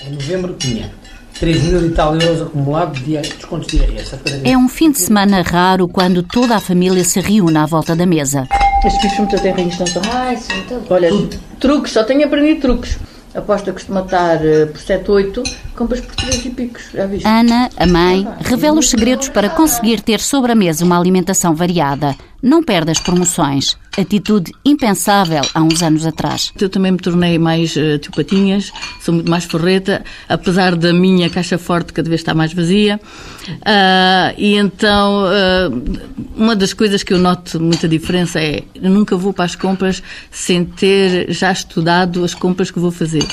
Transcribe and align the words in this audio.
Em 0.00 0.12
novembro 0.12 0.54
tinha 0.54 0.92
3 1.40 1.62
mil 1.64 1.86
e 1.86 1.90
tal 1.90 2.14
euros 2.14 2.42
acumulados 2.42 3.00
de 3.02 3.16
descontos 3.16 3.66
de 3.66 3.78
IRS. 3.78 4.14
É 4.44 4.56
um 4.56 4.68
fim 4.68 4.92
de 4.92 4.98
semana 4.98 5.42
raro 5.42 5.88
quando 5.88 6.22
toda 6.22 6.54
a 6.56 6.60
família 6.60 7.02
se 7.02 7.20
reúne 7.20 7.58
à 7.58 7.66
volta 7.66 7.96
da 7.96 8.06
mesa. 8.06 8.46
Estes 8.84 9.02
bichos 9.02 9.18
muito 9.18 9.36
até 9.36 9.50
registração. 9.50 10.02
Ai, 10.12 10.36
sim, 10.36 10.52
então. 10.64 10.82
Olha, 10.88 11.10
truques, 11.58 11.92
só 11.92 12.04
tenho 12.04 12.24
aprendido 12.24 12.60
truques. 12.60 12.98
Aposta 13.34 13.72
costuma 13.72 14.00
estar 14.00 14.44
eh, 14.44 14.66
por 14.66 14.80
7, 14.80 15.10
8, 15.10 15.42
compras 15.76 16.00
por 16.00 16.14
3 16.14 16.46
e 16.46 16.50
picos, 16.50 16.82
já 16.94 17.06
viste? 17.06 17.26
Ana, 17.26 17.68
a 17.76 17.86
mãe, 17.86 18.26
revela 18.40 18.78
os 18.78 18.88
segredos 18.88 19.28
para 19.28 19.50
conseguir 19.50 20.00
ter 20.00 20.18
sobre 20.20 20.52
a 20.52 20.54
mesa 20.54 20.84
uma 20.84 20.98
alimentação 20.98 21.54
variada. 21.54 22.16
Não 22.42 22.62
perde 22.62 22.90
as 22.90 23.00
promoções. 23.00 23.76
Atitude 23.98 24.52
impensável 24.64 25.42
há 25.52 25.60
uns 25.60 25.82
anos 25.82 26.06
atrás. 26.06 26.52
Eu 26.60 26.68
também 26.68 26.92
me 26.92 26.98
tornei 26.98 27.38
mais 27.38 27.74
uh, 27.74 27.98
tio 27.98 28.12
Patinhas, 28.12 28.72
sou 29.00 29.14
muito 29.14 29.28
mais 29.28 29.44
forreta, 29.44 30.04
apesar 30.28 30.76
da 30.76 30.92
minha 30.92 31.28
caixa 31.28 31.58
forte 31.58 31.92
cada 31.92 32.08
vez 32.08 32.20
estar 32.20 32.34
mais 32.34 32.52
vazia. 32.52 33.00
Uh, 33.48 34.34
e 34.36 34.54
então, 34.54 35.24
uh, 35.24 36.00
uma 36.36 36.54
das 36.54 36.72
coisas 36.72 37.02
que 37.02 37.12
eu 37.12 37.18
noto 37.18 37.58
muita 37.60 37.88
diferença 37.88 38.40
é 38.40 38.62
eu 38.74 38.90
nunca 38.90 39.16
vou 39.16 39.32
para 39.32 39.46
as 39.46 39.56
compras 39.56 40.02
sem 40.30 40.64
ter 40.64 41.32
já 41.32 41.50
estudado 41.50 42.22
as 42.22 42.34
compras 42.34 42.70
que 42.70 42.78
vou 42.78 42.92
fazer. 42.92 43.26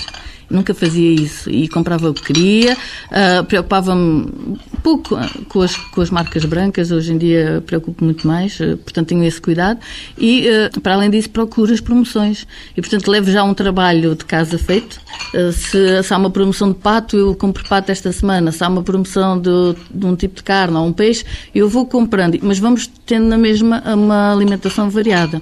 Nunca 0.49 0.73
fazia 0.73 1.12
isso. 1.12 1.49
E 1.49 1.67
comprava 1.67 2.09
o 2.09 2.13
que 2.13 2.23
queria, 2.23 2.73
uh, 2.73 3.44
preocupava-me 3.45 4.58
pouco 4.84 5.18
com 5.49 5.62
as, 5.62 5.76
com 5.76 6.02
as 6.02 6.09
marcas 6.09 6.45
brancas, 6.45 6.91
hoje 6.91 7.13
em 7.13 7.18
dia 7.18 7.63
preocupo 7.66 8.04
muito 8.04 8.27
mais, 8.27 8.59
uh, 8.59 8.77
portanto 8.77 9.08
tenho 9.08 9.23
esse 9.23 9.41
cuidado. 9.41 9.80
E, 10.18 10.48
uh, 10.48 10.81
para 10.81 10.94
além 10.94 11.09
disso, 11.09 11.30
procuro 11.30 11.73
as 11.73 11.81
promoções. 11.81 12.48
E, 12.76 12.81
portanto, 12.81 13.09
levo 13.09 13.31
já 13.31 13.44
um 13.44 13.54
trabalho 13.54 14.16
de 14.16 14.26
casa 14.26 14.58
feito. 14.58 14.99
Se, 15.54 16.04
se, 16.04 16.13
há 16.13 16.18
uma 16.18 16.30
promoção 16.30 16.70
de 16.70 16.76
pato, 16.76 17.18
eu 17.18 17.35
compro 17.35 17.68
pato 17.68 17.91
esta 17.91 18.12
semana, 18.12 18.52
se 18.52 18.63
há 18.63 18.68
uma 18.68 18.84
promoção 18.84 19.40
de, 19.40 19.76
de 19.90 20.05
um 20.05 20.15
tipo 20.15 20.35
de 20.35 20.43
carne 20.43 20.77
ou 20.77 20.85
um 20.85 20.93
peixe, 20.93 21.26
eu 21.54 21.68
vou 21.68 21.85
comprando, 21.85 22.37
mas 22.41 22.59
vamos 22.59 22.90
tendo 23.05 23.26
na 23.26 23.37
mesma 23.37 23.82
uma 23.93 24.32
alimentação 24.32 24.90
variada. 24.90 25.41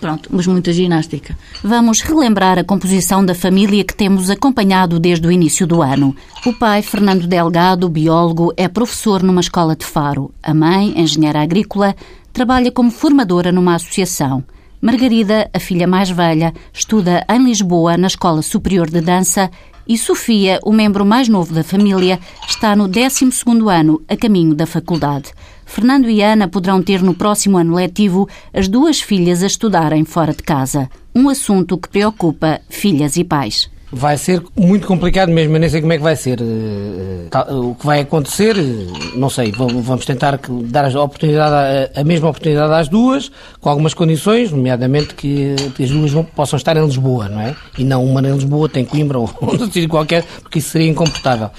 Pronto, 0.00 0.28
mas 0.32 0.46
muita 0.46 0.72
ginástica. 0.72 1.36
Vamos 1.62 2.00
relembrar 2.00 2.58
a 2.58 2.64
composição 2.64 3.24
da 3.24 3.34
família 3.34 3.82
que 3.84 3.94
temos 3.94 4.30
acompanhado 4.30 5.00
desde 5.00 5.26
o 5.26 5.32
início 5.32 5.66
do 5.66 5.82
ano. 5.82 6.14
O 6.46 6.52
pai, 6.52 6.82
Fernando 6.82 7.26
Delgado, 7.26 7.88
biólogo, 7.88 8.52
é 8.56 8.68
professor 8.68 9.22
numa 9.22 9.40
escola 9.40 9.74
de 9.74 9.84
Faro. 9.84 10.32
A 10.42 10.54
mãe, 10.54 10.94
engenheira 11.00 11.42
agrícola, 11.42 11.96
trabalha 12.32 12.70
como 12.70 12.90
formadora 12.90 13.50
numa 13.50 13.74
associação. 13.74 14.44
Margarida, 14.80 15.50
a 15.52 15.58
filha 15.58 15.88
mais 15.88 16.08
velha, 16.08 16.54
estuda 16.72 17.26
em 17.28 17.44
Lisboa 17.44 17.96
na 17.96 18.06
Escola 18.06 18.42
Superior 18.42 18.88
de 18.88 19.00
Dança 19.00 19.50
e 19.88 19.98
Sofia, 19.98 20.60
o 20.62 20.72
membro 20.72 21.04
mais 21.04 21.28
novo 21.28 21.52
da 21.52 21.64
família, 21.64 22.20
está 22.46 22.76
no 22.76 22.88
12º 22.88 23.68
ano, 23.68 24.00
a 24.06 24.16
caminho 24.16 24.54
da 24.54 24.66
faculdade. 24.66 25.32
Fernando 25.68 26.08
e 26.08 26.22
Ana 26.22 26.48
poderão 26.48 26.82
ter 26.82 27.02
no 27.02 27.14
próximo 27.14 27.58
ano 27.58 27.74
letivo 27.74 28.26
as 28.54 28.66
duas 28.66 29.00
filhas 29.00 29.42
a 29.42 29.46
estudarem 29.46 30.02
fora 30.02 30.32
de 30.32 30.42
casa. 30.42 30.88
Um 31.14 31.28
assunto 31.28 31.76
que 31.76 31.90
preocupa 31.90 32.60
filhas 32.70 33.16
e 33.16 33.22
pais. 33.22 33.70
Vai 33.92 34.16
ser 34.16 34.42
muito 34.56 34.86
complicado 34.86 35.30
mesmo, 35.30 35.56
eu 35.56 35.60
nem 35.60 35.68
sei 35.68 35.80
como 35.80 35.92
é 35.92 35.96
que 35.98 36.02
vai 36.02 36.16
ser. 36.16 36.40
Eh, 36.40 37.28
eh, 37.30 37.52
o 37.54 37.74
que 37.74 37.86
vai 37.86 38.00
acontecer, 38.00 38.56
eh, 38.58 39.14
não 39.14 39.30
sei, 39.30 39.52
vamos 39.52 40.04
tentar 40.04 40.40
dar 40.64 40.84
a, 40.84 41.02
oportunidade, 41.02 41.90
a 41.94 42.04
mesma 42.04 42.28
oportunidade 42.28 42.72
às 42.72 42.88
duas, 42.88 43.30
com 43.60 43.68
algumas 43.68 43.94
condições, 43.94 44.50
nomeadamente 44.50 45.14
que 45.14 45.54
as 45.80 45.90
duas 45.90 46.12
possam 46.34 46.56
estar 46.56 46.76
em 46.76 46.84
Lisboa, 46.84 47.28
não 47.28 47.40
é? 47.40 47.54
E 47.78 47.84
não 47.84 48.04
uma 48.04 48.20
em 48.20 48.32
Lisboa, 48.32 48.68
tem 48.68 48.84
Coimbra 48.84 49.18
ou 49.20 49.30
outro 49.40 49.66
sítio 49.66 49.88
qualquer, 49.88 50.24
porque 50.42 50.58
isso 50.58 50.70
seria 50.70 50.88
incomportável 50.88 51.50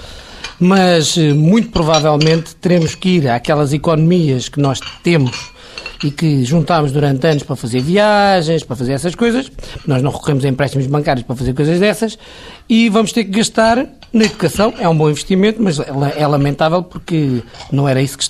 mas 0.60 1.18
eh, 1.18 1.34
muito 1.34 1.70
provavelmente 1.70 2.56
teremos 2.56 2.96
que 2.96 3.10
ir 3.10 3.30
àquelas 3.30 3.74
economias 3.74 4.50
que 4.50 4.60
nós 4.60 4.80
temos 5.04 5.52
e 6.04 6.12
que 6.12 6.44
juntámos 6.46 6.92
durante 6.92 7.26
anos 7.28 7.44
para 7.44 7.56
fazer 7.56 7.82
viagens, 7.82 8.64
para 8.64 8.76
fazer 8.76 8.94
essas 8.94 9.16
coisas. 9.16 9.52
Nós 9.86 10.02
não 10.02 10.12
recorremos 10.12 10.46
a 10.46 10.48
empréstimos 10.48 10.88
bancários 10.88 11.26
para 11.26 11.36
fazer 11.36 11.54
coisas 11.54 11.80
dessas 11.80 12.18
e 12.70 12.90
vamos 12.90 13.12
ter 13.12 13.26
que 13.26 13.32
gastar 13.32 13.86
na 14.14 14.26
educação. 14.26 14.74
É 14.80 14.88
um 14.88 14.98
bom 14.98 15.10
investimento, 15.10 15.62
mas 15.62 15.80
é 15.80 16.28
lamentável 16.28 16.84
porque 16.84 17.42
não 17.72 17.88
era 17.88 18.02
isso 18.02 18.18
que 18.18 18.24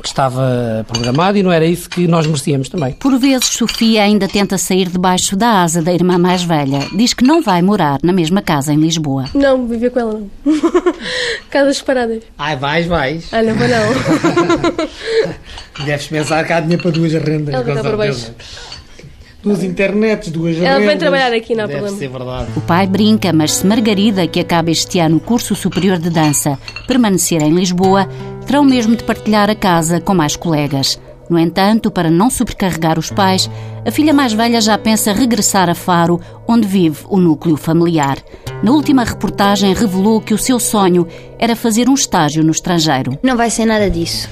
que 0.00 0.08
estava 0.08 0.84
programado 0.88 1.36
e 1.38 1.42
não 1.42 1.52
era 1.52 1.66
isso 1.66 1.88
que 1.88 2.06
nós 2.08 2.26
merecíamos 2.26 2.68
também. 2.68 2.92
Por 2.94 3.18
vezes, 3.18 3.46
Sofia 3.48 4.02
ainda 4.02 4.26
tenta 4.26 4.56
sair 4.58 4.88
debaixo 4.88 5.36
da 5.36 5.62
asa 5.62 5.82
da 5.82 5.92
irmã 5.92 6.18
mais 6.18 6.42
velha. 6.42 6.80
Diz 6.96 7.12
que 7.12 7.24
não 7.24 7.42
vai 7.42 7.60
morar 7.62 7.98
na 8.02 8.12
mesma 8.12 8.40
casa 8.42 8.72
em 8.72 8.76
Lisboa. 8.76 9.26
Não, 9.34 9.66
viver 9.66 9.90
com 9.90 10.00
ela 10.00 10.12
não. 10.14 10.30
Casas 11.50 11.76
separadas. 11.78 12.22
Ai, 12.38 12.56
vais, 12.56 12.86
vais. 12.86 13.28
Ah, 13.32 13.42
não 13.42 13.54
vou 13.54 13.68
não. 13.68 14.82
Deves 15.84 16.06
pensar 16.06 16.44
que 16.44 16.52
há 16.52 16.60
dinheiro 16.60 16.82
para 16.82 16.92
duas 16.92 17.12
rendas. 17.12 17.54
Ela 17.54 17.68
está 17.68 17.82
por 17.82 17.96
baixo. 17.96 18.32
Duas 19.42 19.64
internets, 19.64 20.30
duas 20.30 20.56
Ela 20.56 20.74
rendas. 20.74 20.86
vem 20.86 20.98
trabalhar 20.98 21.32
aqui, 21.32 21.52
não 21.54 21.64
há 21.64 21.66
Deve 21.66 21.80
problema. 21.80 21.98
ser 21.98 22.08
verdade. 22.08 22.46
O 22.56 22.60
pai 22.60 22.86
brinca, 22.86 23.32
mas 23.32 23.52
se 23.54 23.66
Margarida, 23.66 24.24
que 24.28 24.38
acaba 24.38 24.70
este 24.70 25.00
ano 25.00 25.16
o 25.16 25.20
curso 25.20 25.56
superior 25.56 25.98
de 25.98 26.10
dança, 26.10 26.56
permanecer 26.86 27.42
em 27.42 27.52
Lisboa, 27.52 28.08
terão 28.46 28.64
mesmo 28.64 28.96
de 28.96 29.04
partilhar 29.04 29.48
a 29.48 29.54
casa 29.54 30.00
com 30.00 30.14
mais 30.14 30.36
colegas. 30.36 30.98
No 31.28 31.38
entanto, 31.38 31.90
para 31.90 32.10
não 32.10 32.28
sobrecarregar 32.28 32.98
os 32.98 33.10
pais, 33.10 33.50
a 33.86 33.90
filha 33.90 34.12
mais 34.12 34.32
velha 34.32 34.60
já 34.60 34.76
pensa 34.76 35.12
regressar 35.12 35.70
a 35.70 35.74
Faro, 35.74 36.20
onde 36.46 36.66
vive 36.66 37.04
o 37.08 37.18
núcleo 37.18 37.56
familiar. 37.56 38.18
Na 38.62 38.70
última 38.72 39.04
reportagem 39.04 39.72
revelou 39.72 40.20
que 40.20 40.34
o 40.34 40.38
seu 40.38 40.60
sonho 40.60 41.06
era 41.38 41.56
fazer 41.56 41.88
um 41.88 41.94
estágio 41.94 42.44
no 42.44 42.50
estrangeiro. 42.50 43.18
Não 43.22 43.36
vai 43.36 43.50
ser 43.50 43.64
nada 43.64 43.88
disso. 43.88 44.28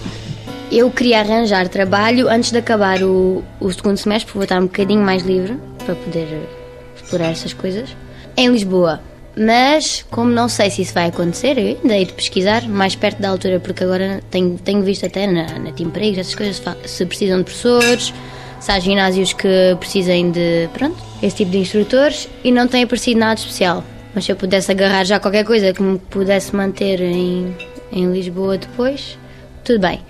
Eu 0.70 0.90
queria 0.90 1.20
arranjar 1.20 1.68
trabalho 1.68 2.28
antes 2.28 2.52
de 2.52 2.58
acabar 2.58 3.02
o, 3.02 3.42
o 3.58 3.72
segundo 3.72 3.96
semestre, 3.96 4.26
porque 4.26 4.38
vou 4.38 4.44
estar 4.44 4.60
um 4.60 4.66
bocadinho 4.66 5.02
mais 5.02 5.22
livre 5.22 5.58
para 5.84 5.94
poder 5.94 6.48
explorar 6.94 7.30
essas 7.30 7.52
coisas. 7.52 7.96
Em 8.36 8.48
Lisboa, 8.48 9.00
mas, 9.36 10.04
como 10.10 10.30
não 10.30 10.48
sei 10.48 10.70
se 10.70 10.82
isso 10.82 10.92
vai 10.92 11.06
acontecer, 11.06 11.56
eu 11.56 11.78
ainda 11.80 11.96
hei 11.96 12.04
de 12.04 12.12
pesquisar 12.12 12.68
mais 12.68 12.94
perto 12.94 13.20
da 13.20 13.28
altura, 13.28 13.60
porque 13.60 13.84
agora 13.84 14.20
tenho, 14.30 14.58
tenho 14.58 14.82
visto 14.82 15.06
até 15.06 15.26
na, 15.26 15.58
na 15.58 15.70
Empregos 15.78 16.18
essas 16.18 16.34
coisas, 16.34 16.62
se 16.84 17.06
precisam 17.06 17.38
de 17.38 17.44
professores, 17.44 18.12
se 18.58 18.70
há 18.70 18.78
ginásios 18.78 19.32
que 19.32 19.76
precisem 19.78 20.30
de, 20.30 20.68
pronto, 20.74 20.96
esse 21.22 21.36
tipo 21.36 21.52
de 21.52 21.58
instrutores, 21.58 22.28
e 22.44 22.52
não 22.52 22.68
tem 22.68 22.82
aparecido 22.82 23.18
nada 23.20 23.40
especial. 23.40 23.84
Mas 24.14 24.24
se 24.24 24.32
eu 24.32 24.36
pudesse 24.36 24.70
agarrar 24.70 25.04
já 25.04 25.20
qualquer 25.20 25.44
coisa 25.44 25.72
que 25.72 25.82
me 25.82 25.98
pudesse 25.98 26.54
manter 26.54 27.00
em, 27.00 27.56
em 27.92 28.12
Lisboa 28.12 28.58
depois, 28.58 29.16
tudo 29.64 29.80
bem. 29.80 30.00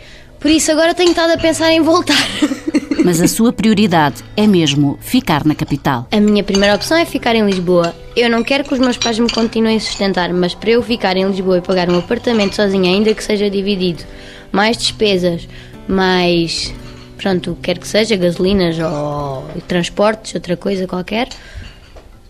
Por 0.40 0.50
isso 0.50 0.72
agora 0.72 0.94
tenho 0.94 1.10
estado 1.10 1.32
a 1.32 1.36
pensar 1.36 1.70
em 1.70 1.82
voltar. 1.82 2.16
Mas 3.04 3.20
a 3.20 3.26
sua 3.26 3.52
prioridade 3.52 4.22
é 4.36 4.46
mesmo 4.46 4.98
ficar 5.00 5.44
na 5.44 5.54
capital. 5.54 6.06
A 6.12 6.20
minha 6.20 6.44
primeira 6.44 6.74
opção 6.74 6.96
é 6.96 7.04
ficar 7.04 7.34
em 7.34 7.44
Lisboa. 7.44 7.94
Eu 8.14 8.28
não 8.28 8.42
quero 8.42 8.64
que 8.64 8.74
os 8.74 8.78
meus 8.78 8.98
pais 8.98 9.18
me 9.18 9.30
continuem 9.30 9.76
a 9.76 9.80
sustentar, 9.80 10.32
mas 10.32 10.54
para 10.54 10.70
eu 10.70 10.82
ficar 10.82 11.16
em 11.16 11.26
Lisboa 11.26 11.58
e 11.58 11.60
pagar 11.60 11.88
um 11.88 11.98
apartamento 11.98 12.56
sozinha, 12.56 12.90
ainda 12.90 13.14
que 13.14 13.24
seja 13.24 13.48
dividido, 13.48 14.04
mais 14.52 14.76
despesas, 14.76 15.48
mais. 15.88 16.74
pronto, 17.16 17.56
quer 17.62 17.78
que 17.78 17.88
seja, 17.88 18.16
gasolinas 18.16 18.76
ou 18.78 19.44
transportes, 19.66 20.34
outra 20.34 20.56
coisa 20.56 20.86
qualquer, 20.86 21.28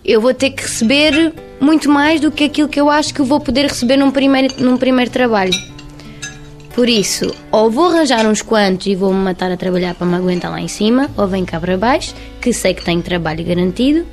eu 0.04 0.20
vou 0.20 0.32
ter 0.32 0.50
que 0.50 0.62
receber 0.62 1.32
muito 1.60 1.90
mais 1.90 2.20
do 2.20 2.30
que 2.30 2.44
aquilo 2.44 2.68
que 2.68 2.80
eu 2.80 2.88
acho 2.88 3.12
que 3.12 3.22
vou 3.22 3.40
poder 3.40 3.66
receber 3.66 3.96
num 3.96 4.10
primeiro, 4.10 4.54
num 4.62 4.76
primeiro 4.76 5.10
trabalho. 5.10 5.52
Por 6.74 6.88
isso, 6.88 7.34
ou 7.50 7.70
vou 7.70 7.88
arranjar 7.88 8.26
uns 8.26 8.42
quantos 8.42 8.86
e 8.86 8.94
vou-me 8.94 9.18
matar 9.18 9.50
a 9.50 9.56
trabalhar 9.56 9.94
para 9.94 10.06
me 10.06 10.14
aguentar 10.14 10.50
lá 10.50 10.60
em 10.60 10.68
cima, 10.68 11.10
ou 11.16 11.26
venho 11.26 11.44
cá 11.44 11.58
para 11.58 11.76
baixo, 11.76 12.14
que 12.40 12.52
sei 12.52 12.74
que 12.74 12.84
tenho 12.84 13.02
trabalho 13.02 13.44
garantido. 13.44 14.06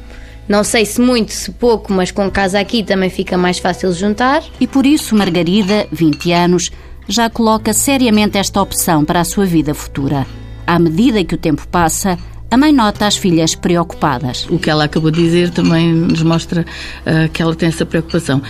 Não 0.48 0.64
sei 0.64 0.86
se 0.86 1.00
muito, 1.00 1.34
se 1.34 1.52
pouco, 1.52 1.94
mas 1.94 2.10
com 2.10 2.32
casa 2.32 2.60
aqui 2.60 2.82
também 2.82 3.10
fica 3.10 3.38
mais 3.38 3.60
fácil 3.60 3.92
juntar. 3.94 4.44
E 4.60 4.66
por 4.66 4.86
isso, 4.86 5.16
Margarida, 5.16 5.88
20 5.92 6.32
anos, 6.32 6.72
já 7.08 7.30
coloca 7.30 7.74
seriamente 7.74 8.38
esta 8.38 8.62
opção 8.62 9.06
para 9.06 9.20
a 9.20 9.26
sua 9.26 9.46
vida 9.46 9.74
futura. 9.74 10.26
À 10.66 10.80
medida 10.80 11.24
que 11.24 11.36
o 11.36 11.38
tempo 11.38 11.68
passa, 11.68 12.18
a 12.50 12.58
mãe 12.58 12.72
nota 12.72 13.06
as 13.06 13.18
filhas 13.18 13.56
preocupadas. 13.56 14.48
O 14.50 14.58
que 14.58 14.70
ela 14.70 14.86
acabou 14.86 15.12
de 15.12 15.22
dizer 15.22 15.50
também 15.50 15.94
nos 15.94 16.24
mostra 16.24 16.62
uh, 16.62 17.30
que 17.30 17.42
ela 17.42 17.54
tem 17.56 17.70
essa 17.70 17.86
preocupação. 17.86 18.42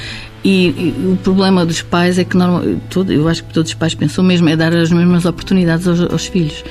E, 0.43 0.67
e, 0.67 1.11
o 1.13 1.17
problema 1.17 1.65
dos 1.65 1.81
pais 1.81 2.19
é 2.19 2.23
que 2.23 2.37
normal, 2.37 2.63
todo, 2.89 3.11
eu 3.11 3.27
acho 3.27 3.43
que 3.43 3.53
todos 3.53 3.71
os 3.71 3.75
pais 3.75 3.95
pensam 3.95 4.23
mesmo 4.23 4.47
é 4.47 4.55
dar 4.55 4.73
as 4.73 4.91
mesmas 4.91 5.25
oportunidades 5.25 5.87
aos, 5.87 5.99
aos 6.01 6.27
filhos. 6.27 6.63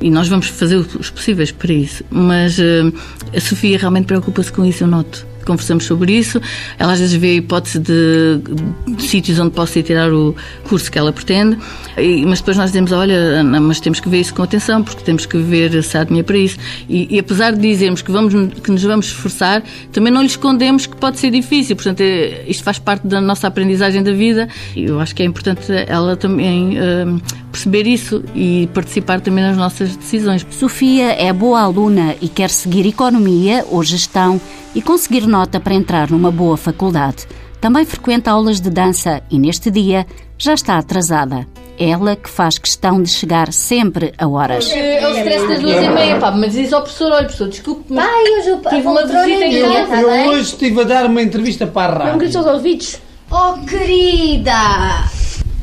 E 0.00 0.10
nós 0.10 0.28
vamos 0.28 0.48
fazer 0.48 0.76
os 0.76 1.10
possíveis 1.10 1.50
para 1.50 1.72
isso. 1.72 2.04
Mas 2.10 2.58
uh, 2.58 2.92
a 3.34 3.40
Sofia 3.40 3.78
realmente 3.78 4.06
preocupa-se 4.06 4.52
com 4.52 4.64
isso, 4.64 4.84
eu 4.84 4.88
noto 4.88 5.35
conversamos 5.46 5.84
sobre 5.84 6.12
isso. 6.12 6.40
Ela 6.78 6.92
às 6.92 7.00
vezes 7.00 7.14
vê 7.14 7.30
a 7.30 7.34
hipótese 7.34 7.78
de, 7.78 8.40
de 8.86 9.02
sítios 9.02 9.38
onde 9.38 9.52
possa 9.52 9.78
ir 9.78 9.82
tirar 9.82 10.12
o 10.12 10.34
curso 10.68 10.90
que 10.90 10.98
ela 10.98 11.12
pretende, 11.12 11.56
e, 11.96 12.26
mas 12.26 12.40
depois 12.40 12.56
nós 12.56 12.70
dizemos: 12.70 12.92
olha, 12.92 13.42
mas 13.42 13.80
temos 13.80 14.00
que 14.00 14.08
ver 14.08 14.20
isso 14.20 14.34
com 14.34 14.42
atenção, 14.42 14.82
porque 14.82 15.02
temos 15.02 15.24
que 15.24 15.38
ver 15.38 15.82
se 15.82 15.96
há 15.96 16.04
dinheiro 16.04 16.26
para 16.26 16.36
isso. 16.36 16.58
E, 16.88 17.16
e 17.16 17.18
apesar 17.18 17.52
de 17.52 17.60
dizermos 17.60 18.02
que, 18.02 18.10
vamos, 18.10 18.34
que 18.62 18.70
nos 18.70 18.82
vamos 18.82 19.06
esforçar, 19.06 19.62
também 19.92 20.12
não 20.12 20.20
lhe 20.20 20.26
escondemos 20.26 20.86
que 20.86 20.96
pode 20.96 21.18
ser 21.18 21.30
difícil. 21.30 21.76
Portanto, 21.76 22.00
é, 22.00 22.44
isto 22.46 22.62
faz 22.62 22.78
parte 22.78 23.06
da 23.06 23.20
nossa 23.20 23.46
aprendizagem 23.46 24.02
da 24.02 24.12
vida. 24.12 24.48
E 24.74 24.84
eu 24.84 25.00
acho 25.00 25.14
que 25.14 25.22
é 25.22 25.26
importante 25.26 25.72
ela 25.86 26.16
também 26.16 26.78
uh, 26.78 27.20
perceber 27.56 27.86
isso 27.86 28.22
e 28.34 28.68
participar 28.74 29.20
também 29.22 29.42
nas 29.42 29.56
nossas 29.56 29.96
decisões. 29.96 30.46
Sofia 30.50 31.12
é 31.12 31.32
boa 31.32 31.60
aluna 31.62 32.14
e 32.20 32.28
quer 32.28 32.50
seguir 32.50 32.86
economia 32.86 33.64
ou 33.70 33.82
gestão 33.82 34.38
e 34.74 34.82
conseguir 34.82 35.26
nota 35.26 35.58
para 35.58 35.72
entrar 35.74 36.10
numa 36.10 36.30
boa 36.30 36.56
faculdade. 36.58 37.26
Também 37.58 37.86
frequenta 37.86 38.30
aulas 38.30 38.60
de 38.60 38.68
dança 38.68 39.22
e 39.30 39.38
neste 39.38 39.70
dia 39.70 40.06
já 40.36 40.52
está 40.52 40.76
atrasada. 40.76 41.46
Ela 41.78 42.14
que 42.14 42.28
faz 42.28 42.58
questão 42.58 43.02
de 43.02 43.10
chegar 43.10 43.50
sempre 43.52 44.12
a 44.18 44.28
horas. 44.28 44.70
É 44.70 45.06
o 45.08 45.16
stress 45.16 45.48
das 45.48 45.60
duas 45.60 45.82
e 45.82 45.88
meia, 45.88 46.18
pá, 46.18 46.30
mas 46.32 46.52
diz 46.52 46.72
ao 46.74 46.82
professor, 46.82 47.10
olha 47.12 47.24
professor, 47.24 47.48
desculpe, 47.48 47.84
mas 47.88 48.04
Pai, 48.04 48.22
hoje 48.38 48.48
eu 48.50 48.60
tive 48.60 48.86
uma 48.86 49.02
visita 49.02 49.44
em 49.44 49.54
Eu, 49.54 49.72
casa. 49.86 49.96
eu 50.02 50.30
hoje 50.30 50.40
estive 50.42 50.80
a 50.80 50.84
dar 50.84 51.06
uma 51.06 51.22
entrevista 51.22 51.66
para 51.66 51.92
a 51.94 51.98
Não 51.98 52.04
rádio. 52.04 52.18
grites 52.18 52.36
aos 52.36 52.46
ouvidos. 52.46 52.98
Oh, 53.30 53.54
querida! 53.66 54.52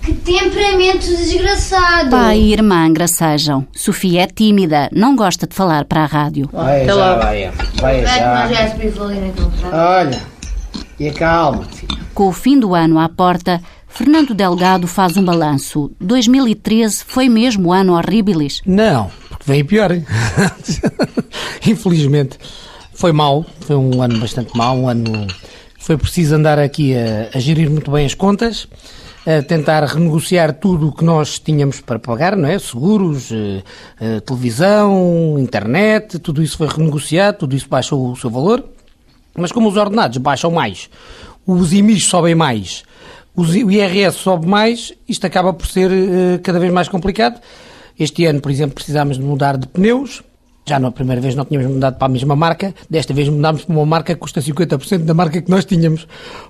Que 0.04 0.14
temperamento 0.14 1.08
desgraçado! 1.08 2.10
Pai 2.10 2.38
e 2.38 2.52
irmã 2.52 2.92
gracejam. 2.92 3.66
Sofia 3.74 4.24
é 4.24 4.28
tímida, 4.28 4.90
não 4.92 5.16
gosta 5.16 5.48
de 5.48 5.56
falar 5.56 5.86
para 5.86 6.04
a 6.04 6.06
rádio. 6.06 6.50
Vai 6.52 6.84
Até 6.84 6.94
já, 6.94 7.16
vai, 7.16 7.52
vai 7.80 8.06
já. 8.06 8.48
Olha, 9.72 10.22
e 11.00 11.10
calma, 11.12 11.64
filha. 11.64 11.98
Com 12.14 12.28
o 12.28 12.34
fim 12.34 12.60
do 12.60 12.76
ano 12.76 13.00
à 13.00 13.08
porta, 13.08 13.62
Fernando 13.88 14.34
Delgado 14.34 14.88
faz 14.88 15.16
um 15.16 15.24
balanço. 15.24 15.92
2013 16.02 17.04
foi 17.08 17.30
mesmo 17.30 17.70
o 17.70 17.74
ano 17.74 17.94
horribilis. 17.94 18.62
Não, 18.66 19.10
porque 19.30 19.46
veio 19.46 19.66
pior. 19.66 19.92
Infelizmente. 21.66 22.38
Foi 22.94 23.12
mau, 23.12 23.46
foi 23.62 23.76
um 23.76 24.02
ano 24.02 24.20
bastante 24.20 24.56
mau, 24.56 24.78
um 24.78 24.90
ano... 24.90 25.28
Foi 25.80 25.98
preciso 25.98 26.36
andar 26.36 26.60
aqui 26.60 26.94
a, 26.96 27.38
a 27.38 27.40
gerir 27.40 27.70
muito 27.70 27.92
bem 27.92 28.06
as 28.06 28.14
contas, 28.14 28.68
a 29.26 29.42
tentar 29.42 29.84
renegociar 29.86 30.54
tudo 30.54 30.90
o 30.90 30.92
que 30.92 31.04
nós 31.04 31.40
tínhamos 31.40 31.80
para 31.80 31.98
pagar, 31.98 32.36
não 32.36 32.48
é? 32.48 32.60
Seguros, 32.60 33.32
eh, 33.32 33.64
eh, 34.00 34.20
televisão, 34.20 35.38
internet, 35.40 36.20
tudo 36.20 36.44
isso 36.44 36.58
foi 36.58 36.68
renegociado, 36.68 37.40
tudo 37.40 37.56
isso 37.56 37.70
baixou 37.70 38.12
o 38.12 38.16
seu 38.16 38.30
valor. 38.30 38.64
Mas 39.36 39.52
como 39.52 39.70
os 39.70 39.78
ordenados 39.78 40.18
baixam 40.18 40.52
mais, 40.52 40.90
os 41.48 41.74
IMIs 41.74 42.06
sobem 42.06 42.36
mais, 42.36 42.84
os 43.36 43.50
o 43.56 43.72
IRS 43.72 44.18
sobe 44.18 44.46
mais, 44.46 44.94
isto 45.10 45.26
acaba 45.26 45.54
por 45.54 45.66
ser 45.68 45.90
eh, 45.92 46.38
cada 46.44 46.60
vez 46.60 46.72
mais 46.72 46.88
complicado. 46.88 47.42
Este 47.98 48.26
ano, 48.26 48.42
por 48.42 48.52
exemplo, 48.52 48.76
precisámos 48.76 49.18
de 49.18 49.24
mudar 49.24 49.58
de 49.58 49.68
pneus. 49.68 50.22
Já 50.66 50.80
na 50.80 50.92
primeira 50.92 51.20
vez 51.22 51.36
não 51.36 51.44
tínhamos 51.44 51.70
mudado 51.72 51.98
para 51.98 52.06
a 52.06 52.10
mesma 52.10 52.36
marca, 52.36 52.74
desta 52.90 53.14
vez 53.14 53.28
mudámos 53.28 53.66
para 53.66 53.76
uma 53.76 53.86
marca 53.86 54.14
que 54.14 54.20
custa 54.20 54.42
50% 54.42 55.00
da 55.00 55.14
marca 55.14 55.42
que 55.42 55.52
nós 55.52 55.66
tínhamos, 55.66 56.08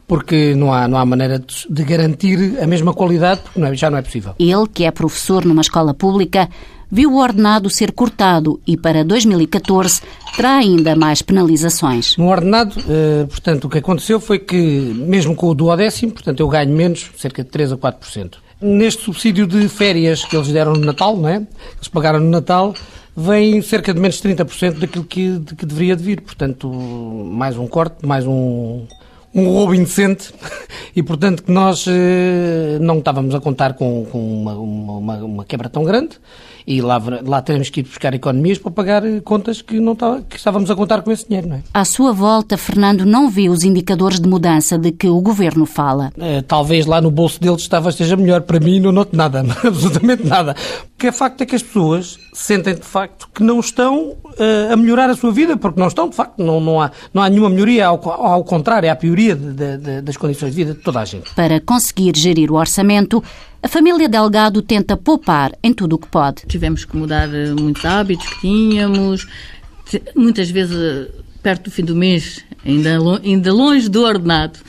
porque 0.07 0.53
não 0.55 0.71
há, 0.73 0.87
não 0.87 0.97
há 0.99 1.05
maneira 1.05 1.39
de, 1.69 1.83
garantir 1.83 2.59
a 2.61 2.67
mesma 2.67 2.93
qualidade, 2.93 3.41
porque 3.41 3.59
não 3.59 3.67
é- 3.67 3.75
já 3.75 3.89
não 3.89 3.97
é 3.97 4.01
possível. 4.01 4.35
Ele, 4.37 4.67
que 4.71 4.85
é 4.85 4.91
professor 4.91 5.43
numa 5.45 5.61
escola 5.61 5.93
pública, 5.95 6.47
viu 6.91 7.11
o 7.13 7.17
ordenado 7.17 7.71
ser 7.71 7.91
cortado 7.91 8.61
e 8.67 8.77
para 8.77 9.03
2014 9.03 10.01
terá 10.35 10.57
ainda 10.57 10.95
mais 10.95 11.23
penalizações. 11.23 12.15
No 12.17 12.27
ordenado, 12.29 12.75
eh, 12.87 13.25
portanto, 13.27 13.65
o 13.65 13.69
que 13.69 13.79
aconteceu 13.79 14.19
foi 14.19 14.37
que, 14.37 14.55
mesmo 14.95 15.35
com 15.35 15.47
o 15.47 15.55
duodécimo, 15.55 16.11
portanto, 16.11 16.39
eu 16.39 16.47
ganho 16.47 16.71
menos, 16.71 17.09
cerca 17.17 17.43
de 17.43 17.49
3 17.49 17.71
a 17.71 17.77
4%. 17.77 18.37
Neste 18.61 19.03
subsídio 19.03 19.45
de 19.47 19.67
férias 19.67 20.23
que 20.23 20.35
eles 20.35 20.47
deram 20.49 20.73
no 20.73 20.85
Natal, 20.85 21.17
não 21.17 21.27
é? 21.27 21.35
Eles 21.37 21.87
pagaram 21.91 22.19
no 22.19 22.29
Natal, 22.29 22.73
vem 23.15 23.61
cerca 23.61 23.93
de 23.93 23.99
menos 23.99 24.19
de 24.21 24.29
30% 24.29 24.79
daquilo 24.79 25.03
que, 25.05 25.37
de 25.39 25.55
que 25.55 25.65
deveria 25.65 25.95
de 25.95 26.03
vir. 26.03 26.21
Portanto, 26.21 26.69
mais 26.69 27.57
um 27.57 27.67
corte, 27.67 28.05
mais 28.05 28.25
um, 28.25 28.85
um 29.33 29.47
roubo 29.49 29.73
indecente 29.75 30.33
e, 30.95 31.01
portanto, 31.03 31.43
que 31.43 31.51
nós 31.51 31.85
eh, 31.87 32.77
não 32.81 32.99
estávamos 32.99 33.33
a 33.35 33.39
contar 33.39 33.73
com, 33.73 34.05
com 34.11 34.41
uma, 34.41 34.53
uma, 34.53 34.93
uma- 34.97 35.17
uma 35.25 35.45
quebra 35.45 35.69
tão 35.69 35.83
grande 35.83 36.17
e 36.65 36.81
lá, 36.81 37.01
lá 37.25 37.41
teremos 37.41 37.69
que 37.69 37.81
ir 37.81 37.83
buscar 37.83 38.13
economias 38.13 38.57
para 38.57 38.71
pagar 38.71 39.05
eh, 39.05 39.19
contas 39.21 39.61
que, 39.61 39.79
não 39.79 39.95
tá- 39.95 40.21
que 40.29 40.37
estávamos 40.37 40.69
a 40.71 40.75
contar 40.75 41.01
com 41.01 41.11
esse 41.11 41.27
dinheiro, 41.27 41.47
não 41.49 41.55
é? 41.57 41.63
À 41.73 41.85
sua 41.85 42.11
volta, 42.11 42.57
Fernando 42.57 43.05
não 43.05 43.29
viu 43.29 43.51
os 43.51 43.63
indicadores 43.63 44.19
de 44.19 44.27
mudança 44.29 44.77
de 44.77 44.91
que 44.91 45.07
o 45.07 45.19
governo 45.21 45.65
fala. 45.65 46.11
Eh, 46.17 46.41
talvez 46.41 46.85
lá 46.85 47.01
no 47.01 47.11
bolso 47.11 47.39
deles 47.41 47.61
estava 47.61 47.89
esteja 47.89 48.15
melhor. 48.15 48.41
Para 48.41 48.59
mim 48.59 48.79
não 48.79 48.91
noto 48.91 49.15
nada, 49.15 49.41
absolutamente 49.63 50.25
nada. 50.25 50.55
O 50.95 50.97
que 50.97 51.07
é 51.07 51.11
facto 51.11 51.41
é 51.41 51.45
que 51.45 51.55
as 51.55 51.61
pessoas 51.63 52.17
sentem 52.33 52.75
de 52.75 52.81
facto 52.81 53.27
que 53.33 53.43
não 53.43 53.59
estão 53.59 54.15
eh, 54.37 54.69
a 54.71 54.75
melhorar 54.77 55.09
a 55.09 55.15
sua 55.15 55.31
vida, 55.31 55.57
porque 55.57 55.79
não 55.79 55.87
estão, 55.87 56.07
de 56.09 56.15
facto, 56.15 56.41
não, 56.41 56.59
não, 56.61 56.81
há, 56.81 56.91
não 57.13 57.21
há 57.21 57.29
nenhuma 57.29 57.49
melhoria, 57.49 57.87
ao, 57.87 58.09
ao 58.09 58.43
contrário, 58.43 58.89
há 58.89 58.95
pioria 58.95 59.35
de- 59.35 59.51
de- 59.53 59.77
de- 59.77 60.01
das 60.01 60.15
condições 60.17 60.51
de 60.51 60.55
vida 60.63 60.73
de 60.73 60.79
toda 60.79 60.99
a 61.01 61.05
gente. 61.05 61.29
Para 61.35 61.59
conseguir 61.59 62.13
gerir 62.15 62.49
o 62.51 62.55
orçamento, 62.55 63.21
a 63.63 63.67
família 63.69 64.09
Delgado 64.09 64.61
tenta 64.61 64.97
poupar 64.97 65.53
em 65.63 65.73
tudo 65.73 65.93
o 65.93 65.97
que 65.97 66.07
pode. 66.07 66.43
Tivemos 66.47 66.83
que 66.83 66.97
mudar 66.97 67.33
eh, 67.33 67.53
muitos 67.57 67.85
hábitos 67.85 68.27
que 68.27 68.41
tínhamos, 68.41 69.25
muitas 70.13 70.49
vezes 70.51 70.75
eh, 70.77 71.09
perto 71.41 71.65
do 71.65 71.71
fim 71.71 71.85
do 71.85 71.95
mês, 71.95 72.43
ainda, 72.65 72.99
ainda 73.23 73.53
longe 73.53 73.87
do 73.87 74.03
ordenado. 74.03 74.59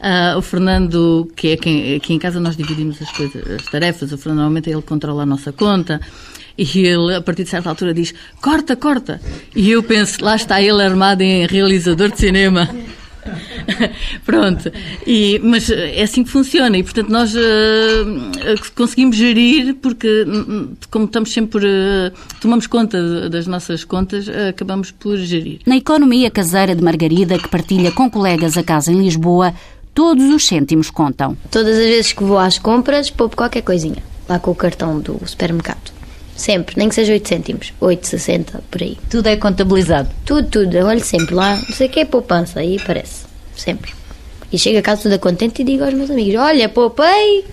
ah, 0.00 0.36
o 0.38 0.42
Fernando, 0.42 1.28
que 1.34 1.48
é 1.48 1.56
quem 1.56 1.96
aqui 1.96 2.14
em 2.14 2.18
casa 2.18 2.38
nós 2.38 2.56
dividimos 2.56 3.02
as 3.02 3.10
coisas, 3.10 3.42
as 3.50 3.64
tarefas, 3.66 4.12
o 4.12 4.18
Fernando 4.18 4.38
normalmente 4.38 4.70
ele 4.70 4.82
controla 4.82 5.24
a 5.24 5.26
nossa 5.26 5.52
conta 5.52 6.00
e 6.56 6.86
ele 6.86 7.14
a 7.16 7.20
partir 7.20 7.42
de 7.42 7.50
certa 7.50 7.68
altura 7.68 7.92
diz 7.92 8.14
corta, 8.40 8.76
corta 8.76 9.20
e 9.56 9.70
eu 9.70 9.82
penso, 9.82 10.24
lá 10.24 10.36
está 10.36 10.62
ele 10.62 10.80
armado 10.80 11.22
em 11.22 11.44
realizador 11.46 12.12
de 12.12 12.20
cinema 12.20 12.68
Pronto, 14.24 14.70
e, 15.06 15.40
mas 15.42 15.70
é 15.70 16.02
assim 16.02 16.24
que 16.24 16.30
funciona 16.30 16.76
e 16.76 16.82
portanto 16.82 17.08
nós 17.08 17.34
eh, 17.34 18.54
conseguimos 18.74 19.16
gerir 19.16 19.74
porque 19.76 20.24
hum, 20.26 20.74
como 20.90 21.06
estamos 21.06 21.32
sempre 21.32 21.66
eh, 21.66 22.12
tomamos 22.40 22.66
conta 22.66 23.28
das 23.28 23.46
nossas 23.46 23.84
contas, 23.84 24.28
eh, 24.28 24.48
acabamos 24.48 24.90
por 24.90 25.16
gerir. 25.16 25.60
Na 25.66 25.76
economia 25.76 26.30
caseira 26.30 26.74
de 26.74 26.82
Margarida, 26.82 27.38
que 27.38 27.48
partilha 27.48 27.90
com 27.92 28.10
colegas 28.10 28.56
a 28.56 28.62
casa 28.62 28.92
em 28.92 29.00
Lisboa, 29.00 29.54
todos 29.94 30.24
os 30.24 30.46
cêntimos 30.46 30.90
contam. 30.90 31.36
Todas 31.50 31.76
as 31.76 31.84
vezes 31.84 32.12
que 32.12 32.24
vou 32.24 32.38
às 32.38 32.58
compras, 32.58 33.10
poupo 33.10 33.36
qualquer 33.36 33.62
coisinha. 33.62 34.02
Lá 34.28 34.38
com 34.38 34.50
o 34.50 34.54
cartão 34.54 35.00
do 35.00 35.20
supermercado. 35.26 35.93
Sempre, 36.36 36.74
nem 36.76 36.88
que 36.88 36.94
seja 36.94 37.12
8 37.12 37.28
cêntimos. 37.28 37.72
8, 37.80 38.06
60, 38.06 38.64
por 38.70 38.82
aí. 38.82 38.98
Tudo 39.08 39.28
é 39.28 39.36
contabilizado. 39.36 40.08
Tudo, 40.24 40.48
tudo. 40.48 40.76
Eu 40.76 40.86
olho 40.86 41.04
sempre 41.04 41.34
lá. 41.34 41.56
Não 41.56 41.76
sei 41.76 41.86
o 41.86 41.90
que 41.90 42.00
é 42.00 42.04
poupança. 42.04 42.60
Aí 42.60 42.76
aparece. 42.76 43.24
Sempre. 43.56 43.92
E 44.52 44.58
chego 44.58 44.78
a 44.78 44.82
casa 44.82 45.02
toda 45.04 45.18
contente 45.18 45.62
e 45.62 45.64
digo 45.64 45.84
aos 45.84 45.94
meus 45.94 46.10
amigos: 46.10 46.40
Olha, 46.40 46.68
poupei. 46.68 47.44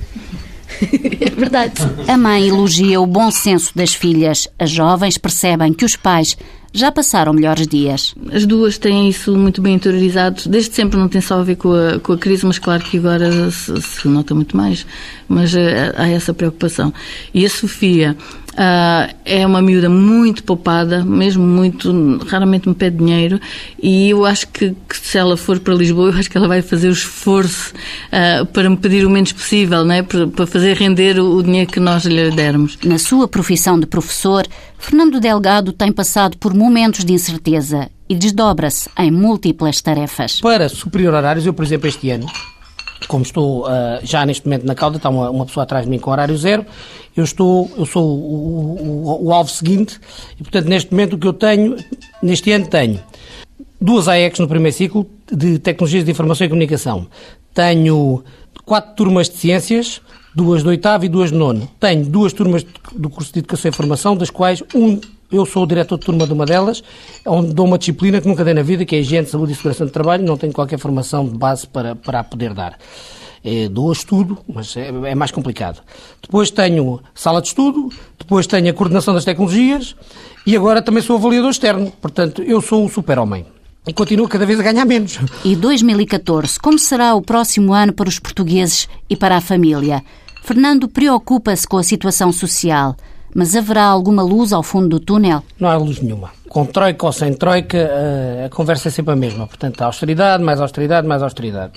é 1.21 1.29
verdade. 1.35 1.73
A 2.07 2.17
mãe 2.17 2.47
elogia 2.47 2.99
o 2.99 3.05
bom 3.05 3.29
senso 3.29 3.71
das 3.75 3.93
filhas. 3.93 4.47
As 4.57 4.71
jovens 4.71 5.17
percebem 5.17 5.73
que 5.73 5.85
os 5.85 5.95
pais 5.95 6.35
já 6.73 6.91
passaram 6.91 7.33
melhores 7.33 7.67
dias. 7.67 8.15
As 8.31 8.45
duas 8.45 8.77
têm 8.77 9.09
isso 9.09 9.35
muito 9.35 9.61
bem 9.61 9.75
interiorizado, 9.75 10.43
desde 10.47 10.73
sempre 10.73 10.97
não 10.97 11.09
tem 11.09 11.19
só 11.19 11.39
a 11.39 11.43
ver 11.43 11.57
com 11.57 11.73
a, 11.73 11.99
com 11.99 12.13
a 12.13 12.17
crise, 12.17 12.45
mas 12.45 12.59
claro 12.59 12.83
que 12.83 12.97
agora 12.97 13.51
se, 13.51 13.81
se 13.81 14.07
nota 14.07 14.33
muito 14.33 14.55
mais, 14.55 14.85
mas 15.27 15.53
eh, 15.53 15.93
há 15.97 16.07
essa 16.07 16.33
preocupação. 16.33 16.93
E 17.33 17.45
a 17.45 17.49
Sofia 17.49 18.15
ah, 18.57 19.09
é 19.23 19.45
uma 19.45 19.61
miúda 19.61 19.89
muito 19.89 20.43
poupada, 20.43 21.03
mesmo 21.03 21.43
muito, 21.43 22.17
raramente 22.27 22.67
me 22.67 22.75
pede 22.75 22.97
dinheiro, 22.97 23.39
e 23.81 24.09
eu 24.09 24.25
acho 24.25 24.47
que, 24.47 24.75
que 24.87 24.97
se 24.97 25.17
ela 25.17 25.37
for 25.37 25.59
para 25.59 25.73
Lisboa, 25.73 26.11
eu 26.11 26.17
acho 26.17 26.29
que 26.29 26.37
ela 26.37 26.47
vai 26.47 26.61
fazer 26.61 26.89
o 26.89 26.91
esforço 26.91 27.73
ah, 28.11 28.45
para 28.51 28.69
me 28.69 28.77
pedir 28.77 29.05
o 29.05 29.09
menos 29.09 29.31
possível, 29.31 29.85
né? 29.85 30.03
para, 30.03 30.27
para 30.27 30.47
fazer 30.47 30.75
render 30.75 31.19
o, 31.19 31.37
o 31.37 31.43
dinheiro 31.43 31.71
que 31.71 31.79
nós 31.79 32.05
lhe 32.05 32.31
dermos. 32.31 32.77
Na 32.83 32.97
sua 32.97 33.27
profissão 33.27 33.79
de 33.79 33.85
professor, 33.85 34.45
Fernando 34.77 35.19
Delgado 35.19 35.71
tem 35.71 35.91
passado 35.91 36.37
por 36.37 36.53
momentos 36.53 37.05
de 37.05 37.13
incerteza 37.13 37.89
e 38.09 38.15
desdobra-se 38.15 38.89
em 38.97 39.11
múltiplas 39.11 39.79
tarefas. 39.81 40.41
Para 40.41 40.67
superior 40.67 41.13
horários, 41.13 41.45
eu, 41.45 41.53
por 41.53 41.63
exemplo, 41.63 41.87
este 41.87 42.09
ano, 42.09 42.25
como 43.07 43.23
estou 43.23 43.65
ah, 43.67 43.99
já 44.03 44.25
neste 44.25 44.45
momento 44.45 44.65
na 44.65 44.75
cauda, 44.75 44.97
está 44.97 45.09
uma, 45.09 45.29
uma 45.29 45.45
pessoa 45.45 45.63
atrás 45.63 45.85
de 45.85 45.91
mim 45.91 45.99
com 45.99 46.11
horário 46.11 46.37
zero, 46.37 46.65
eu, 47.15 47.23
estou, 47.23 47.69
eu 47.77 47.85
sou 47.85 48.03
o, 48.05 49.07
o- 49.21 49.25
o 49.27 49.33
alvo 49.33 49.49
seguinte 49.49 49.99
e, 50.39 50.43
portanto, 50.43 50.65
neste 50.67 50.91
momento 50.91 51.13
o 51.13 51.17
que 51.17 51.27
eu 51.27 51.33
tenho, 51.33 51.75
neste 52.21 52.51
ano 52.51 52.67
tenho 52.67 52.99
duas 53.79 54.07
AECs 54.07 54.39
no 54.39 54.47
primeiro 54.47 54.75
ciclo 54.77 55.05
de 55.31 55.59
Tecnologias 55.59 56.05
de 56.05 56.11
Informação 56.11 56.45
e 56.45 56.49
Comunicação. 56.49 57.07
Tenho 57.53 58.23
quatro 58.65 58.95
turmas 58.95 59.29
de 59.29 59.37
Ciências, 59.37 60.01
duas 60.35 60.61
de 60.61 60.69
oitavo 60.69 61.03
e 61.05 61.09
duas 61.09 61.31
de 61.31 61.37
nono. 61.37 61.67
Tenho 61.79 62.05
duas 62.05 62.31
turmas 62.31 62.65
do 62.95 63.09
curso 63.09 63.33
de 63.33 63.39
Educação 63.39 63.69
e 63.69 63.73
Formação, 63.73 64.15
das 64.15 64.29
quais 64.29 64.63
um 64.73 64.99
Eu 65.31 65.45
sou 65.45 65.63
o 65.63 65.67
diretor 65.67 65.97
de 65.97 66.05
turma 66.05 66.27
de 66.27 66.33
uma 66.33 66.45
delas, 66.45 66.83
onde 67.25 67.53
dou 67.53 67.65
uma 67.65 67.77
disciplina 67.77 68.19
que 68.19 68.27
nunca 68.27 68.43
dei 68.43 68.53
na 68.53 68.61
vida, 68.61 68.83
que 68.83 68.95
é 68.95 68.99
Higiene, 68.99 69.25
Saúde 69.25 69.53
e 69.53 69.55
Segurança 69.55 69.85
de 69.85 69.91
Trabalho, 69.91 70.25
não 70.25 70.35
tenho 70.35 70.51
qualquer 70.51 70.77
formação 70.77 71.25
de 71.25 71.37
base 71.37 71.65
para, 71.65 71.95
para 71.95 72.19
a 72.19 72.23
poder 72.23 72.53
dar. 72.53 72.77
É, 73.43 73.69
dou 73.69 73.91
estudo, 73.91 74.37
mas 74.47 74.75
é, 74.75 74.89
é 74.89 75.15
mais 75.15 75.31
complicado. 75.31 75.81
Depois 76.21 76.51
tenho 76.51 77.01
sala 77.15 77.41
de 77.41 77.47
estudo, 77.47 77.89
depois 78.19 78.45
tenho 78.45 78.69
a 78.69 78.73
coordenação 78.73 79.13
das 79.13 79.25
tecnologias 79.25 79.95
e 80.45 80.55
agora 80.55 80.81
também 80.81 81.01
sou 81.01 81.15
avaliador 81.15 81.49
externo. 81.49 81.91
Portanto, 82.01 82.43
eu 82.43 82.61
sou 82.61 82.85
o 82.85 82.89
super-homem. 82.89 83.45
E 83.87 83.93
continuo 83.93 84.27
cada 84.27 84.45
vez 84.45 84.59
a 84.59 84.63
ganhar 84.63 84.85
menos. 84.85 85.17
E 85.43 85.55
2014, 85.55 86.59
como 86.59 86.77
será 86.77 87.15
o 87.15 87.21
próximo 87.21 87.73
ano 87.73 87.93
para 87.93 88.07
os 88.07 88.19
portugueses 88.19 88.87
e 89.09 89.15
para 89.15 89.37
a 89.37 89.41
família? 89.41 90.03
Fernando 90.43 90.87
preocupa-se 90.87 91.67
com 91.67 91.77
a 91.77 91.83
situação 91.83 92.31
social. 92.31 92.95
Mas 93.33 93.55
haverá 93.55 93.85
alguma 93.85 94.21
luz 94.21 94.51
ao 94.51 94.61
fundo 94.61 94.89
do 94.89 94.99
túnel? 94.99 95.43
Não 95.59 95.69
há 95.69 95.75
luz 95.77 96.01
nenhuma. 96.01 96.31
Com 96.49 96.65
troika 96.65 97.05
ou 97.05 97.11
sem 97.11 97.33
troika, 97.33 97.77
eh, 97.77 98.43
a 98.45 98.49
conversa 98.49 98.89
é 98.89 98.91
sempre 98.91 99.13
a 99.13 99.15
mesma. 99.15 99.47
Portanto, 99.47 99.81
austeridade, 99.81 100.43
mais 100.43 100.59
austeridade, 100.59 101.07
mais 101.07 101.23
austeridade. 101.23 101.73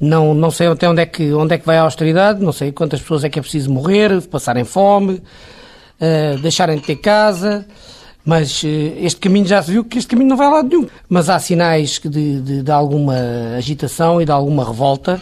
Não, 0.00 0.32
não 0.32 0.50
sei 0.50 0.68
até 0.68 0.88
onde 0.88 1.02
é, 1.02 1.06
que, 1.06 1.32
onde 1.32 1.54
é 1.54 1.58
que 1.58 1.66
vai 1.66 1.76
a 1.76 1.82
austeridade, 1.82 2.42
não 2.42 2.52
sei 2.52 2.72
quantas 2.72 3.00
pessoas 3.00 3.24
é 3.24 3.28
que 3.28 3.38
é 3.38 3.42
preciso 3.42 3.70
morrer, 3.70 4.22
passarem 4.28 4.64
fome, 4.64 5.14
uh, 6.00 6.38
deixarem 6.40 6.78
de 6.78 6.84
ter 6.84 6.96
casa. 6.96 7.66
Mas 8.24 8.62
uh, 8.62 8.66
este 8.66 9.20
caminho 9.20 9.46
já 9.46 9.60
se 9.62 9.72
viu 9.72 9.84
que 9.84 9.98
este 9.98 10.08
caminho 10.08 10.30
não 10.30 10.36
vai 10.36 10.46
a 10.46 10.50
lado 10.50 10.68
nenhum. 10.68 10.86
Mas 11.08 11.28
há 11.28 11.38
sinais 11.38 12.00
de, 12.02 12.40
de, 12.40 12.62
de 12.62 12.70
alguma 12.70 13.14
agitação 13.56 14.22
e 14.22 14.24
de 14.24 14.30
alguma 14.30 14.64
revolta 14.64 15.20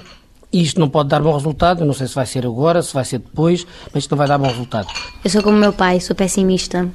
isto 0.52 0.80
não 0.80 0.88
pode 0.88 1.08
dar 1.08 1.20
bom 1.20 1.32
resultado. 1.32 1.80
Eu 1.80 1.86
não 1.86 1.94
sei 1.94 2.06
se 2.06 2.14
vai 2.14 2.26
ser 2.26 2.46
agora, 2.46 2.82
se 2.82 2.94
vai 2.94 3.04
ser 3.04 3.18
depois, 3.18 3.66
mas 3.92 4.04
isto 4.04 4.10
não 4.10 4.18
vai 4.18 4.28
dar 4.28 4.38
bom 4.38 4.46
resultado. 4.46 4.88
Eu 5.24 5.30
sou 5.30 5.42
como 5.42 5.56
meu 5.56 5.72
pai, 5.72 6.00
sou 6.00 6.14
pessimista. 6.16 6.88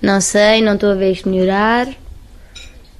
Não 0.00 0.20
sei, 0.20 0.62
não 0.62 0.74
estou 0.74 0.90
a 0.90 0.94
ver 0.94 1.12
isto 1.12 1.28
melhorar. 1.28 1.88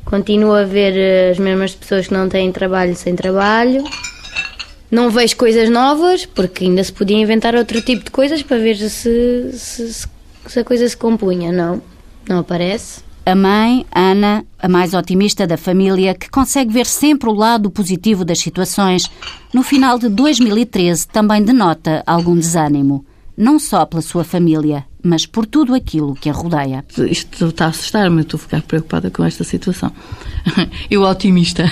Continuo 0.04 0.54
a 0.54 0.64
ver 0.64 0.96
eh, 0.96 1.30
as 1.30 1.38
mesmas 1.38 1.74
pessoas 1.74 2.06
que 2.06 2.14
não 2.14 2.28
têm 2.28 2.50
trabalho 2.52 2.94
sem 2.94 3.14
trabalho. 3.14 3.84
Não 4.90 5.10
vejo 5.10 5.36
coisas 5.36 5.68
novas, 5.68 6.24
porque 6.24 6.64
ainda 6.64 6.82
se 6.82 6.92
podia 6.92 7.16
inventar 7.16 7.54
outro 7.54 7.82
tipo 7.82 8.04
de 8.04 8.10
coisas 8.10 8.42
para 8.42 8.56
ver 8.58 8.76
se, 8.76 9.50
se, 9.52 10.08
se 10.46 10.60
a 10.60 10.64
coisa 10.64 10.88
se 10.88 10.96
compunha. 10.96 11.50
Não, 11.50 11.82
não 12.28 12.38
aparece. 12.38 13.05
A 13.28 13.34
mãe, 13.34 13.84
Ana, 13.92 14.46
a 14.56 14.68
mais 14.68 14.94
otimista 14.94 15.48
da 15.48 15.56
família, 15.56 16.14
que 16.14 16.30
consegue 16.30 16.72
ver 16.72 16.86
sempre 16.86 17.28
o 17.28 17.34
lado 17.34 17.68
positivo 17.68 18.24
das 18.24 18.38
situações, 18.38 19.10
no 19.52 19.64
final 19.64 19.98
de 19.98 20.08
2013 20.08 21.08
também 21.08 21.42
denota 21.42 22.04
algum 22.06 22.36
desânimo. 22.36 23.04
Não 23.36 23.58
só 23.58 23.84
pela 23.84 24.00
sua 24.00 24.22
família, 24.22 24.86
mas 25.06 25.24
por 25.24 25.46
tudo 25.46 25.74
aquilo 25.74 26.14
que 26.14 26.28
a 26.28 26.32
rodeia. 26.32 26.84
Isto 27.08 27.46
está 27.46 27.66
a 27.66 27.68
assustar-me, 27.68 28.22
estou 28.22 28.38
a 28.38 28.40
ficar 28.40 28.62
preocupada 28.62 29.10
com 29.10 29.24
esta 29.24 29.44
situação. 29.44 29.92
Eu 30.90 31.02
otimista. 31.02 31.64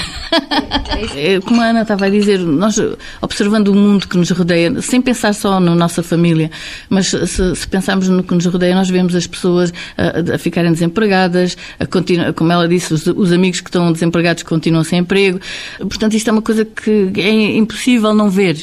É, 1.16 1.40
como 1.40 1.60
a 1.60 1.66
Ana 1.66 1.82
estava 1.82 2.06
a 2.06 2.08
dizer, 2.08 2.38
nós 2.38 2.80
observando 3.20 3.68
o 3.68 3.74
mundo 3.74 4.06
que 4.06 4.16
nos 4.16 4.30
rodeia, 4.30 4.80
sem 4.80 5.02
pensar 5.02 5.34
só 5.34 5.58
na 5.58 5.74
nossa 5.74 6.02
família, 6.02 6.50
mas 6.88 7.08
se, 7.08 7.56
se 7.56 7.68
pensarmos 7.68 8.08
no 8.08 8.22
que 8.22 8.34
nos 8.34 8.46
rodeia, 8.46 8.74
nós 8.74 8.88
vemos 8.88 9.14
as 9.14 9.26
pessoas 9.26 9.72
a, 9.96 10.34
a 10.34 10.38
ficarem 10.38 10.72
desempregadas, 10.72 11.56
a 11.80 12.32
como 12.32 12.52
ela 12.52 12.68
disse, 12.68 12.94
os, 12.94 13.06
os, 13.06 13.32
amigos 13.32 13.60
que 13.60 13.68
estão 13.68 13.92
desempregados 13.92 14.42
continuam 14.42 14.84
sem 14.84 15.00
emprego. 15.00 15.40
Portanto, 15.78 16.14
isto 16.14 16.28
é 16.28 16.32
uma 16.32 16.42
coisa 16.42 16.64
que 16.64 17.12
é 17.16 17.56
impossível 17.56 18.14
não 18.14 18.30
ver. 18.30 18.56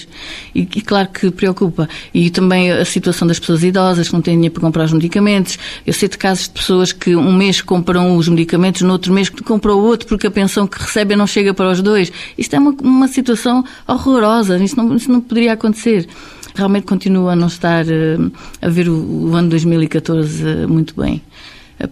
E, 0.55 0.61
e 0.61 0.81
claro 0.81 1.09
que 1.09 1.31
preocupa. 1.31 1.89
E 2.13 2.29
também 2.29 2.71
a 2.71 2.85
situação 2.85 3.27
das 3.27 3.39
pessoas 3.39 3.63
idosas 3.63 4.07
que 4.07 4.13
não 4.13 4.21
têm 4.21 4.35
dinheiro 4.35 4.53
comprar 4.61 4.85
os 4.85 4.93
medicamentos. 4.93 5.57
Eu 5.85 5.93
sei 5.93 6.07
de 6.07 6.17
casos 6.17 6.45
de 6.45 6.51
pessoas 6.51 6.93
que 6.93 7.15
um 7.15 7.33
mês 7.33 7.61
compram 7.61 8.15
os 8.15 8.27
medicamentos, 8.29 8.81
no 8.81 8.93
outro 8.93 9.11
mês 9.11 9.29
compram 9.29 9.75
o 9.75 9.83
outro 9.83 10.07
porque 10.07 10.27
a 10.27 10.31
pensão 10.31 10.65
que 10.67 10.79
recebem 10.81 11.17
não 11.17 11.27
chega 11.27 11.53
para 11.53 11.71
os 11.71 11.81
dois. 11.81 12.11
Isto 12.37 12.55
é 12.55 12.59
uma, 12.59 12.75
uma 12.81 13.07
situação 13.07 13.63
horrorosa. 13.87 14.57
Isto 14.57 14.77
não, 14.77 14.95
isto 14.95 15.11
não 15.11 15.21
poderia 15.21 15.53
acontecer 15.53 16.07
realmente 16.55 16.85
continua 16.85 17.33
a 17.33 17.35
não 17.35 17.47
estar 17.47 17.85
uh, 17.85 18.31
a 18.61 18.69
ver 18.69 18.89
o, 18.89 19.33
ano 19.35 19.49
2014 19.49 20.43
uh, 20.43 20.69
muito 20.69 20.99
bem. 20.99 21.21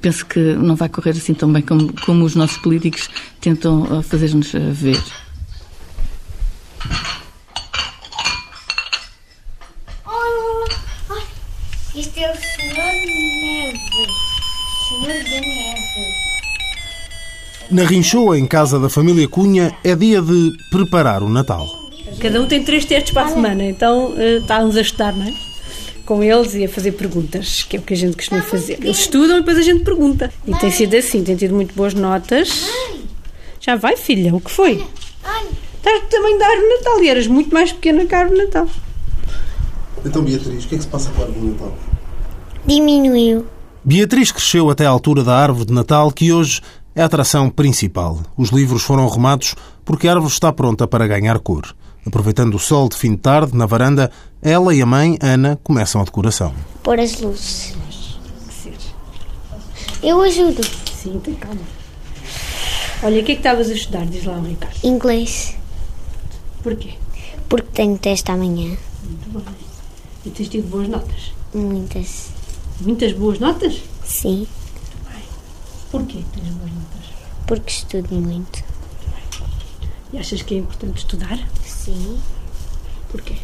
Penso 0.02 0.26
que 0.26 0.40
não 0.40 0.76
vai 0.76 0.88
correr 0.88 1.12
assim 1.12 1.34
tão 1.34 1.52
bem 1.52 1.64
como, 1.64 1.92
como 2.06 2.24
os 2.24 2.36
nossos 2.36 2.58
políticos 2.58 3.10
tentam 3.42 3.84
uh, 3.84 4.04
fazer-nos 4.04 4.52
ver. 4.52 5.02
Isto 11.96 12.20
é 12.20 12.32
o 12.32 12.36
Senhor 12.36 12.76
Neve. 12.76 13.80
Senhor 14.88 15.24
da 15.24 15.42
Neve. 15.42 16.30
Na 17.72 17.84
Rinchoa, 17.84 18.38
em 18.38 18.46
casa 18.46 18.80
da 18.80 18.90
família 18.90 19.28
Cunha, 19.28 19.76
é 19.84 19.96
dia 19.96 20.22
de 20.22 20.52
preparar 20.70 21.24
o 21.24 21.30
Natal. 21.30 21.68
Cada 22.20 22.42
um 22.42 22.48
tem 22.48 22.64
três 22.64 22.86
testes 22.86 23.12
para 23.12 23.26
a 23.26 23.30
semana, 23.30 23.64
então 23.64 24.12
uh, 24.12 24.38
estávamos 24.40 24.78
a 24.78 24.82
estudar, 24.82 25.16
não 25.16 25.26
é? 25.26 25.34
Com 26.06 26.24
eles 26.24 26.54
e 26.54 26.66
a 26.66 26.70
fazer 26.70 26.92
perguntas, 26.92 27.64
que 27.64 27.78
é 27.78 27.80
o 27.80 27.84
que 27.84 27.94
a 27.96 27.98
gente 27.98 28.16
costuma 28.16 28.44
fazer. 28.44 28.78
Eles 28.82 29.00
estudam 29.00 29.38
e 29.38 29.40
depois 29.40 29.58
a 29.58 29.64
gente 29.64 29.84
pergunta. 29.84 30.32
E 30.48 30.54
tem 30.56 30.70
sido 30.70 30.96
assim, 30.96 31.24
tem 31.24 31.36
tido 31.36 31.56
muito 31.56 31.74
boas 31.74 31.96
notas. 31.96 32.70
Já 33.60 33.76
vai, 33.76 33.98
filha, 33.98 34.34
o 34.36 34.40
que 34.40 34.52
foi? 34.52 34.86
Estás 35.76 36.02
do 36.02 36.08
tamanho 36.08 36.38
da 36.38 36.48
árvore 36.48 36.68
de 36.68 36.76
Natal 36.78 37.04
e 37.04 37.10
eras 37.10 37.28
muito 37.28 37.52
mais 37.52 37.72
pequena 37.72 38.06
que 38.06 38.14
a 38.14 38.20
árvore 38.20 38.44
Natal. 38.44 38.68
Então, 40.06 40.24
Beatriz, 40.24 40.64
o 40.64 40.68
que 40.68 40.76
é 40.76 40.78
que 40.78 40.84
se 40.84 40.90
passa 40.90 41.10
com 41.12 41.22
a 41.22 41.26
árvore 41.26 41.42
de 41.42 41.52
Natal? 41.54 41.74
Diminuiu. 42.66 43.46
Beatriz 43.84 44.32
cresceu 44.32 44.70
até 44.70 44.86
à 44.86 44.90
altura 44.90 45.24
da 45.24 45.36
árvore 45.36 45.66
de 45.66 45.74
Natal, 45.74 46.12
que 46.12 46.32
hoje 46.32 46.62
é 46.96 47.02
a 47.02 47.06
atração 47.06 47.50
principal. 47.50 48.20
Os 48.38 48.50
livros 48.50 48.84
foram 48.84 49.06
arrumados 49.06 49.56
porque 49.86 50.08
a 50.08 50.12
árvore 50.12 50.32
está 50.32 50.52
pronta 50.52 50.88
para 50.88 51.08
ganhar 51.08 51.40
cor. 51.40 51.76
Aproveitando 52.06 52.56
o 52.56 52.60
sol 52.60 52.90
de 52.90 52.96
fim 52.96 53.12
de 53.12 53.18
tarde, 53.18 53.56
na 53.56 53.66
varanda, 53.66 54.12
ela 54.42 54.74
e 54.74 54.82
a 54.82 54.86
mãe, 54.86 55.18
Ana, 55.22 55.60
começam 55.64 56.02
a 56.02 56.04
decoração. 56.04 56.54
Pôr 56.84 57.00
as 57.00 57.20
luzes. 57.20 57.76
Eu 60.02 60.22
ajudo. 60.22 60.62
Sim, 60.94 61.20
tem 61.20 61.34
calma. 61.36 61.60
Olha, 63.04 63.22
o 63.22 63.26
que 63.26 63.32
é 63.32 63.36
que 63.36 63.40
estavas 63.40 63.70
a 63.70 63.74
estudar? 63.74 64.06
Diz 64.06 64.24
lá, 64.26 64.40
Ricardo. 64.40 64.76
Inglês. 64.84 65.56
Porquê? 66.64 66.94
Porque 67.48 67.70
tenho 67.74 67.98
teste 67.98 68.32
amanhã. 68.32 68.78
Muito 69.04 69.30
bem. 69.30 69.69
E 70.26 70.30
tens 70.30 70.50
tido 70.50 70.70
boas 70.70 70.88
notas? 70.88 71.32
Muitas. 71.54 72.30
Muitas 72.82 73.14
boas 73.14 73.40
notas? 73.40 73.82
Sim. 74.04 74.48
Porquê 75.92 76.24
tens 76.34 76.48
boas 76.50 76.72
notas? 76.72 77.06
Porque 77.48 77.72
estudo 77.72 78.14
muito. 78.16 78.64
E 80.12 80.18
achas 80.18 80.42
que 80.42 80.56
é 80.56 80.58
importante 80.58 80.98
estudar? 80.98 81.40
Sim. 81.66 82.20
Porquê? 83.10 83.36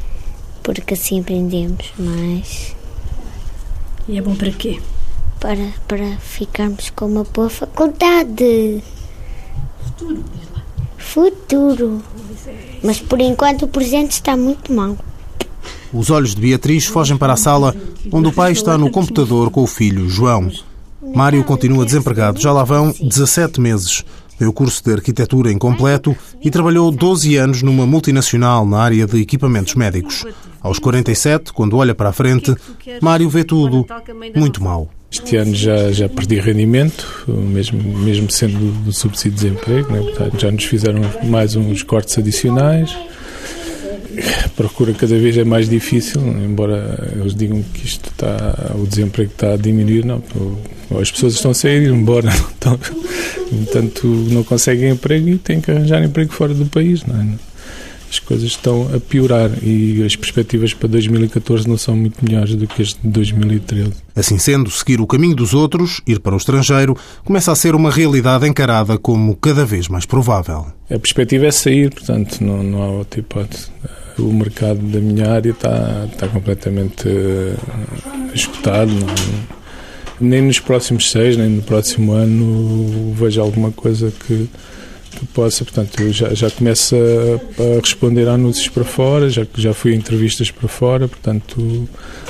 Porque 0.63 0.94
assim 0.96 1.22
aprendemos 1.22 1.91
mais. 1.98 2.75
E 4.08 4.17
é 4.17 4.22
bom 4.22 4.36
para 4.36 4.51
quê? 4.51 4.82
Para, 5.39 5.74
para 5.88 6.17
ficarmos 6.17 6.89
com 6.89 7.05
uma 7.05 7.24
boa 7.24 7.50
faculdade. 7.50 8.84
Futuro, 9.84 10.24
diz 10.34 10.51
lá. 10.53 10.63
Futuro. 10.98 12.03
Mas 12.84 13.00
por 13.00 13.22
enquanto 13.22 13.63
o 13.63 13.67
presente 13.67 14.12
está 14.12 14.36
muito 14.36 14.74
mal. 14.74 14.98
Os 15.95 16.09
olhos 16.09 16.35
de 16.35 16.41
Beatriz 16.41 16.85
fogem 16.85 17.15
para 17.15 17.33
a 17.33 17.37
sala 17.37 17.73
onde 18.11 18.27
o 18.27 18.33
pai 18.33 18.51
está 18.51 18.77
no 18.77 18.91
computador 18.91 19.49
com 19.49 19.63
o 19.63 19.67
filho, 19.67 20.09
João. 20.09 20.51
Mário 21.15 21.41
continua 21.45 21.85
desempregado, 21.85 22.41
já 22.41 22.51
lá 22.51 22.65
vão 22.65 22.93
17 23.01 23.61
meses. 23.61 24.03
O 24.41 24.51
curso 24.51 24.83
de 24.83 24.91
arquitetura 24.91 25.53
incompleto 25.53 26.13
e 26.43 26.51
trabalhou 26.51 26.91
12 26.91 27.37
anos 27.37 27.61
numa 27.61 27.87
multinacional 27.87 28.65
na 28.65 28.79
área 28.79 29.07
de 29.07 29.21
equipamentos 29.21 29.75
médicos. 29.75 30.25
Aos 30.61 30.79
47, 30.79 31.53
quando 31.53 31.77
olha 31.77 31.95
para 31.95 32.09
a 32.09 32.13
frente, 32.13 32.53
Mário 33.01 33.29
vê 33.29 33.45
tudo 33.45 33.85
muito 34.35 34.61
mal. 34.61 34.89
Este 35.09 35.37
ano 35.37 35.55
já, 35.55 35.93
já 35.93 36.09
perdi 36.09 36.41
rendimento, 36.41 37.07
mesmo, 37.25 37.81
mesmo 37.99 38.29
sendo 38.29 38.73
do 38.83 38.91
subsídio 38.91 39.37
de 39.37 39.45
desemprego, 39.45 39.93
né? 39.93 40.01
Já 40.37 40.51
nos 40.51 40.65
fizeram 40.65 40.99
mais 41.23 41.55
uns 41.55 41.83
cortes 41.83 42.17
adicionais 42.17 42.93
a 44.45 44.50
procura 44.55 44.93
cada 44.93 45.17
vez 45.17 45.38
é 45.38 45.43
mais 45.43 45.69
difícil, 45.69 46.22
embora 46.22 47.13
eles 47.15 47.36
digam 47.36 47.62
que 47.74 47.86
isto 47.86 48.10
está, 48.10 48.74
o 48.75 48.86
desemprego 48.86 49.31
está 49.31 49.53
a 49.53 49.57
diminuir, 49.57 50.05
não. 50.05 50.22
As 51.00 51.12
pessoas 51.12 51.34
estão 51.36 51.51
a 51.51 51.53
sair 51.53 51.89
embora, 51.89 52.29
então, 52.57 52.77
portanto 53.50 54.07
não 54.07 54.43
conseguem 54.43 54.91
emprego 54.91 55.29
e 55.29 55.38
têm 55.38 55.62
que 55.62 55.72
arranjar 55.72 56.03
emprego 56.03 56.31
fora 56.31 56.53
do 56.53 56.65
país, 56.65 57.03
não 57.05 57.19
é? 57.19 57.25
As 58.10 58.19
coisas 58.19 58.51
estão 58.51 58.89
a 58.95 59.00
piorar 59.00 59.51
e 59.62 60.03
as 60.05 60.15
perspectivas 60.15 60.74
para 60.74 60.88
2014 60.88 61.67
não 61.67 61.77
são 61.77 61.98
muito 61.98 62.24
melhores 62.24 62.55
do 62.55 62.65
que 62.65 62.81
as 62.81 62.89
de 62.89 63.00
2013. 63.03 63.91
Assim 64.15 64.38
sendo, 64.38 64.69
seguir 64.72 65.01
o 65.01 65.07
caminho 65.07 65.36
dos 65.36 65.53
outros, 65.53 66.01
ir 66.07 66.19
para 66.19 66.34
o 66.34 66.38
estrangeiro, 66.38 66.95
começa 67.25 67.51
a 67.51 67.55
ser 67.55 67.75
uma 67.75 67.91
realidade 67.91 68.48
encarada 68.48 68.98
como 68.98 69.36
cada 69.36 69.65
vez 69.65 69.89
mais 69.89 70.05
provável. 70.05 70.67
A 70.89 71.00
perspectiva 71.00 71.48
é 71.48 71.51
sair, 71.51 71.91
portanto, 71.91 72.41
não, 72.41 72.63
não 72.63 72.84
há 72.84 72.88
outra 72.88 73.19
hipótese 73.19 73.69
o 74.19 74.31
mercado 74.31 74.79
da 74.79 75.00
minha 75.00 75.31
área 75.31 75.51
está, 75.51 76.07
está 76.12 76.27
completamente 76.27 77.07
uh, 77.07 78.34
esgotado. 78.34 78.91
Não, 78.91 79.07
nem 80.19 80.41
nos 80.41 80.60
próximos 80.60 81.12
seis, 81.12 81.36
nem 81.36 81.50
no 81.50 81.62
próximo 81.62 82.13
ano 82.13 83.13
vejo 83.13 83.41
alguma 83.41 83.72
coisa 83.72 84.12
que, 84.12 84.50
possa. 85.25 85.63
Portanto, 85.63 86.00
eu 86.01 86.12
já, 86.12 86.34
já 86.34 86.50
começo 86.50 86.95
a, 86.95 87.62
a, 87.62 87.79
responder 87.79 88.27
a 88.27 88.34
anúncios 88.34 88.67
para 88.67 88.84
fora, 88.84 89.29
já, 89.29 89.45
já 89.55 89.74
fui 89.74 89.93
a 89.93 89.95
entrevistas 89.95 90.51
para 90.51 90.67
fora, 90.67 91.07
portanto, 91.07 91.88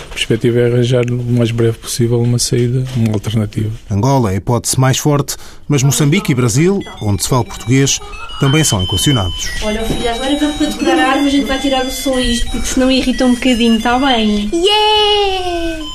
a 0.10 0.13
perspectiva 0.13 0.60
é 0.60 0.65
arranjar 0.68 1.06
o 1.10 1.24
mais 1.24 1.51
breve 1.51 1.77
possível 1.77 2.22
uma 2.22 2.38
saída, 2.38 2.84
uma 2.96 3.13
alternativa. 3.13 3.72
Angola 3.89 4.32
é 4.32 4.34
a 4.36 4.38
hipótese 4.38 4.80
mais 4.80 4.98
forte, 4.98 5.38
mas 5.68 5.82
Moçambique 5.84 6.32
e 6.32 6.36
Brasil, 6.36 6.80
onde 7.01 7.24
se 7.24 7.30
fala 7.30 7.44
português, 7.44 8.00
também 8.39 8.63
são 8.63 8.84
equacionados. 8.84 9.50
Olha, 9.63 9.84
filha, 9.84 10.13
agora 10.13 10.38
vamos 10.38 10.58
para 10.58 10.68
decorar 10.68 11.00
a 11.00 11.08
árvore, 11.12 11.27
a 11.27 11.32
gente 11.32 11.46
vai 11.46 11.60
tirar 11.60 11.86
o 11.86 11.92
som 11.92 12.15
a 12.15 12.22
isto, 12.22 12.50
porque 12.51 12.68
senão 12.68 12.92
irrita 12.92 13.25
um 13.25 13.34
bocadinho, 13.34 13.77
está 13.77 13.98
bem? 13.98 14.50
Yeah! 14.54 15.95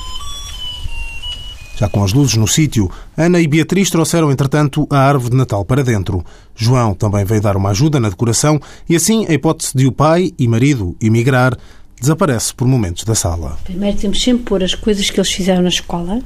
Já 1.81 1.89
com 1.89 2.03
as 2.03 2.13
luzes 2.13 2.35
no 2.35 2.47
sítio, 2.47 2.91
Ana 3.17 3.41
e 3.41 3.47
Beatriz 3.47 3.89
trouxeram, 3.89 4.31
entretanto, 4.31 4.85
a 4.87 4.99
árvore 4.99 5.31
de 5.31 5.37
Natal 5.37 5.65
para 5.65 5.83
dentro. 5.83 6.23
João 6.55 6.93
também 6.93 7.25
veio 7.25 7.41
dar 7.41 7.57
uma 7.57 7.71
ajuda 7.71 7.99
na 7.99 8.07
decoração 8.07 8.61
e 8.87 8.95
assim 8.95 9.25
a 9.27 9.33
hipótese 9.33 9.71
de 9.73 9.87
o 9.87 9.91
pai 9.91 10.31
e 10.37 10.47
marido 10.47 10.95
emigrar 11.01 11.57
desaparece 11.99 12.53
por 12.53 12.67
momentos 12.67 13.03
da 13.03 13.15
sala. 13.15 13.57
Primeiro 13.63 13.97
temos 13.97 14.21
sempre 14.21 14.43
pôr 14.43 14.63
as 14.63 14.75
coisas 14.75 15.09
que 15.09 15.19
eles 15.19 15.31
fizeram 15.31 15.63
na 15.63 15.69
escola, 15.69 16.21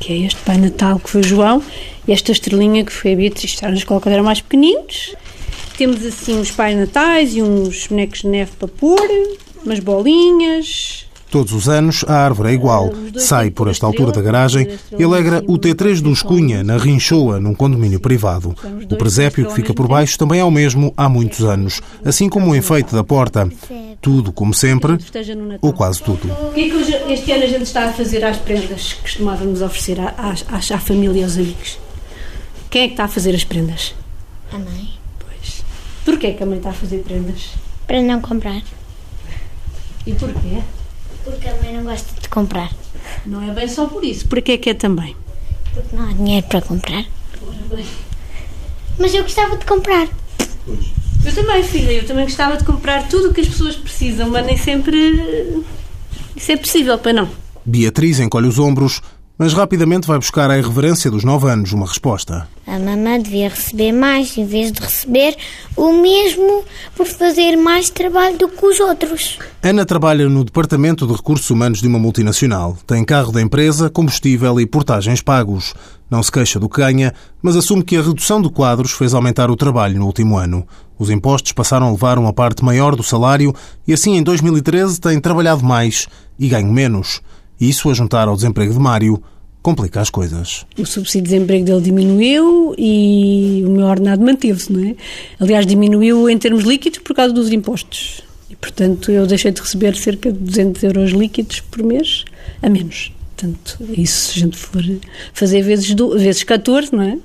que 0.00 0.10
é 0.10 0.16
este 0.24 0.40
Pai 0.40 0.56
Natal 0.56 0.98
que 0.98 1.10
foi 1.10 1.20
o 1.20 1.26
João 1.26 1.62
e 2.06 2.12
esta 2.12 2.32
estrelinha 2.32 2.82
que 2.82 2.92
foi 2.92 3.12
a 3.12 3.16
Beatriz, 3.16 3.44
estavam 3.44 3.72
na 3.72 3.78
escola 3.78 4.00
quando 4.00 4.14
eram 4.14 4.24
mais 4.24 4.40
pequeninos. 4.40 5.14
Temos 5.76 6.02
assim 6.02 6.38
uns 6.38 6.50
Pai 6.50 6.74
Natais 6.74 7.36
e 7.36 7.42
uns 7.42 7.88
bonecos 7.88 8.20
de 8.20 8.28
neve 8.28 8.52
para 8.58 8.68
pôr, 8.68 9.06
umas 9.62 9.80
bolinhas, 9.80 11.07
Todos 11.30 11.52
os 11.52 11.68
anos 11.68 12.04
a 12.08 12.14
árvore 12.14 12.50
é 12.50 12.52
igual. 12.52 12.90
Sai 13.16 13.50
por 13.50 13.68
esta 13.68 13.86
altura 13.86 14.12
da 14.12 14.22
garagem 14.22 14.66
e 14.98 15.04
alegra 15.04 15.42
o 15.46 15.58
T3 15.58 16.00
dos 16.00 16.22
Cunha, 16.22 16.64
na 16.64 16.78
Rinchoa, 16.78 17.38
num 17.38 17.54
condomínio 17.54 18.00
privado. 18.00 18.54
O 18.90 18.96
presépio 18.96 19.46
que 19.46 19.54
fica 19.54 19.74
por 19.74 19.86
baixo 19.86 20.18
também 20.18 20.40
é 20.40 20.44
o 20.44 20.50
mesmo 20.50 20.92
há 20.96 21.08
muitos 21.08 21.44
anos, 21.44 21.82
assim 22.04 22.28
como 22.28 22.50
o 22.50 22.56
enfeite 22.56 22.94
da 22.94 23.04
porta. 23.04 23.48
Tudo 24.00 24.32
como 24.32 24.54
sempre, 24.54 24.96
ou 25.60 25.72
quase 25.72 26.02
tudo. 26.02 26.30
O 26.30 26.52
que 26.52 26.60
é 26.60 26.70
que 26.70 27.12
este 27.12 27.32
ano 27.32 27.42
a 27.44 27.48
gente 27.48 27.64
está 27.64 27.86
a 27.86 27.92
fazer 27.92 28.24
às 28.24 28.36
prendas 28.36 28.92
que 28.92 29.02
costumávamos 29.02 29.60
oferecer 29.60 30.00
à, 30.00 30.14
à, 30.16 30.56
à 30.56 30.78
família 30.78 31.20
e 31.20 31.24
aos 31.24 31.36
amigos? 31.36 31.78
Quem 32.70 32.82
é 32.82 32.86
que 32.86 32.92
está 32.92 33.04
a 33.04 33.08
fazer 33.08 33.34
as 33.34 33.44
prendas? 33.44 33.94
A 34.52 34.58
mãe. 34.58 34.90
Pois. 35.18 35.64
Porquê 36.04 36.32
que 36.32 36.42
a 36.42 36.46
mãe 36.46 36.58
está 36.58 36.70
a 36.70 36.74
fazer 36.74 36.98
prendas? 36.98 37.50
Para 37.86 38.00
não 38.02 38.20
comprar. 38.20 38.62
E 40.06 40.12
porquê? 40.14 40.62
Porque 41.30 41.48
a 41.48 41.54
mãe 41.56 41.74
não 41.74 41.84
gosta 41.84 42.20
de 42.20 42.28
comprar. 42.28 42.72
Não 43.26 43.42
é 43.42 43.52
bem 43.52 43.68
só 43.68 43.86
por 43.86 44.04
isso. 44.04 44.26
Porquê 44.26 44.56
que 44.58 44.70
é 44.70 44.74
também? 44.74 45.14
Porque 45.74 45.94
não 45.94 46.08
há 46.08 46.12
dinheiro 46.12 46.46
para 46.46 46.62
comprar. 46.62 47.04
Mas 48.98 49.14
eu 49.14 49.22
gostava 49.22 49.56
de 49.56 49.64
comprar. 49.64 50.08
Eu 51.24 51.34
também, 51.34 51.62
filha. 51.62 51.92
Eu 51.92 52.06
também 52.06 52.24
gostava 52.24 52.56
de 52.56 52.64
comprar 52.64 53.08
tudo 53.08 53.28
o 53.28 53.34
que 53.34 53.40
as 53.40 53.48
pessoas 53.48 53.76
precisam, 53.76 54.28
mas 54.30 54.46
nem 54.46 54.56
sempre 54.56 55.62
isso 56.34 56.52
é 56.52 56.56
possível 56.56 56.98
para 56.98 57.12
não. 57.12 57.28
Beatriz 57.64 58.18
encolhe 58.18 58.46
os 58.46 58.58
ombros, 58.58 59.02
mas 59.38 59.54
rapidamente 59.54 60.08
vai 60.08 60.18
buscar 60.18 60.50
à 60.50 60.58
irreverência 60.58 61.10
dos 61.10 61.22
nove 61.22 61.48
anos 61.48 61.72
uma 61.72 61.86
resposta. 61.86 62.48
A 62.66 62.78
mamã 62.78 63.20
devia 63.20 63.48
receber 63.48 63.92
mais 63.92 64.36
em 64.36 64.44
vez 64.44 64.72
de 64.72 64.80
receber 64.80 65.36
o 65.76 65.92
mesmo 65.92 66.64
por 66.96 67.06
fazer 67.06 67.56
mais 67.56 67.88
trabalho 67.88 68.36
do 68.36 68.48
que 68.48 68.66
os 68.66 68.80
outros. 68.80 69.38
Ana 69.62 69.86
trabalha 69.86 70.28
no 70.28 70.44
Departamento 70.44 71.06
de 71.06 71.12
Recursos 71.12 71.48
Humanos 71.48 71.80
de 71.80 71.86
uma 71.86 71.98
multinacional. 71.98 72.76
Tem 72.86 73.04
carro 73.04 73.30
da 73.30 73.40
empresa, 73.40 73.88
combustível 73.88 74.60
e 74.60 74.66
portagens 74.66 75.22
pagos. 75.22 75.72
Não 76.10 76.22
se 76.22 76.32
queixa 76.32 76.58
do 76.58 76.68
que 76.68 76.80
ganha, 76.80 77.14
mas 77.40 77.54
assume 77.54 77.84
que 77.84 77.96
a 77.96 78.02
redução 78.02 78.42
de 78.42 78.50
quadros 78.50 78.92
fez 78.92 79.14
aumentar 79.14 79.50
o 79.50 79.56
trabalho 79.56 79.98
no 79.98 80.06
último 80.06 80.36
ano. 80.36 80.66
Os 80.98 81.10
impostos 81.10 81.52
passaram 81.52 81.86
a 81.86 81.92
levar 81.92 82.18
uma 82.18 82.32
parte 82.32 82.64
maior 82.64 82.96
do 82.96 83.04
salário 83.04 83.54
e 83.86 83.92
assim 83.92 84.16
em 84.16 84.22
2013 84.22 85.00
tem 85.00 85.20
trabalhado 85.20 85.64
mais 85.64 86.08
e 86.38 86.48
ganho 86.48 86.72
menos. 86.72 87.20
Isso, 87.60 87.90
a 87.90 87.94
juntar 87.94 88.28
ao 88.28 88.36
desemprego 88.36 88.72
de 88.72 88.78
Mário, 88.78 89.22
complica 89.62 90.00
as 90.00 90.10
coisas. 90.10 90.64
O 90.78 90.86
subsídio 90.86 91.22
de 91.22 91.34
desemprego 91.34 91.64
dele 91.64 91.80
diminuiu 91.80 92.74
e 92.78 93.62
o 93.66 93.70
meu 93.70 93.86
ordenado 93.86 94.24
manteve-se, 94.24 94.72
não 94.72 94.88
é? 94.88 94.94
Aliás, 95.38 95.66
diminuiu 95.66 96.28
em 96.30 96.38
termos 96.38 96.64
líquidos 96.64 97.00
por 97.00 97.14
causa 97.14 97.34
dos 97.34 97.50
impostos. 97.52 98.22
E, 98.48 98.56
portanto, 98.56 99.10
eu 99.10 99.26
deixei 99.26 99.50
de 99.50 99.60
receber 99.60 99.94
cerca 99.96 100.32
de 100.32 100.38
200 100.38 100.82
euros 100.84 101.10
líquidos 101.10 101.60
por 101.60 101.82
mês 101.82 102.24
a 102.62 102.68
menos. 102.68 103.12
Portanto, 103.36 103.78
isso, 103.96 104.32
se 104.32 104.38
a 104.38 104.42
gente 104.42 104.56
for 104.56 104.82
fazer 105.32 105.62
vezes, 105.62 105.94
vezes 106.16 106.42
14, 106.42 106.94
não 106.94 107.02
é? 107.02 107.18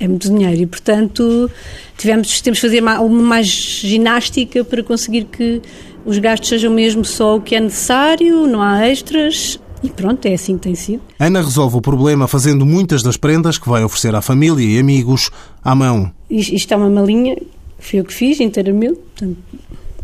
É 0.00 0.08
muito 0.08 0.28
dinheiro 0.28 0.62
e, 0.62 0.66
portanto, 0.66 1.48
tivemos, 1.96 2.40
temos 2.40 2.58
de 2.58 2.62
fazer 2.62 2.80
mais, 2.80 3.00
mais 3.08 3.46
ginástica 3.46 4.64
para 4.64 4.82
conseguir 4.82 5.24
que 5.26 5.62
os 6.04 6.18
gastos 6.18 6.48
sejam 6.48 6.72
mesmo 6.72 7.04
só 7.04 7.36
o 7.36 7.40
que 7.40 7.54
é 7.54 7.60
necessário, 7.60 8.46
não 8.46 8.60
há 8.60 8.86
extras. 8.88 9.60
E 9.82 9.90
pronto, 9.90 10.24
é 10.26 10.34
assim 10.34 10.56
que 10.56 10.62
tem 10.62 10.74
sido. 10.74 11.02
Ana 11.18 11.42
resolve 11.42 11.76
o 11.76 11.80
problema 11.80 12.28
fazendo 12.28 12.64
muitas 12.64 13.02
das 13.02 13.16
prendas 13.16 13.58
que 13.58 13.68
vai 13.68 13.82
oferecer 13.82 14.14
à 14.14 14.22
família 14.22 14.64
e 14.64 14.78
amigos 14.78 15.30
à 15.62 15.74
mão. 15.74 16.12
Isto, 16.30 16.72
é 16.72 16.76
uma 16.76 16.88
malinha, 16.88 17.36
foi 17.78 17.98
eu 17.98 18.04
que 18.04 18.14
fiz 18.14 18.38
inteiramente. 18.38 18.94
Portanto, 18.94 19.38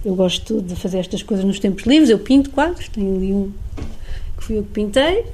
eu 0.04 0.14
gosto 0.16 0.60
de 0.60 0.74
fazer 0.74 0.98
estas 0.98 1.22
coisas 1.22 1.44
nos 1.44 1.60
tempos 1.60 1.84
livres. 1.84 2.10
Eu 2.10 2.18
pinto 2.18 2.50
quadros, 2.50 2.88
tenho 2.88 3.16
ali 3.16 3.32
um 3.32 3.52
que 4.36 4.44
fui 4.44 4.58
eu 4.58 4.62
que 4.64 4.70
pintei. 4.70 5.24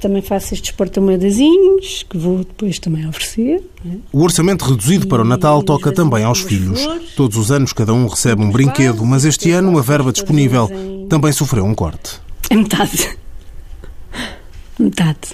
Também 0.00 0.20
faço 0.20 0.54
estes 0.54 0.70
porta-moedazinhos 0.72 2.04
que 2.08 2.18
vou 2.18 2.38
depois 2.38 2.78
também 2.78 3.08
oferecer. 3.08 3.62
É? 3.84 3.96
O 4.12 4.22
orçamento 4.22 4.64
reduzido 4.64 5.06
para 5.06 5.22
o 5.22 5.24
Natal 5.24 5.62
toca 5.62 5.90
também 5.90 6.22
aos 6.22 6.40
filhos. 6.40 6.86
Todos 7.16 7.36
os 7.36 7.50
anos 7.50 7.72
cada 7.72 7.92
um 7.94 8.06
recebe 8.06 8.42
um 8.42 8.50
brinquedo, 8.50 9.04
mas 9.04 9.24
este 9.24 9.50
ano 9.50 9.78
a 9.78 9.82
verba 9.82 10.12
disponível 10.12 10.70
também 11.08 11.32
sofreu 11.32 11.64
um 11.64 11.74
corte. 11.74 12.20
É 12.50 12.56
metade. 12.56 13.16
Metade. 14.78 15.30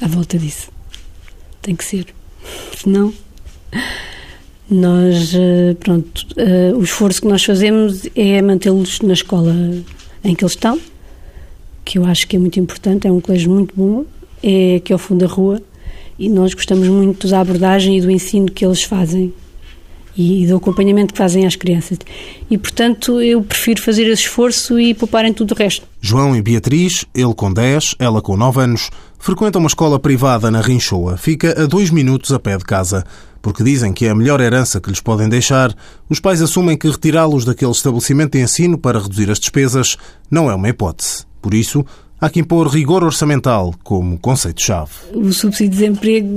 À 0.00 0.08
volta 0.08 0.38
disso. 0.38 0.68
Tem 1.60 1.76
que 1.76 1.84
ser. 1.84 2.06
Senão, 2.76 3.12
nós, 4.70 5.34
eh, 5.34 5.74
pronto, 5.78 6.26
eh, 6.36 6.72
o 6.74 6.82
esforço 6.82 7.20
que 7.20 7.28
nós 7.28 7.44
fazemos 7.44 8.08
é 8.16 8.40
mantê-los 8.40 9.00
na 9.02 9.12
escola 9.12 9.54
em 10.24 10.34
que 10.34 10.42
eles 10.42 10.52
estão 10.52 10.80
que 11.90 11.98
eu 11.98 12.04
acho 12.04 12.28
que 12.28 12.36
é 12.36 12.38
muito 12.38 12.60
importante, 12.60 13.08
é 13.08 13.10
um 13.10 13.20
colégio 13.20 13.50
muito 13.50 13.74
bom, 13.76 14.04
é 14.40 14.80
que 14.84 14.92
é 14.92 14.94
o 14.94 14.98
fundo 14.98 15.26
da 15.26 15.32
rua 15.32 15.60
e 16.16 16.28
nós 16.28 16.54
gostamos 16.54 16.86
muito 16.86 17.26
da 17.26 17.40
abordagem 17.40 17.98
e 17.98 18.00
do 18.00 18.08
ensino 18.08 18.48
que 18.48 18.64
eles 18.64 18.84
fazem 18.84 19.34
e 20.16 20.46
do 20.46 20.54
acompanhamento 20.54 21.12
que 21.12 21.18
fazem 21.18 21.44
às 21.44 21.56
crianças. 21.56 21.98
E, 22.48 22.56
portanto, 22.56 23.20
eu 23.20 23.42
prefiro 23.42 23.82
fazer 23.82 24.04
esse 24.04 24.22
esforço 24.22 24.78
e 24.78 24.94
poupar 24.94 25.24
em 25.24 25.32
tudo 25.32 25.50
o 25.50 25.56
resto. 25.56 25.84
João 26.00 26.36
e 26.36 26.40
Beatriz, 26.40 27.04
ele 27.12 27.34
com 27.34 27.52
10, 27.52 27.96
ela 27.98 28.22
com 28.22 28.36
9 28.36 28.60
anos, 28.60 28.88
frequentam 29.18 29.60
uma 29.60 29.66
escola 29.66 29.98
privada 29.98 30.48
na 30.48 30.60
Rinchoa. 30.60 31.16
Fica 31.16 31.60
a 31.60 31.66
dois 31.66 31.90
minutos 31.90 32.30
a 32.32 32.38
pé 32.38 32.56
de 32.56 32.64
casa. 32.64 33.04
Porque 33.42 33.64
dizem 33.64 33.92
que 33.92 34.06
é 34.06 34.10
a 34.10 34.14
melhor 34.14 34.40
herança 34.40 34.80
que 34.80 34.90
lhes 34.90 35.00
podem 35.00 35.28
deixar, 35.28 35.74
os 36.08 36.20
pais 36.20 36.40
assumem 36.40 36.76
que 36.76 36.88
retirá-los 36.88 37.44
daquele 37.44 37.72
estabelecimento 37.72 38.32
de 38.32 38.44
ensino 38.44 38.78
para 38.78 39.00
reduzir 39.00 39.28
as 39.28 39.40
despesas 39.40 39.96
não 40.30 40.48
é 40.48 40.54
uma 40.54 40.68
hipótese. 40.68 41.29
Por 41.40 41.54
isso, 41.54 41.84
há 42.20 42.28
que 42.28 42.40
impor 42.40 42.68
rigor 42.68 43.02
orçamental 43.02 43.74
como 43.82 44.18
conceito-chave. 44.18 44.90
O 45.14 45.32
subsídio 45.32 45.70
de 45.70 45.78
desemprego 45.78 46.28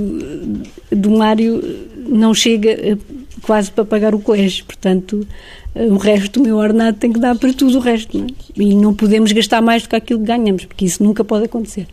do 0.90 1.10
Mário 1.10 1.62
não 2.08 2.32
chega 2.34 2.70
eh, 2.70 2.96
quase 3.42 3.70
para 3.70 3.84
pagar 3.84 4.14
o 4.14 4.18
colégio, 4.18 4.64
portanto, 4.64 5.26
eh, 5.74 5.86
o 5.86 5.96
resto 5.96 6.40
do 6.40 6.46
meu 6.46 6.56
ordenado 6.56 6.96
tem 6.96 7.12
que 7.12 7.20
dar 7.20 7.36
para 7.36 7.52
tudo 7.52 7.78
o 7.78 7.80
resto. 7.80 8.16
Não 8.16 8.26
é? 8.26 8.30
E 8.56 8.74
não 8.74 8.94
podemos 8.94 9.32
gastar 9.32 9.60
mais 9.60 9.82
do 9.82 9.88
que 9.88 9.96
aquilo 9.96 10.20
que 10.20 10.26
ganhamos, 10.26 10.64
porque 10.64 10.84
isso 10.84 11.02
nunca 11.02 11.24
pode 11.24 11.44
acontecer. 11.44 11.86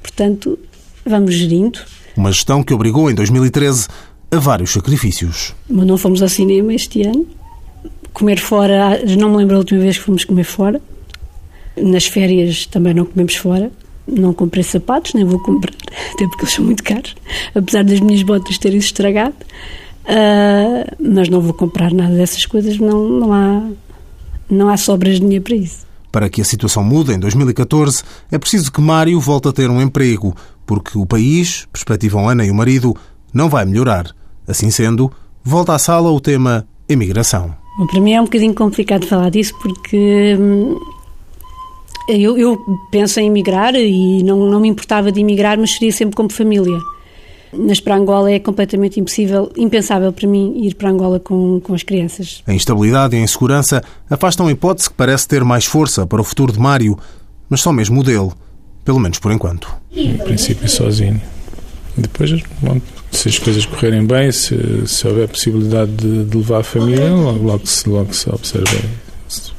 Portanto, 0.00 0.58
vamos 1.04 1.34
gerindo. 1.34 1.80
Uma 2.16 2.30
gestão 2.30 2.62
que 2.62 2.74
obrigou, 2.74 3.10
em 3.10 3.14
2013, 3.14 3.88
a 4.30 4.38
vários 4.38 4.72
sacrifícios. 4.72 5.54
Mas 5.68 5.86
não 5.86 5.96
fomos 5.96 6.22
ao 6.22 6.28
cinema 6.28 6.74
este 6.74 7.02
ano. 7.02 7.26
Comer 8.12 8.38
fora, 8.38 9.00
não 9.18 9.30
me 9.30 9.38
lembro 9.38 9.56
a 9.56 9.58
última 9.58 9.80
vez 9.80 9.96
que 9.96 10.04
fomos 10.04 10.24
comer 10.24 10.44
fora. 10.44 10.80
Nas 11.76 12.06
férias 12.06 12.66
também 12.66 12.94
não 12.94 13.04
comemos 13.04 13.36
fora. 13.36 13.70
Não 14.06 14.32
comprei 14.32 14.64
sapatos, 14.64 15.14
nem 15.14 15.24
vou 15.24 15.38
comprar, 15.38 15.72
até 16.14 16.26
porque 16.26 16.42
eles 16.42 16.54
são 16.54 16.64
muito 16.64 16.82
caros, 16.82 17.14
apesar 17.54 17.84
das 17.84 18.00
minhas 18.00 18.22
botas 18.24 18.58
terem 18.58 18.80
se 18.80 18.86
estragado. 18.86 19.36
Uh, 20.02 20.96
mas 20.98 21.28
não 21.28 21.40
vou 21.40 21.54
comprar 21.54 21.92
nada 21.92 22.12
dessas 22.14 22.44
coisas, 22.44 22.78
não, 22.78 23.08
não, 23.08 23.32
há, 23.32 23.62
não 24.50 24.68
há 24.68 24.76
sobras 24.76 25.14
de 25.14 25.20
dinheiro 25.20 25.44
para 25.44 25.54
isso. 25.54 25.86
Para 26.10 26.28
que 26.28 26.40
a 26.40 26.44
situação 26.44 26.82
mude 26.82 27.12
em 27.12 27.18
2014, 27.18 28.02
é 28.30 28.38
preciso 28.38 28.72
que 28.72 28.80
Mário 28.80 29.20
volte 29.20 29.48
a 29.48 29.52
ter 29.52 29.70
um 29.70 29.80
emprego, 29.80 30.34
porque 30.66 30.98
o 30.98 31.06
país, 31.06 31.66
perspectivam 31.72 32.28
Ana 32.28 32.44
e 32.44 32.50
o 32.50 32.54
marido, 32.54 32.96
não 33.32 33.48
vai 33.48 33.64
melhorar. 33.64 34.10
Assim 34.46 34.70
sendo, 34.70 35.10
volta 35.44 35.74
à 35.74 35.78
sala 35.78 36.10
o 36.10 36.20
tema 36.20 36.66
imigração. 36.88 37.54
Bom, 37.78 37.86
para 37.86 38.00
mim 38.00 38.12
é 38.12 38.20
um 38.20 38.24
bocadinho 38.24 38.54
complicado 38.54 39.06
falar 39.06 39.30
disso 39.30 39.54
porque 39.62 40.36
hum, 40.38 40.78
Eu, 42.08 42.36
eu 42.36 42.58
penso 42.90 43.20
em 43.20 43.26
emigrar 43.26 43.74
e 43.74 44.22
não, 44.22 44.50
não 44.50 44.60
me 44.60 44.68
importava 44.68 45.12
de 45.12 45.20
emigrar, 45.20 45.58
mas 45.58 45.72
seria 45.72 45.92
sempre 45.92 46.16
como 46.16 46.32
família. 46.32 46.78
Mas 47.52 47.80
para 47.80 47.96
Angola 47.96 48.30
é 48.32 48.38
completamente 48.38 48.98
impossível, 48.98 49.52
impensável 49.56 50.12
para 50.12 50.26
mim 50.26 50.64
ir 50.64 50.74
para 50.74 50.88
Angola 50.88 51.20
com, 51.20 51.60
com 51.60 51.74
as 51.74 51.82
crianças. 51.82 52.42
A 52.46 52.54
instabilidade 52.54 53.14
e 53.14 53.18
a 53.18 53.22
insegurança 53.22 53.82
afastam 54.08 54.46
a 54.46 54.52
hipótese 54.52 54.88
que 54.88 54.96
parece 54.96 55.28
ter 55.28 55.44
mais 55.44 55.66
força 55.66 56.06
para 56.06 56.20
o 56.20 56.24
futuro 56.24 56.52
de 56.52 56.58
Mário, 56.58 56.98
mas 57.50 57.60
só 57.60 57.70
mesmo 57.70 58.00
o 58.00 58.02
dele, 58.02 58.30
pelo 58.84 58.98
menos 58.98 59.18
por 59.18 59.30
enquanto. 59.30 59.72
Em 59.94 60.16
princípio, 60.16 60.66
sozinho. 60.68 61.20
Depois, 61.94 62.42
bom, 62.62 62.80
se 63.10 63.28
as 63.28 63.38
coisas 63.38 63.66
correrem 63.66 64.06
bem, 64.06 64.32
se, 64.32 64.86
se 64.86 65.06
houver 65.06 65.28
possibilidade 65.28 65.92
de, 65.92 66.24
de 66.24 66.36
levar 66.36 66.60
a 66.60 66.64
família, 66.64 67.10
logo, 67.10 67.44
logo, 67.44 67.66
se, 67.66 67.86
logo 67.86 68.14
se 68.14 68.30
observa, 68.30 68.70
se 68.70 69.11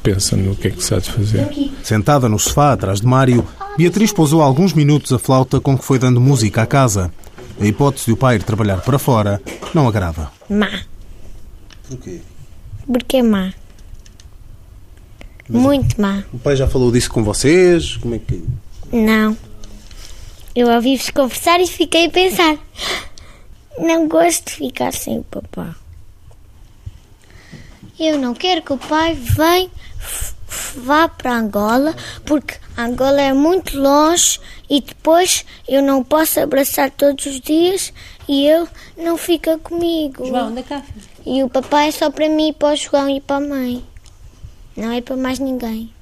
pensa 0.04 0.36
no 0.36 0.54
que 0.54 0.68
é 0.68 0.70
que 0.70 0.84
se 0.84 0.94
há 0.94 0.98
de 0.98 1.10
fazer. 1.10 1.48
Sentada 1.82 2.28
no 2.28 2.38
sofá 2.38 2.74
atrás 2.74 3.00
de 3.00 3.06
Mário, 3.06 3.44
Beatriz 3.76 4.12
pousou 4.12 4.42
alguns 4.42 4.74
minutos 4.74 5.10
a 5.12 5.18
flauta 5.18 5.58
com 5.58 5.76
que 5.76 5.84
foi 5.84 5.98
dando 5.98 6.20
música 6.20 6.62
à 6.62 6.66
casa. 6.66 7.10
A 7.58 7.64
hipótese 7.64 8.06
de 8.06 8.12
o 8.12 8.16
pai 8.16 8.36
ir 8.36 8.42
trabalhar 8.42 8.82
para 8.82 8.98
fora 8.98 9.40
não 9.72 9.88
agrada. 9.88 10.30
Má. 10.48 10.82
Porquê? 11.88 12.20
Porque 12.86 13.16
é 13.16 13.22
má. 13.22 13.54
Muito 15.48 16.00
má. 16.00 16.22
O 16.32 16.38
pai 16.38 16.54
já 16.54 16.68
falou 16.68 16.92
disso 16.92 17.10
com 17.10 17.24
vocês? 17.24 17.96
Como 17.96 18.14
é 18.14 18.18
que. 18.18 18.44
Não. 18.92 19.36
Eu 20.54 20.68
ouvi-vos 20.68 21.10
conversar 21.10 21.60
e 21.60 21.66
fiquei 21.66 22.06
a 22.06 22.10
pensar. 22.10 22.58
Não 23.78 24.06
gosto 24.06 24.50
de 24.50 24.52
ficar 24.52 24.92
sem 24.92 25.18
o 25.18 25.24
papá. 25.24 25.74
Eu 27.98 28.18
não 28.18 28.34
quero 28.34 28.60
que 28.60 28.72
o 28.72 28.78
pai 28.78 29.14
venha, 29.14 29.70
vá 30.76 31.08
para 31.08 31.36
Angola, 31.36 31.94
porque 32.24 32.54
Angola 32.76 33.20
é 33.20 33.32
muito 33.32 33.78
longe 33.78 34.40
e 34.68 34.80
depois 34.80 35.44
eu 35.68 35.82
não 35.82 36.02
posso 36.02 36.40
abraçar 36.40 36.90
todos 36.90 37.26
os 37.26 37.40
dias 37.40 37.92
e 38.28 38.46
ele 38.46 38.66
não 38.96 39.16
fica 39.16 39.58
comigo. 39.58 40.26
João, 40.26 40.48
anda 40.48 40.62
cá. 40.62 40.82
E 41.26 41.42
o 41.42 41.48
papai 41.48 41.88
é 41.88 41.90
só 41.90 42.10
para 42.10 42.28
mim, 42.28 42.52
para 42.52 42.74
o 42.74 42.76
João 42.76 43.08
e 43.08 43.20
para 43.20 43.36
a 43.36 43.48
mãe. 43.48 43.84
Não 44.76 44.92
é 44.92 45.00
para 45.00 45.16
mais 45.16 45.38
ninguém. 45.38 45.92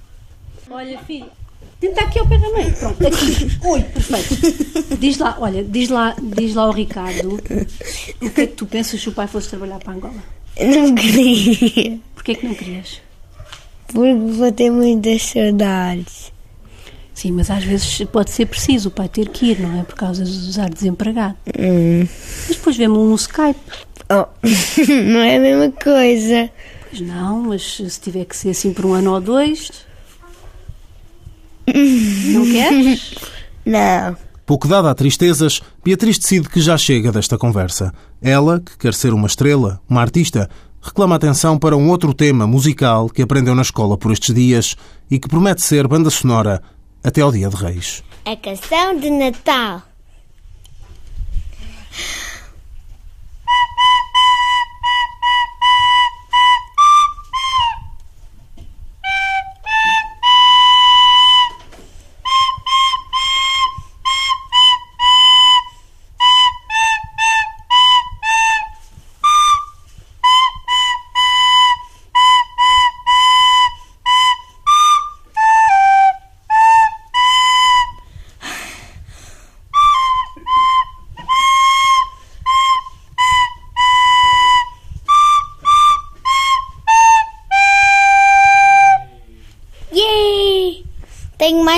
Olha, 0.70 0.98
filho, 1.00 1.30
tenta 1.78 2.00
aqui 2.02 2.18
ao 2.18 2.26
pé 2.26 2.38
da 2.38 2.50
mãe. 2.50 2.72
Pronto, 2.72 3.06
aqui. 3.06 3.58
Oi, 3.66 3.82
perfeito. 3.82 4.96
Diz 4.96 5.18
lá, 5.18 5.36
olha, 5.38 5.62
diz 5.62 5.90
lá, 5.90 6.16
diz 6.20 6.54
lá 6.54 6.62
ao 6.62 6.72
Ricardo 6.72 7.34
o 7.34 8.30
que 8.30 8.40
é 8.40 8.46
que 8.46 8.54
tu 8.54 8.66
pensas 8.66 9.00
se 9.00 9.08
o 9.08 9.12
pai 9.12 9.26
fosse 9.26 9.50
trabalhar 9.50 9.78
para 9.78 9.92
Angola? 9.92 10.22
Não 10.58 10.94
queria, 10.94 11.98
Porquê 12.14 12.32
é 12.32 12.34
que 12.34 12.46
não 12.46 12.54
querias? 12.54 13.00
Porque 13.92 14.14
vou 14.14 14.52
ter 14.52 14.70
muitas 14.70 15.22
saudades. 15.22 16.32
Sim, 17.14 17.32
mas 17.32 17.50
às 17.50 17.62
vezes 17.62 18.04
pode 18.10 18.30
ser 18.30 18.46
preciso 18.46 18.88
o 18.88 18.92
pai 18.92 19.08
ter 19.08 19.28
que 19.28 19.52
ir, 19.52 19.60
não 19.60 19.78
é? 19.78 19.84
Por 19.84 19.94
causa 19.94 20.24
de 20.24 20.30
usar 20.30 20.70
desempregado. 20.70 21.36
Mas 21.46 22.56
depois 22.56 22.76
vemos 22.76 22.98
no 22.98 23.14
Skype. 23.14 23.60
Oh, 24.10 24.26
não 24.92 25.20
é 25.20 25.36
a 25.36 25.40
mesma 25.40 25.70
coisa. 25.70 26.50
Pois 26.88 27.00
não, 27.00 27.42
mas 27.42 27.76
se 27.76 28.00
tiver 28.00 28.24
que 28.24 28.36
ser 28.36 28.50
assim 28.50 28.72
por 28.72 28.86
um 28.86 28.94
ano 28.94 29.12
ou 29.12 29.20
dois. 29.20 29.70
Não 31.66 32.44
queres? 32.44 33.14
Não. 33.64 34.16
Pouco 34.44 34.66
dada 34.66 34.90
a 34.90 34.94
tristezas, 34.94 35.62
Beatriz 35.84 36.18
decide 36.18 36.48
que 36.48 36.60
já 36.60 36.76
chega 36.76 37.12
desta 37.12 37.38
conversa. 37.38 37.94
Ela, 38.20 38.58
que 38.58 38.76
quer 38.76 38.92
ser 38.92 39.14
uma 39.14 39.28
estrela, 39.28 39.80
uma 39.88 40.00
artista, 40.00 40.50
reclama 40.82 41.14
atenção 41.14 41.58
para 41.58 41.76
um 41.76 41.88
outro 41.88 42.12
tema 42.12 42.46
musical 42.46 43.08
que 43.08 43.22
aprendeu 43.22 43.54
na 43.54 43.62
escola 43.62 43.96
por 43.96 44.12
estes 44.12 44.34
dias 44.34 44.76
e 45.10 45.18
que 45.18 45.28
promete 45.28 45.62
ser 45.62 45.86
banda 45.86 46.10
sonora 46.10 46.60
até 47.02 47.20
ao 47.20 47.30
Dia 47.30 47.48
de 47.48 47.56
Reis. 47.56 48.02
A 48.24 48.36
canção 48.36 48.98
de 48.98 49.10
Natal. 49.10 49.82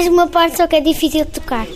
Mais 0.05 0.09
uma 0.09 0.27
parte, 0.27 0.57
só 0.57 0.67
que 0.67 0.77
é 0.77 0.81
difícil 0.81 1.25
de 1.25 1.31
tocar. 1.31 1.67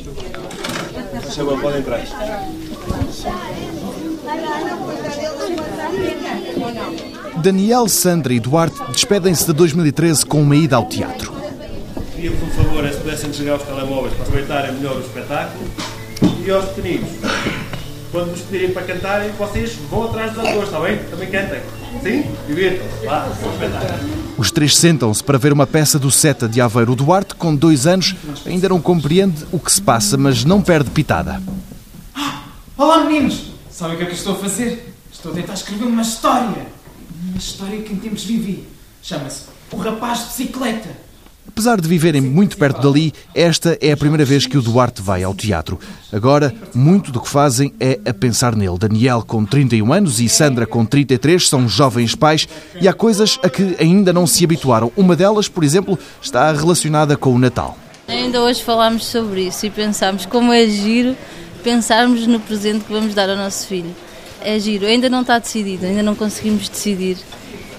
Daniel, 7.37 7.89
Sandra 7.89 8.33
e 8.35 8.41
Duarte 8.41 8.77
despedem-se 8.93 9.47
de 9.47 9.53
2013 9.53 10.27
com 10.27 10.43
uma 10.43 10.57
ida 10.57 10.77
ao 10.77 10.87
teatro. 10.87 11.33
Pedíamos 12.15 12.43
um 12.43 12.51
favor 12.51 12.89
se 12.89 12.99
pudessem 12.99 13.31
desligar 13.31 13.57
os 13.57 13.63
telemóveis 13.63 14.13
para 14.15 14.23
aproveitarem 14.25 14.73
melhor 14.73 14.97
o 14.97 15.01
espetáculo. 15.01 15.65
E 16.45 16.51
aos 16.51 16.65
pequeninos, 16.71 17.09
quando 18.11 18.31
vos 18.33 18.41
pedirem 18.43 18.73
para 18.73 18.83
cantarem, 18.83 19.31
vocês 19.39 19.75
vão 19.91 20.05
atrás 20.05 20.33
dos 20.33 20.45
atores, 20.45 20.65
está 20.65 20.81
bem? 20.81 20.99
Também 21.11 21.31
cantem. 21.31 21.61
Sim? 22.03 22.25
Divirtam-se. 22.47 23.07
Vá, 23.07 23.29
bom 23.41 23.51
espetáculo. 23.53 24.18
Os 24.39 24.53
três 24.53 24.77
sentam-se 24.77 25.23
para 25.23 25.37
ver 25.37 25.53
uma 25.53 25.67
peça 25.67 25.99
do 25.99 26.13
Seta 26.13 26.49
de 26.49 26.61
Aveiro. 26.61 26.93
O 26.93 26.97
Duarte, 26.97 27.35
com 27.35 27.53
dois 27.57 27.89
anos, 27.89 28.15
ainda 28.47 28.69
não 28.69 28.81
compreende 28.81 29.45
o 29.51 29.59
que 29.59 29.71
se 29.71 29.83
passa, 29.83 30.17
mas 30.17 30.45
não 30.45 30.63
perde 30.63 30.91
pitada. 30.91 31.43
Olá 32.77 33.03
meninos! 33.03 33.49
Sabem 33.69 33.97
o 33.97 33.99
que 33.99 34.05
é 34.05 34.07
que 34.07 34.15
estou 34.15 34.35
a 34.35 34.39
fazer? 34.39 34.95
Estou 35.13 35.33
a 35.33 35.35
tentar 35.35 35.55
escrever 35.55 35.87
uma 35.87 36.03
história. 36.03 36.69
Uma 37.29 37.37
história 37.37 37.83
que 37.83 37.93
em 37.93 37.97
tempos 37.97 38.23
vivi. 38.23 38.69
Chama-se 39.03 39.47
O 39.73 39.77
Rapaz 39.77 40.21
de 40.21 40.25
Bicicleta. 40.27 41.08
Apesar 41.49 41.81
de 41.81 41.89
viverem 41.89 42.21
muito 42.21 42.57
perto 42.57 42.81
dali, 42.81 43.13
esta 43.35 43.77
é 43.81 43.91
a 43.91 43.97
primeira 43.97 44.25
vez 44.25 44.47
que 44.47 44.57
o 44.57 44.63
Duarte 44.63 45.03
vai 45.03 45.25
ao 45.25 45.35
teatro. 45.35 45.81
Agora, 46.13 46.55
muito 46.75 47.11
do 47.11 47.21
que 47.21 47.29
fazem 47.29 47.73
é 47.81 47.99
a 48.05 48.15
pensar 48.15 48.55
nele. 48.55 48.79
Daniel, 48.79 49.25
com 49.27 49.45
31 49.45 49.93
anos, 49.93 50.21
e 50.21 50.29
Sandra, 50.29 50.67
com 50.67 50.85
33, 50.85 51.49
são 51.49 51.69
jovens 51.69 52.15
pais 52.15 52.47
e 52.81 52.87
há 52.87 52.93
coisas 52.93 53.41
a 53.43 53.49
que 53.49 53.75
ainda 53.81 54.13
não 54.13 54.27
se 54.27 54.45
habituaram. 54.45 54.93
Uma 54.97 55.17
delas, 55.17 55.49
por 55.49 55.65
exemplo, 55.65 55.99
está 56.23 56.53
relacionada 56.53 57.17
com 57.17 57.35
o 57.35 57.39
Natal. 57.39 57.77
Ainda 58.07 58.41
hoje 58.41 58.63
falámos 58.63 59.07
sobre 59.07 59.49
isso 59.49 59.67
e 59.67 59.71
pensámos 59.71 60.27
como 60.27 60.53
é 60.53 60.67
giro 60.67 61.17
pensarmos 61.65 62.27
no 62.27 62.41
presente 62.41 62.85
que 62.85 62.93
vamos 62.93 63.15
dar 63.15 63.29
ao 63.29 63.37
nosso 63.37 63.67
filho. 63.67 63.95
É 64.41 64.59
giro, 64.59 64.87
ainda 64.87 65.09
não 65.09 65.23
está 65.23 65.39
decidido, 65.39 65.87
ainda 65.87 66.03
não 66.03 66.15
conseguimos 66.15 66.69
decidir. 66.69 67.17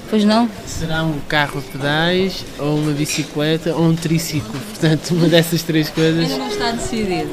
Pois 0.09 0.23
não? 0.23 0.49
Será 0.65 1.03
um 1.03 1.19
carro 1.27 1.59
a 1.59 1.71
pedais, 1.71 2.43
ou 2.57 2.79
uma 2.79 2.91
bicicleta, 2.91 3.75
ou 3.75 3.85
um 3.85 3.95
triciclo. 3.95 4.59
Portanto, 4.59 5.11
uma 5.11 5.27
dessas 5.27 5.61
três 5.61 5.89
coisas. 5.89 6.23
Ainda 6.23 6.37
não 6.37 6.47
está 6.47 6.71
decidido. 6.71 7.29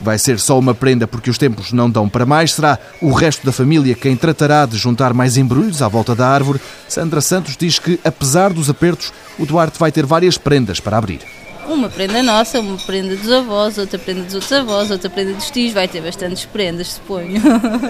Vai 0.00 0.18
ser 0.18 0.38
só 0.38 0.58
uma 0.58 0.74
prenda 0.74 1.06
porque 1.06 1.30
os 1.30 1.38
tempos 1.38 1.72
não 1.72 1.88
dão 1.88 2.08
para 2.08 2.26
mais. 2.26 2.52
Será 2.52 2.78
o 3.00 3.12
resto 3.12 3.46
da 3.46 3.52
família 3.52 3.94
quem 3.94 4.16
tratará 4.16 4.66
de 4.66 4.76
juntar 4.76 5.14
mais 5.14 5.36
embrulhos 5.36 5.82
à 5.82 5.88
volta 5.88 6.14
da 6.14 6.28
árvore. 6.28 6.60
Sandra 6.88 7.20
Santos 7.20 7.56
diz 7.56 7.78
que, 7.78 7.98
apesar 8.04 8.52
dos 8.52 8.68
apertos, 8.68 9.12
o 9.38 9.46
Duarte 9.46 9.78
vai 9.78 9.92
ter 9.92 10.04
várias 10.04 10.36
prendas 10.36 10.80
para 10.80 10.98
abrir. 10.98 11.20
Uma 11.68 11.88
prenda 11.88 12.22
nossa, 12.22 12.60
uma 12.60 12.76
prenda 12.76 13.16
dos 13.16 13.30
avós, 13.30 13.76
outra 13.76 13.98
prenda 13.98 14.22
dos 14.22 14.34
outros 14.34 14.52
avós, 14.52 14.90
outra 14.90 15.10
prenda 15.10 15.32
dos 15.32 15.50
tios, 15.50 15.72
vai 15.72 15.88
ter 15.88 16.00
bastantes 16.00 16.44
prendas, 16.44 16.92
suponho. 16.92 17.40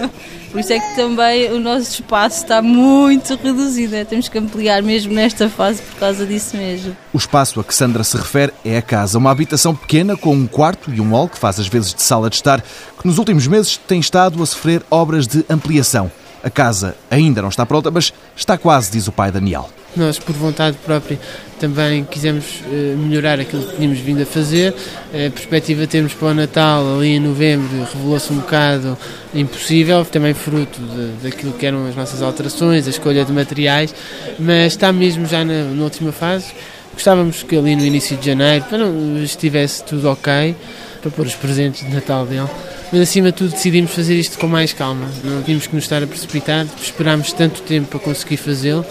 Por 0.51 0.59
isso 0.59 0.73
é 0.73 0.79
que 0.79 0.95
também 0.95 1.51
o 1.51 1.59
nosso 1.59 1.91
espaço 1.91 2.41
está 2.41 2.61
muito 2.61 3.35
reduzido, 3.35 3.95
é? 3.95 4.03
temos 4.03 4.27
que 4.29 4.37
ampliar 4.37 4.81
mesmo 4.81 5.13
nesta 5.13 5.47
fase 5.47 5.81
por 5.81 5.99
causa 5.99 6.25
disso 6.25 6.57
mesmo. 6.57 6.97
O 7.13 7.17
espaço 7.17 7.59
a 7.59 7.63
que 7.63 7.75
Sandra 7.75 8.03
se 8.03 8.17
refere 8.17 8.51
é 8.65 8.77
a 8.77 8.81
casa, 8.81 9.17
uma 9.17 9.29
habitação 9.29 9.75
pequena 9.75 10.17
com 10.17 10.33
um 10.33 10.47
quarto 10.47 10.91
e 10.91 10.99
um 10.99 11.11
hall 11.11 11.29
que 11.29 11.37
faz 11.37 11.59
as 11.59 11.67
vezes 11.67 11.93
de 11.93 12.01
sala 12.01 12.29
de 12.29 12.37
estar, 12.37 12.61
que 12.61 13.05
nos 13.05 13.17
últimos 13.17 13.45
meses 13.45 13.77
tem 13.77 13.99
estado 13.99 14.41
a 14.41 14.45
sofrer 14.45 14.81
obras 14.89 15.27
de 15.27 15.45
ampliação. 15.49 16.11
A 16.43 16.49
casa 16.49 16.95
ainda 17.11 17.41
não 17.41 17.49
está 17.49 17.65
pronta, 17.65 17.91
mas 17.91 18.13
está 18.35 18.57
quase, 18.57 18.91
diz 18.91 19.07
o 19.07 19.11
pai 19.11 19.31
Daniel. 19.31 19.69
Nós, 19.97 20.19
por 20.19 20.35
vontade 20.35 20.77
própria, 20.85 21.19
também 21.59 22.03
quisemos 22.03 22.61
eh, 22.71 22.95
melhorar 22.95 23.39
aquilo 23.39 23.63
que 23.63 23.75
tínhamos 23.77 23.97
vindo 23.97 24.21
a 24.21 24.25
fazer. 24.25 24.75
A 25.09 25.31
perspectiva 25.31 25.81
de 25.81 25.87
termos 25.87 26.13
para 26.13 26.27
o 26.27 26.33
Natal, 26.33 26.97
ali 26.97 27.15
em 27.15 27.19
novembro, 27.19 27.67
revelou-se 27.93 28.31
um 28.31 28.37
bocado 28.37 28.95
impossível, 29.33 30.05
também 30.05 30.35
fruto 30.35 30.79
de, 30.79 31.29
daquilo 31.29 31.53
que 31.53 31.65
eram 31.65 31.87
as 31.87 31.95
nossas 31.95 32.21
alterações, 32.21 32.85
a 32.85 32.91
escolha 32.91 33.25
de 33.25 33.33
materiais, 33.33 33.93
mas 34.37 34.73
está 34.73 34.93
mesmo 34.93 35.25
já 35.25 35.43
na, 35.43 35.63
na 35.63 35.83
última 35.83 36.11
fase. 36.11 36.53
Gostávamos 36.93 37.43
que 37.43 37.55
ali 37.55 37.75
no 37.75 37.85
início 37.85 38.15
de 38.17 38.25
janeiro, 38.25 38.65
não 38.71 39.23
estivesse 39.23 39.83
tudo 39.83 40.09
ok, 40.09 40.55
para 41.01 41.11
pôr 41.11 41.25
os 41.25 41.35
presentes 41.35 41.85
de 41.85 41.93
Natal 41.93 42.25
dele. 42.25 42.47
Mas 42.91 43.01
acima 43.01 43.31
de 43.31 43.37
tudo 43.37 43.51
decidimos 43.51 43.91
fazer 43.91 44.15
isto 44.15 44.37
com 44.37 44.47
mais 44.47 44.73
calma. 44.73 45.07
Não 45.23 45.41
tínhamos 45.43 45.67
que 45.67 45.75
nos 45.75 45.83
estar 45.83 46.01
a 46.01 46.07
precipitar, 46.07 46.65
esperámos 46.81 47.33
tanto 47.33 47.61
tempo 47.61 47.87
para 47.87 47.99
conseguir 47.99 48.37
fazê-lo. 48.37 48.85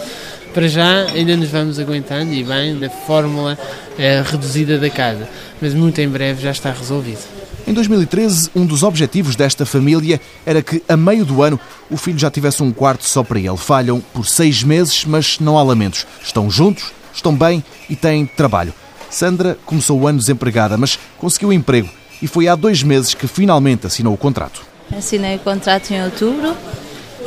Para 0.57 0.67
já 0.67 1.03
ainda 1.11 1.37
nos 1.37 1.49
vamos 1.49 1.77
aguentando 1.77 2.33
e 2.33 2.43
bem 2.43 2.73
na 2.73 2.89
fórmula 2.89 3.55
eh, 3.95 4.23
reduzida 4.25 4.79
da 4.79 4.89
casa, 4.89 5.29
mas 5.61 5.75
muito 5.75 6.01
em 6.01 6.09
breve 6.09 6.41
já 6.41 6.49
está 6.49 6.71
resolvido. 6.71 7.19
Em 7.67 7.71
2013, 7.71 8.49
um 8.55 8.65
dos 8.65 8.81
objetivos 8.81 9.35
desta 9.35 9.67
família 9.67 10.19
era 10.43 10.63
que, 10.63 10.81
a 10.89 10.97
meio 10.97 11.23
do 11.23 11.43
ano, 11.43 11.59
o 11.91 11.95
filho 11.95 12.17
já 12.17 12.31
tivesse 12.31 12.63
um 12.63 12.71
quarto 12.71 13.05
só 13.05 13.23
para 13.23 13.37
ele. 13.37 13.55
Falham 13.55 14.01
por 14.01 14.25
seis 14.25 14.63
meses, 14.63 15.05
mas 15.05 15.37
não 15.39 15.59
há 15.59 15.61
lamentos. 15.61 16.07
Estão 16.23 16.49
juntos, 16.49 16.91
estão 17.13 17.35
bem 17.35 17.63
e 17.87 17.95
têm 17.95 18.25
trabalho. 18.25 18.73
Sandra 19.11 19.59
começou 19.63 20.01
o 20.01 20.07
ano 20.07 20.17
desempregada, 20.17 20.75
mas 20.75 20.97
conseguiu 21.19 21.53
emprego 21.53 21.87
e 22.19 22.25
foi 22.25 22.47
há 22.47 22.55
dois 22.55 22.81
meses 22.81 23.13
que 23.13 23.27
finalmente 23.27 23.85
assinou 23.85 24.15
o 24.15 24.17
contrato. 24.17 24.63
Assinei 24.91 25.35
o 25.35 25.39
contrato 25.39 25.91
em 25.91 26.03
outubro 26.03 26.57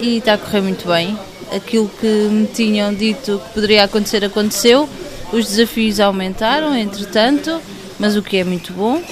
e 0.01 0.17
está 0.17 0.35
a 0.35 0.39
correr 0.39 0.63
muito 0.63 0.89
bem. 0.89 1.17
Aquilo 1.55 1.91
que 2.01 2.07
me 2.07 2.47
tinham 2.47 2.95
dito 2.95 3.41
que 3.45 3.55
poderia 3.55 3.85
acontecer, 3.85 4.25
aconteceu. 4.25 4.89
Os 5.33 5.47
desafios 5.47 6.01
aumentaram, 6.01 6.75
entretanto, 6.77 7.61
mas 7.99 8.17
o 8.17 8.23
que 8.23 8.37
é 8.37 8.45
muito 8.45 8.73
bom. 8.73 9.03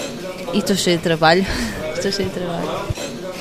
E 0.53 0.59
estou 0.59 0.77
cheia 0.77 0.97
de 0.97 1.03
trabalho. 1.03 1.45
estou 1.95 2.13
cheia 2.13 2.29
de 2.29 2.35
trabalho. 2.35 2.69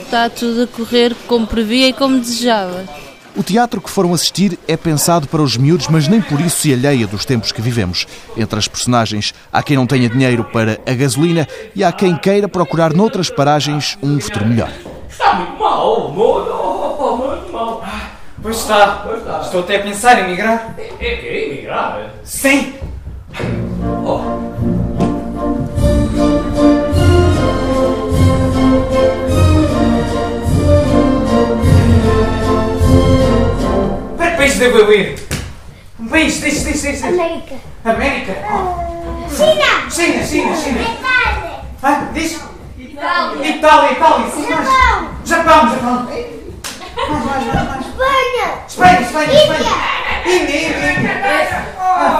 Está 0.01 0.29
tudo 0.29 0.63
a 0.63 0.67
correr 0.67 1.15
como 1.27 1.45
previa 1.45 1.89
e 1.89 1.93
como 1.93 2.19
desejava. 2.19 2.85
O 3.37 3.43
teatro 3.43 3.79
que 3.79 3.89
foram 3.89 4.15
assistir 4.15 4.57
é 4.67 4.75
pensado 4.75 5.27
para 5.27 5.43
os 5.43 5.55
miúdos, 5.57 5.87
mas 5.89 6.07
nem 6.07 6.19
por 6.19 6.41
isso 6.41 6.57
se 6.57 6.73
alheia 6.73 7.05
dos 7.05 7.23
tempos 7.23 7.51
que 7.51 7.61
vivemos. 7.61 8.07
Entre 8.35 8.57
as 8.57 8.67
personagens, 8.67 9.31
há 9.53 9.61
quem 9.61 9.77
não 9.77 9.85
tenha 9.85 10.09
dinheiro 10.09 10.43
para 10.45 10.79
a 10.87 10.93
gasolina 10.95 11.47
e 11.75 11.83
há 11.83 11.91
quem 11.91 12.17
queira 12.17 12.47
procurar 12.47 12.93
noutras 12.93 13.29
paragens 13.29 13.95
um 14.01 14.19
futuro 14.19 14.47
melhor. 14.47 14.71
Está 15.07 15.35
muito 15.35 15.59
mal, 15.59 16.11
muito, 16.11 17.27
muito 17.27 17.53
mal. 17.53 17.83
Pois 18.47 18.59
está. 18.59 19.01
Pois 19.03 19.19
está. 19.19 19.41
Estou 19.41 19.59
até 19.59 19.75
a 19.75 19.79
pensar 19.81 20.19
em 20.19 20.29
migrar. 20.29 20.73
É, 20.77 20.93
é 21.01 21.47
emigrar? 21.49 22.11
Sim. 22.23 22.75
Oh. 24.05 24.21
país 34.37 34.57
devo 34.59 34.77
eu 34.77 34.93
ir? 34.93 35.19
Um 35.99 36.07
país, 36.07 36.39
diz, 36.39 36.63
diz, 36.63 36.81
diz. 36.81 37.03
América. 37.03 37.55
América? 37.83 38.33
Oh. 38.49 39.29
China. 39.29 39.91
China, 39.91 40.25
China, 40.25 40.55
China. 40.55 40.81
Itália. 40.83 41.59
Ah, 41.83 42.07
diz? 42.13 42.39
Itália. 42.77 43.45
Itália, 43.45 43.91
Itália. 43.91 44.27
Japão. 45.25 45.25
Japão, 45.25 45.69
Japão. 45.69 46.07
Espanha. 47.97 48.61
Espanha, 48.67 49.01
Espanha, 49.01 49.33
Espanha. 49.33 49.75
Índia, 50.25 50.67
Índia, 50.67 50.99
Índia. 50.99 51.17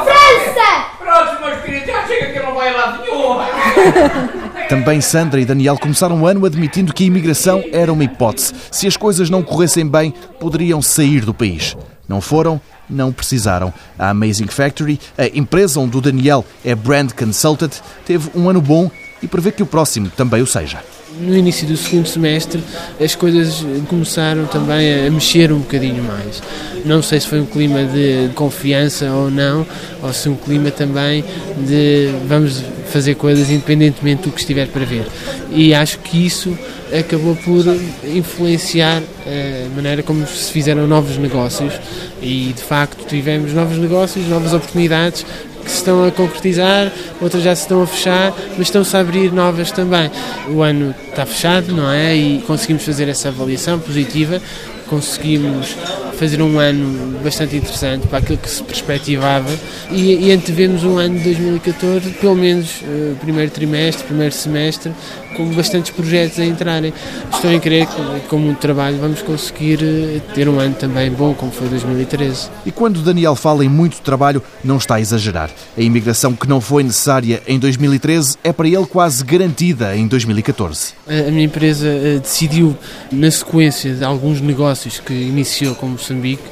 França. 0.04 0.68
Pronto, 0.98 1.46
meus 1.46 1.62
queridos, 1.62 1.86
já 1.86 2.08
chega 2.08 2.32
que 2.32 2.40
eu 2.40 2.44
não 2.46 2.56
vai 2.56 2.74
lá 2.74 2.98
nenhum. 2.98 4.68
Também 4.68 5.00
Sandra 5.00 5.40
e 5.40 5.46
Daniel 5.46 5.78
começaram 5.78 6.20
o 6.20 6.26
ano 6.26 6.46
admitindo 6.48 6.92
que 6.92 7.04
a 7.04 7.08
imigração 7.08 7.64
era 7.72 7.94
uma 7.94 8.04
hipótese. 8.04 8.54
Se 8.72 8.88
as 8.88 8.98
coisas 8.98 9.30
não 9.30 9.44
corressem 9.44 9.88
bem, 9.88 10.14
poderiam 10.40 10.82
sair 10.82 11.24
do 11.24 11.34
país. 11.34 11.78
Não 12.10 12.22
foram, 12.22 12.60
não 12.90 13.14
precisaram. 13.14 13.72
A 14.00 14.10
Amazing 14.10 14.48
Factory, 14.48 15.00
a 15.16 15.28
empresa 15.28 15.80
onde 15.80 15.96
o 15.96 16.02
Daniel 16.02 16.44
é 16.66 16.74
brand 16.74 17.12
consultant, 17.12 17.76
teve 18.04 18.32
um 18.34 18.50
ano 18.50 18.62
bom 18.62 18.90
e 19.22 19.28
prevê 19.28 19.52
que 19.52 19.62
o 19.62 19.68
próximo 19.68 20.10
também 20.10 20.42
o 20.42 20.48
seja. 20.48 20.80
No 21.20 21.36
início 21.36 21.68
do 21.68 21.76
segundo 21.76 22.08
semestre, 22.08 22.64
as 23.04 23.16
coisas 23.16 23.66
começaram 23.88 24.46
também 24.46 25.08
a 25.08 25.10
mexer 25.10 25.52
um 25.52 25.60
bocadinho 25.60 26.04
mais. 26.04 26.44
Não 26.86 27.02
sei 27.02 27.20
se 27.20 27.28
foi 27.28 27.42
um 27.42 27.46
clima 27.46 27.84
de 27.86 28.30
confiança 28.36 29.12
ou 29.12 29.32
não, 29.32 29.66
ou 30.04 30.14
se 30.14 30.30
um 30.30 30.36
clima 30.36 30.70
também 30.70 31.24
de 31.66 32.10
vamos 32.28 32.64
fazer 32.92 33.16
coisas 33.16 33.50
independentemente 33.50 34.24
do 34.24 34.32
que 34.32 34.40
estiver 34.40 34.68
para 34.68 34.86
ver. 34.86 35.08
E 35.52 35.74
acho 35.74 36.00
que 36.00 36.26
isso 36.26 36.58
acabou 36.98 37.36
por 37.36 37.66
influenciar 38.04 39.02
a 39.26 39.76
maneira 39.76 40.04
como 40.04 40.26
se 40.28 40.52
fizeram 40.52 40.88
novos 40.88 41.18
negócios 41.18 41.74
e 42.22 42.54
de 42.56 42.62
facto 42.62 43.06
tivemos 43.08 43.54
novos 43.54 43.78
negócios, 43.78 44.28
novas 44.28 44.54
oportunidades 44.54 45.26
que 45.68 45.72
se 45.72 45.78
estão 45.80 46.06
a 46.06 46.12
concretizar, 46.12 46.92
outras 47.22 47.44
já 47.44 47.54
se 47.54 47.64
estão 47.64 47.84
a 47.84 47.88
fechar, 47.88 48.34
mas 48.58 48.68
estão-se 48.68 48.96
a 48.96 49.02
abrir 49.02 49.34
novas 49.34 49.70
também. 49.70 50.10
O 50.50 50.62
ano 50.62 50.96
está 51.10 51.26
fechado, 51.26 51.74
não 51.74 51.92
é? 51.92 52.16
E 52.16 52.42
conseguimos 52.48 52.84
fazer 52.84 53.10
essa 53.10 53.28
avaliação 53.28 53.78
positiva, 53.78 54.42
conseguimos 54.88 55.76
fazer 56.18 56.42
um 56.42 56.58
ano 56.58 57.20
bastante 57.20 57.58
interessante 57.58 58.08
para 58.08 58.20
aquilo 58.20 58.38
que 58.38 58.50
se 58.50 58.64
perspectivava 58.64 59.54
e, 59.92 60.28
e 60.28 60.32
antevemos 60.32 60.84
um 60.84 60.98
ano 60.98 61.18
de 61.18 61.26
2014, 61.26 62.10
pelo 62.12 62.36
menos 62.36 62.82
uh, 62.82 63.16
primeiro 63.20 63.52
trimestre, 63.52 64.06
primeiro 64.06 64.34
semestre, 64.34 64.92
com 65.38 65.46
bastantes 65.52 65.92
projetos 65.92 66.40
a 66.40 66.46
entrarem. 66.46 66.92
Estou 67.32 67.52
em 67.52 67.60
crer 67.60 67.86
que, 67.86 68.28
com 68.28 68.40
muito 68.40 68.58
trabalho, 68.58 68.98
vamos 69.00 69.22
conseguir 69.22 69.80
uh, 69.84 70.20
ter 70.34 70.50
um 70.50 70.60
ano 70.60 70.74
também 70.74 71.12
bom, 71.12 71.34
como 71.36 71.52
foi 71.52 71.70
2013. 71.70 72.50
E 72.66 72.72
quando 72.72 73.02
Daniel 73.02 73.36
fala 73.36 73.64
em 73.64 73.70
muito 73.70 74.02
trabalho, 74.02 74.42
não 74.64 74.78
está 74.78 74.96
a 74.96 75.00
exagerar. 75.00 75.52
A 75.78 75.82
imigração 75.82 76.34
que 76.36 76.50
não 76.50 76.60
foi 76.60 76.82
necessária 76.84 77.42
em 77.48 77.60
2013 77.60 78.38
é 78.44 78.52
para 78.52 78.68
ele 78.68 78.86
quase 78.88 79.24
garantida 79.24 79.96
em 79.96 80.08
2014. 80.08 80.94
A 81.08 81.32
minha 81.32 81.46
empresa 81.46 81.88
uh, 81.88 82.20
decidiu, 82.20 82.76
na 83.12 83.30
sequência 83.30 83.94
de 83.94 84.04
alguns 84.04 84.42
negócios 84.42 85.00
que 85.00 85.14
iniciou 85.14 85.76
como 85.76 85.92
Moçambique, 85.94 86.44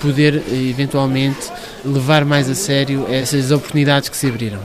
poder 0.00 0.42
eventualmente 0.52 1.50
levar 1.84 2.24
mais 2.24 2.50
a 2.50 2.54
sério 2.54 3.06
essas 3.08 3.50
oportunidades 3.50 4.08
que 4.08 4.16
se 4.16 4.26
abriram. 4.26 4.60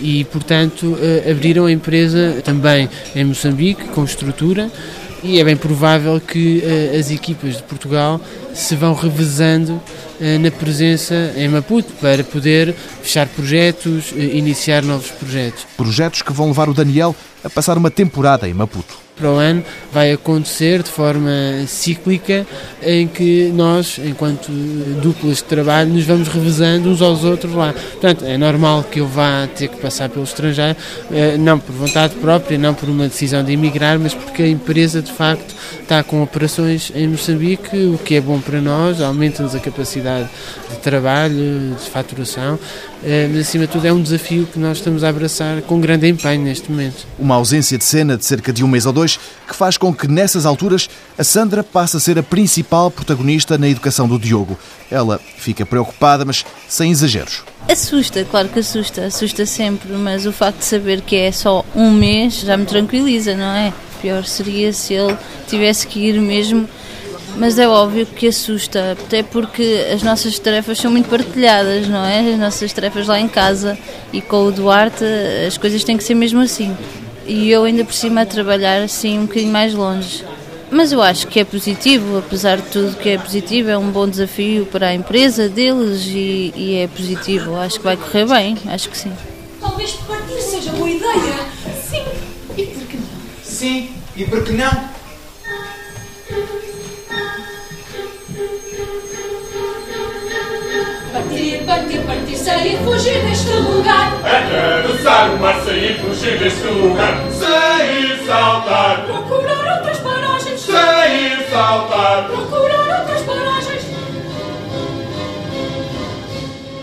E, 0.00 0.24
portanto, 0.24 0.96
abriram 1.30 1.66
a 1.66 1.72
empresa 1.72 2.40
também 2.44 2.88
em 3.14 3.24
Moçambique, 3.24 3.84
com 3.88 4.04
estrutura, 4.04 4.70
e 5.22 5.38
é 5.38 5.44
bem 5.44 5.56
provável 5.56 6.18
que 6.20 6.62
as 6.98 7.10
equipas 7.10 7.58
de 7.58 7.62
Portugal 7.64 8.20
se 8.54 8.74
vão 8.74 8.94
revezando 8.94 9.80
na 10.40 10.50
presença 10.50 11.32
em 11.36 11.48
Maputo 11.48 11.92
para 12.00 12.24
poder 12.24 12.74
fechar 13.02 13.26
projetos, 13.26 14.12
iniciar 14.16 14.82
novos 14.82 15.10
projetos. 15.10 15.66
Projetos 15.76 16.22
que 16.22 16.32
vão 16.32 16.48
levar 16.48 16.68
o 16.68 16.74
Daniel 16.74 17.14
a 17.44 17.50
passar 17.50 17.76
uma 17.76 17.90
temporada 17.90 18.48
em 18.48 18.54
Maputo 18.54 18.99
para 19.20 19.30
o 19.30 19.34
ano 19.34 19.62
vai 19.92 20.12
acontecer 20.12 20.82
de 20.82 20.90
forma 20.90 21.30
cíclica 21.66 22.46
em 22.82 23.06
que 23.06 23.52
nós, 23.54 24.00
enquanto 24.02 24.50
duplas 25.02 25.36
de 25.36 25.44
trabalho, 25.44 25.90
nos 25.90 26.04
vamos 26.04 26.28
revezando 26.28 26.88
uns 26.88 27.02
aos 27.02 27.22
outros 27.22 27.52
lá. 27.52 27.72
Portanto, 27.72 28.24
é 28.24 28.38
normal 28.38 28.84
que 28.84 29.00
eu 29.00 29.06
vá 29.06 29.46
ter 29.54 29.68
que 29.68 29.76
passar 29.76 30.08
pelo 30.08 30.24
estrangeiro, 30.24 30.76
não 31.38 31.58
por 31.58 31.72
vontade 31.74 32.14
própria, 32.14 32.56
não 32.56 32.72
por 32.72 32.88
uma 32.88 33.06
decisão 33.08 33.44
de 33.44 33.52
emigrar, 33.52 33.98
mas 33.98 34.14
porque 34.14 34.42
a 34.42 34.48
empresa 34.48 35.02
de 35.02 35.12
facto 35.12 35.54
está 35.82 36.02
com 36.02 36.22
operações 36.22 36.90
em 36.94 37.08
Moçambique, 37.08 37.76
o 37.76 37.98
que 37.98 38.14
é 38.14 38.20
bom 38.20 38.40
para 38.40 38.60
nós, 38.60 39.00
aumenta-nos 39.02 39.54
a 39.54 39.60
capacidade 39.60 40.28
de 40.70 40.76
trabalho, 40.78 41.76
de 41.76 41.90
faturação, 41.90 42.58
mas 43.02 43.48
acima 43.48 43.66
de 43.66 43.72
tudo 43.72 43.86
é 43.86 43.92
um 43.92 44.02
desafio 44.02 44.46
que 44.46 44.58
nós 44.58 44.78
estamos 44.78 45.02
a 45.02 45.08
abraçar 45.08 45.62
com 45.62 45.80
grande 45.80 46.08
empenho 46.08 46.42
neste 46.42 46.70
momento. 46.70 47.06
Uma 47.18 47.36
ausência 47.36 47.78
de 47.78 47.84
cena 47.84 48.16
de 48.16 48.24
cerca 48.24 48.52
de 48.52 48.62
um 48.62 48.68
mês 48.68 48.86
ou 48.86 48.92
dois 48.92 49.18
que 49.48 49.54
faz 49.54 49.76
com 49.76 49.92
que, 49.94 50.06
nessas 50.06 50.46
alturas, 50.46 50.88
a 51.18 51.24
Sandra 51.24 51.64
passe 51.64 51.96
a 51.96 52.00
ser 52.00 52.18
a 52.18 52.22
principal 52.22 52.90
protagonista 52.90 53.56
na 53.56 53.68
educação 53.68 54.06
do 54.06 54.18
Diogo. 54.18 54.58
Ela 54.90 55.20
fica 55.38 55.64
preocupada, 55.64 56.24
mas 56.24 56.44
sem 56.68 56.90
exageros. 56.90 57.42
Assusta, 57.68 58.24
claro 58.24 58.48
que 58.48 58.58
assusta, 58.58 59.06
assusta 59.06 59.46
sempre, 59.46 59.92
mas 59.92 60.26
o 60.26 60.32
facto 60.32 60.58
de 60.58 60.64
saber 60.64 61.00
que 61.00 61.16
é 61.16 61.32
só 61.32 61.64
um 61.74 61.90
mês 61.90 62.40
já 62.40 62.56
me 62.56 62.66
tranquiliza, 62.66 63.34
não 63.34 63.52
é? 63.54 63.72
Pior 64.00 64.24
seria 64.24 64.72
se 64.72 64.94
ele 64.94 65.16
tivesse 65.46 65.86
que 65.86 66.00
ir 66.00 66.20
mesmo 66.20 66.68
mas 67.36 67.58
é 67.58 67.68
óbvio 67.68 68.06
que 68.06 68.28
assusta, 68.28 68.92
até 68.92 69.22
porque 69.22 69.86
as 69.92 70.02
nossas 70.02 70.38
tarefas 70.38 70.78
são 70.78 70.90
muito 70.90 71.08
partilhadas, 71.08 71.88
não 71.88 72.04
é? 72.04 72.32
As 72.32 72.38
nossas 72.38 72.72
tarefas 72.72 73.06
lá 73.06 73.18
em 73.18 73.28
casa 73.28 73.78
e 74.12 74.20
com 74.20 74.44
o 74.44 74.52
Duarte 74.52 75.04
as 75.46 75.56
coisas 75.56 75.82
têm 75.84 75.96
que 75.96 76.04
ser 76.04 76.14
mesmo 76.14 76.40
assim. 76.40 76.76
E 77.26 77.50
eu 77.50 77.64
ainda 77.64 77.84
por 77.84 77.94
cima 77.94 78.22
a 78.22 78.26
trabalhar 78.26 78.82
assim 78.82 79.18
um 79.18 79.26
bocadinho 79.26 79.52
mais 79.52 79.74
longe. 79.74 80.24
Mas 80.70 80.92
eu 80.92 81.02
acho 81.02 81.26
que 81.26 81.40
é 81.40 81.44
positivo, 81.44 82.18
apesar 82.18 82.58
de 82.58 82.68
tudo 82.68 82.96
que 82.96 83.08
é 83.08 83.18
positivo, 83.18 83.70
é 83.70 83.76
um 83.76 83.90
bom 83.90 84.08
desafio 84.08 84.66
para 84.66 84.88
a 84.88 84.94
empresa 84.94 85.48
deles 85.48 86.06
e, 86.06 86.52
e 86.54 86.76
é 86.76 86.86
positivo. 86.86 87.56
Acho 87.56 87.78
que 87.78 87.84
vai 87.84 87.96
correr 87.96 88.26
bem, 88.26 88.56
acho 88.66 88.88
que 88.88 88.96
sim. 88.96 89.12
Talvez 89.60 89.92
partir 90.06 90.40
seja 90.40 90.70
boa 90.72 90.88
ideia. 90.88 91.40
Sim, 91.88 92.04
e 92.56 92.66
por 92.66 92.86
que 92.86 92.96
não? 92.96 93.04
Sim, 93.42 93.90
e 94.16 94.24
por 94.24 94.44
que 94.44 94.52
não? 94.52 94.99
Partir, 101.40 101.64
partir, 101.64 102.00
partir, 102.02 102.36
sair, 102.36 102.76
fugir 102.84 103.18
deste 103.22 103.50
lugar. 103.50 104.12
Atravessar 104.22 105.30
o 105.30 105.38
mar, 105.38 105.58
sair, 105.64 105.98
fugir 105.98 106.38
deste 106.38 106.66
lugar. 106.66 107.16
Sair, 107.30 108.26
saltar. 108.26 109.06
Procurar 109.06 109.78
outras 109.78 109.98
paragens. 110.00 110.60
Sair, 110.60 111.48
saltar. 111.50 112.28
Procurar 112.28 113.00
outras 113.00 113.22
paragens. 113.22 113.49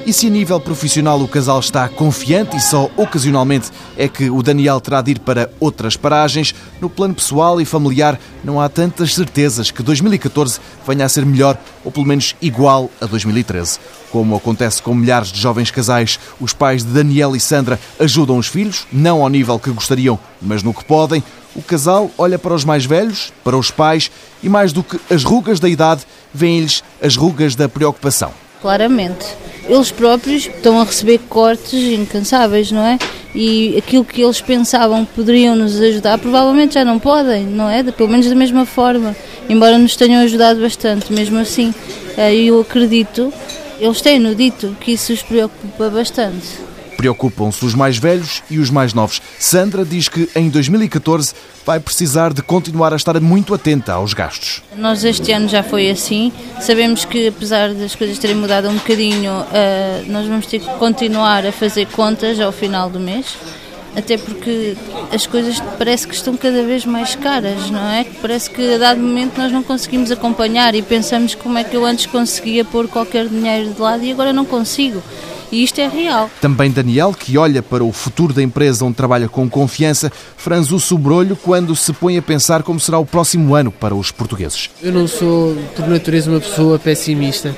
E 0.08 0.14
se 0.14 0.28
a 0.28 0.30
nível 0.30 0.58
profissional 0.58 1.20
o 1.20 1.28
casal 1.28 1.60
está 1.60 1.90
confiante 1.90 2.56
e 2.56 2.62
só 2.62 2.90
ocasionalmente 2.96 3.70
é 3.98 4.08
que 4.08 4.30
o 4.30 4.42
Daniel 4.42 4.80
terá 4.80 5.02
de 5.02 5.12
ir 5.12 5.20
para 5.20 5.52
outras 5.60 5.98
paragens, 5.98 6.56
no 6.80 6.90
plano 6.90 7.14
pessoal 7.14 7.60
e 7.60 7.66
familiar 7.66 8.18
não 8.42 8.62
há 8.62 8.70
tantas 8.70 9.14
certezas 9.14 9.70
que 9.70 9.84
2014 9.84 10.62
venha 10.88 11.04
a 11.04 11.10
ser 11.10 11.26
melhor 11.26 11.58
ou 11.84 11.92
pelo 11.92 12.06
menos 12.06 12.38
igual 12.42 12.90
a 13.02 13.06
2013. 13.06 13.80
Como 14.10 14.34
acontece 14.34 14.82
com 14.82 14.96
milhares 14.96 15.30
de 15.30 15.42
jovens 15.42 15.72
casais, 15.72 16.18
os 16.40 16.54
pais 16.54 16.86
de 16.86 16.94
Daniel 16.94 17.36
e 17.36 17.40
Sandra 17.42 17.78
ajudam 18.00 18.38
os 18.38 18.48
filhos, 18.48 18.88
não 18.94 19.22
ao 19.22 19.28
nível 19.28 19.60
que 19.60 19.72
gostariam, 19.72 20.18
mas 20.42 20.64
no 20.64 20.74
que 20.74 20.86
podem. 20.86 21.22
O 21.54 21.62
casal 21.62 22.10
olha 22.18 22.40
para 22.40 22.54
os 22.54 22.64
mais 22.64 22.86
velhos, 22.86 23.34
para 23.44 23.58
os 23.58 23.72
pais 23.72 24.10
e 24.42 24.48
mais 24.48 24.72
do 24.72 24.84
que 24.84 24.98
as 25.14 25.26
rugas 25.26 25.60
da 25.60 25.68
idade, 25.68 26.06
vêm-lhes 26.34 26.82
as 27.04 27.18
rugas 27.18 27.58
da 27.58 27.68
preocupação. 27.68 28.47
Claramente. 28.68 29.26
Eles 29.70 29.92
próprios 29.92 30.46
estão 30.46 30.82
a 30.82 30.84
receber 30.84 31.20
cortes 31.30 31.74
incansáveis, 31.74 32.70
não 32.70 32.86
é? 32.86 33.00
E 33.34 33.78
aquilo 33.78 34.04
que 34.04 34.22
eles 34.22 34.42
pensavam 34.42 35.06
poderiam 35.06 35.56
nos 35.56 35.80
ajudar, 35.80 36.18
provavelmente 36.18 36.74
já 36.74 36.84
não 36.84 37.00
podem, 37.00 37.46
não 37.46 37.70
é? 37.70 37.82
Pelo 37.82 38.10
menos 38.10 38.28
da 38.28 38.36
mesma 38.36 38.66
forma. 38.66 39.16
Embora 39.48 39.78
nos 39.78 39.96
tenham 39.96 40.22
ajudado 40.22 40.60
bastante, 40.60 41.14
mesmo 41.14 41.40
assim. 41.40 41.74
eh, 42.18 42.36
Eu 42.36 42.60
acredito, 42.60 43.32
eles 43.80 44.02
têm-no 44.02 44.36
dito, 44.36 44.76
que 44.82 44.92
isso 44.92 45.14
os 45.14 45.24
preocupa 45.24 45.90
bastante. 45.90 46.60
Preocupam-se 46.98 47.64
os 47.64 47.76
mais 47.76 47.98
velhos 47.98 48.44
e 48.50 48.58
os 48.58 48.72
mais 48.72 48.94
novos. 48.94 49.22
Sandra 49.38 49.86
diz 49.86 50.10
que 50.10 50.28
em 50.36 50.50
2014 50.50 51.34
vai 51.64 51.80
precisar 51.80 52.34
de 52.34 52.42
continuar 52.42 52.92
a 52.92 52.96
estar 52.96 53.20
muito 53.22 53.54
atenta 53.54 53.94
aos 53.94 54.14
gastos. 54.14 54.64
Nós 54.76 55.04
este 55.04 55.32
ano 55.32 55.48
já 55.48 55.62
foi 55.62 55.92
assim. 55.92 56.34
Sabemos 56.60 57.06
que 57.06 57.28
apesar 57.28 57.74
das 57.74 57.94
coisas 57.94 58.18
terem 58.18 58.36
mudado 58.36 58.68
um 58.68 58.76
bocadinho, 58.76 59.46
eh, 59.54 60.04
nós 60.08 60.28
vamos 60.28 60.48
ter 60.48 60.60
que 60.60 60.70
continuar 60.76 61.46
a 61.46 61.52
fazer 61.52 61.86
contas 61.88 62.40
ao 62.40 62.52
final 62.52 62.90
do 62.90 63.00
mês. 63.00 63.38
Até 63.96 64.16
porque 64.18 64.76
as 65.12 65.26
coisas 65.26 65.60
parece 65.78 66.08
que 66.08 66.14
estão 66.14 66.38
cada 66.38 66.64
vez 66.64 66.86
mais 66.86 67.16
caras, 67.16 67.72
não 67.72 67.82
é? 67.90 68.06
Parece 68.22 68.50
que 68.50 68.76
a 68.76 68.78
dado 68.78 69.00
momento 69.00 69.38
nós 69.40 69.52
não 69.52 69.64
conseguimos 69.64 70.12
acompanhar 70.12 70.76
e 70.76 70.84
pensamos 70.84 71.34
como 71.34 71.58
é 71.58 71.64
que 71.64 71.76
eu 71.76 71.84
antes 71.84 72.06
conseguia 72.06 72.64
pôr 72.64 72.88
qualquer 72.88 73.28
dinheiro 73.28 73.74
de 73.74 73.82
lado 73.82 74.04
e 74.04 74.12
agora 74.12 74.32
não 74.32 74.46
consigo. 74.46 75.02
E 75.52 75.64
isto 75.64 75.80
é 75.80 75.88
real. 75.88 76.30
Também 76.42 76.70
Daniel, 76.72 77.14
que 77.14 77.38
olha 77.38 77.62
para 77.62 77.84
o 77.84 77.92
futuro 77.92 78.34
da 78.34 78.44
empresa 78.44 78.84
onde 78.86 78.96
trabalha 78.96 79.30
com 79.30 79.50
confiança, 79.50 80.12
franze 80.36 80.74
o 80.74 80.80
sobrolho 80.80 81.36
quando 81.36 81.76
se 81.76 81.94
põe 81.94 82.18
a 82.18 82.22
pensar 82.22 82.64
como 82.64 82.80
será 82.80 83.00
o 83.00 83.06
próximo 83.06 83.56
ano 83.56 83.72
para 83.72 83.96
os 83.96 84.12
portugueses. 84.12 84.70
Eu 84.82 84.92
não 84.92 85.08
sou, 85.08 85.56
por 85.76 85.88
natureza, 85.88 86.30
uma 86.30 86.40
pessoa 86.40 86.78
pessimista 86.78 87.56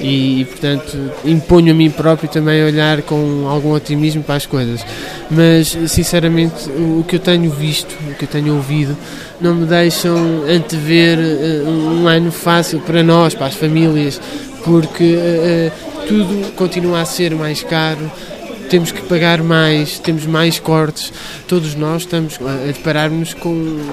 e, 0.00 0.46
portanto, 0.46 0.96
imponho 1.24 1.72
a 1.72 1.74
mim 1.74 1.90
próprio 1.90 2.28
também 2.28 2.62
a 2.62 2.66
olhar 2.66 3.02
com 3.02 3.46
algum 3.48 3.72
otimismo 3.72 4.22
para 4.22 4.36
as 4.36 4.46
coisas. 4.46 4.84
Mas, 5.30 5.76
sinceramente, 5.88 6.70
o 6.70 7.04
que 7.06 7.16
eu 7.16 7.20
tenho 7.20 7.50
visto, 7.50 7.94
o 8.08 8.14
que 8.14 8.24
eu 8.24 8.28
tenho 8.28 8.54
ouvido, 8.56 8.96
não 9.40 9.54
me 9.54 9.66
deixam 9.66 10.16
antever 10.48 11.18
eh, 11.18 11.62
um 11.68 12.08
ano 12.08 12.32
fácil 12.32 12.80
para 12.80 13.02
nós, 13.02 13.34
para 13.34 13.46
as 13.46 13.54
famílias, 13.54 14.20
porque 14.64 15.16
eh, 15.18 15.72
tudo 16.10 16.52
continua 16.56 17.02
a 17.02 17.04
ser 17.04 17.36
mais 17.36 17.62
caro, 17.62 18.10
temos 18.68 18.90
que 18.90 19.00
pagar 19.02 19.40
mais, 19.44 20.00
temos 20.00 20.26
mais 20.26 20.58
cortes, 20.58 21.12
todos 21.46 21.76
nós 21.76 22.02
estamos 22.02 22.36
a 22.40 22.66
deparar-nos 22.66 23.32
com 23.32 23.50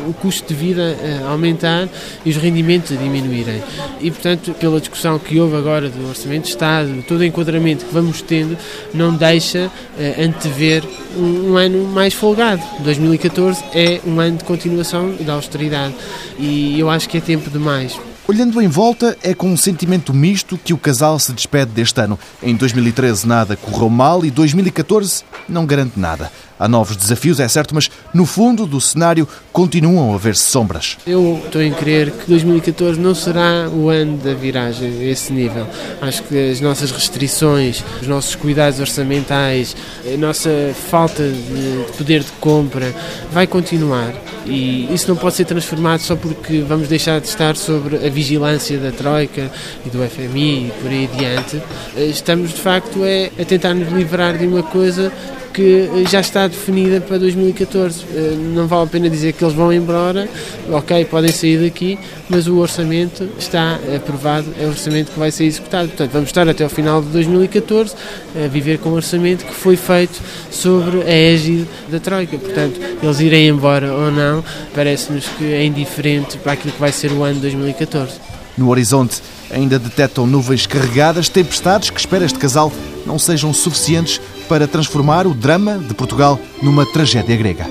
o 0.07 0.15
custo 0.19 0.47
de 0.47 0.55
vida 0.55 0.97
a 1.23 1.29
aumentar 1.29 1.87
e 2.25 2.31
os 2.31 2.37
rendimentos 2.37 2.91
a 2.91 2.95
diminuírem. 2.95 3.61
E, 4.01 4.09
portanto, 4.09 4.55
pela 4.59 4.79
discussão 4.79 5.19
que 5.19 5.39
houve 5.39 5.57
agora 5.57 5.89
do 5.89 6.09
Orçamento 6.09 6.45
de 6.45 6.49
Estado, 6.49 7.05
todo 7.07 7.19
o 7.19 7.23
enquadramento 7.23 7.85
que 7.85 7.93
vamos 7.93 8.19
tendo, 8.23 8.57
não 8.95 9.13
deixa 9.13 9.67
uh, 9.67 10.23
antever 10.23 10.83
um, 11.15 11.51
um 11.51 11.57
ano 11.57 11.83
mais 11.87 12.15
folgado. 12.15 12.63
2014 12.79 13.63
é 13.75 14.01
um 14.07 14.19
ano 14.19 14.37
de 14.37 14.43
continuação 14.43 15.15
da 15.19 15.33
austeridade 15.33 15.93
e 16.39 16.79
eu 16.79 16.89
acho 16.89 17.07
que 17.07 17.19
é 17.19 17.21
tempo 17.21 17.51
demais. 17.51 17.95
Olhando 18.27 18.61
em 18.61 18.67
volta, 18.67 19.17
é 19.23 19.33
com 19.33 19.49
um 19.49 19.55
sentimento 19.55 20.13
misto 20.13 20.57
que 20.57 20.73
o 20.73 20.77
casal 20.77 21.17
se 21.17 21.31
despede 21.31 21.71
deste 21.71 22.01
ano. 22.01 22.19
Em 22.43 22.53
2013 22.53 23.25
nada 23.25 23.55
correu 23.55 23.89
mal 23.89 24.25
e 24.25 24.29
2014 24.29 25.23
não 25.47 25.65
garante 25.65 25.97
nada. 25.97 26.29
Há 26.59 26.67
novos 26.67 26.95
desafios, 26.95 27.39
é 27.39 27.47
certo, 27.47 27.75
mas 27.75 27.89
no 28.13 28.25
fundo 28.25 28.65
do 28.65 28.81
cenário 28.81 29.27
continuam 29.53 30.13
a 30.13 30.17
ver-se 30.17 30.43
sombras. 30.43 30.97
Eu 31.05 31.41
estou 31.45 31.61
em 31.61 31.71
crer 31.71 32.11
que 32.11 32.27
2014 32.27 32.99
não 32.99 33.13
será 33.13 33.69
o 33.69 33.89
ano 33.89 34.17
da 34.17 34.33
viragem 34.33 34.87
a 35.01 35.03
esse 35.03 35.31
nível. 35.31 35.67
Acho 36.01 36.23
que 36.23 36.51
as 36.51 36.59
nossas 36.59 36.89
restrições, 36.89 37.83
os 38.01 38.07
nossos 38.07 38.33
cuidados 38.35 38.79
orçamentais, 38.79 39.75
a 40.11 40.17
nossa 40.17 40.49
falta 40.89 41.23
de 41.23 41.97
poder 41.97 42.23
de 42.23 42.31
compra 42.39 42.93
vai 43.31 43.45
continuar. 43.45 44.13
E 44.45 44.91
isso 44.93 45.07
não 45.09 45.15
pode 45.15 45.35
ser 45.35 45.45
transformado 45.45 45.99
só 45.99 46.15
porque 46.15 46.61
vamos 46.61 46.87
deixar 46.87 47.19
de 47.19 47.27
estar 47.27 47.55
sobre 47.55 47.97
a 47.97 48.09
vigilância 48.09 48.77
da 48.77 48.91
Troika 48.91 49.51
e 49.85 49.89
do 49.89 49.99
FMI 50.07 50.67
e 50.67 50.73
por 50.81 50.89
aí 50.89 51.09
adiante. 51.13 51.61
Estamos, 51.97 52.53
de 52.53 52.61
facto, 52.61 53.03
é, 53.03 53.29
a 53.39 53.45
tentar 53.45 53.73
nos 53.73 53.91
livrar 53.91 54.37
de 54.37 54.47
uma 54.47 54.63
coisa 54.63 55.11
que 55.57 56.05
já 56.07 56.19
está 56.19 56.47
definida 56.47 57.01
para 57.01 57.17
2014. 57.17 58.05
Não 58.53 58.67
vale 58.67 58.83
a 58.83 58.85
pena 58.85 59.09
dizer 59.09 59.33
que 59.33 59.43
eles 59.43 59.55
vão 59.55 59.73
embora, 59.73 60.29
ok, 60.71 61.03
podem 61.05 61.31
sair 61.31 61.57
daqui, 61.63 61.97
mas 62.29 62.47
o 62.47 62.57
orçamento 62.57 63.27
está 63.39 63.79
aprovado, 63.95 64.45
é 64.61 64.65
o 64.65 64.67
orçamento 64.67 65.11
que 65.11 65.17
vai 65.17 65.31
ser 65.31 65.45
executado. 65.45 65.87
Portanto, 65.87 66.11
vamos 66.11 66.29
estar 66.29 66.47
até 66.47 66.63
ao 66.63 66.69
final 66.69 67.01
de 67.01 67.07
2014 67.07 67.95
a 68.35 68.47
viver 68.47 68.77
com 68.77 68.89
o 68.89 68.93
orçamento 68.93 69.45
que 69.45 69.53
foi 69.55 69.75
feito 69.75 70.21
sobre 70.51 71.01
a 71.01 71.09
égide 71.09 71.67
da 71.89 71.99
Troika. 71.99 72.37
Portanto, 72.37 72.79
eles 73.01 73.19
irem 73.19 73.47
embora 73.47 73.91
ou 73.91 74.11
não, 74.11 74.45
parece-nos 74.75 75.25
que 75.25 75.43
é 75.43 75.65
indiferente 75.65 76.37
para 76.37 76.51
aquilo 76.51 76.71
que 76.71 76.79
vai 76.79 76.91
ser 76.91 77.11
o 77.11 77.23
ano 77.23 77.35
de 77.35 77.41
2014. 77.41 78.11
No 78.55 78.69
horizonte 78.69 79.23
ainda 79.49 79.79
detectam 79.79 80.27
nuvens 80.27 80.67
carregadas, 80.67 81.29
tempestades 81.29 81.89
que 81.89 81.99
espera 81.99 82.25
este 82.25 82.37
casal 82.37 82.71
não 83.07 83.17
sejam 83.17 83.51
suficientes 83.53 84.21
para 84.47 84.67
transformar 84.67 85.27
o 85.27 85.33
drama 85.33 85.77
de 85.77 85.93
Portugal 85.93 86.39
numa 86.61 86.85
tragédia 86.85 87.35
grega. 87.35 87.65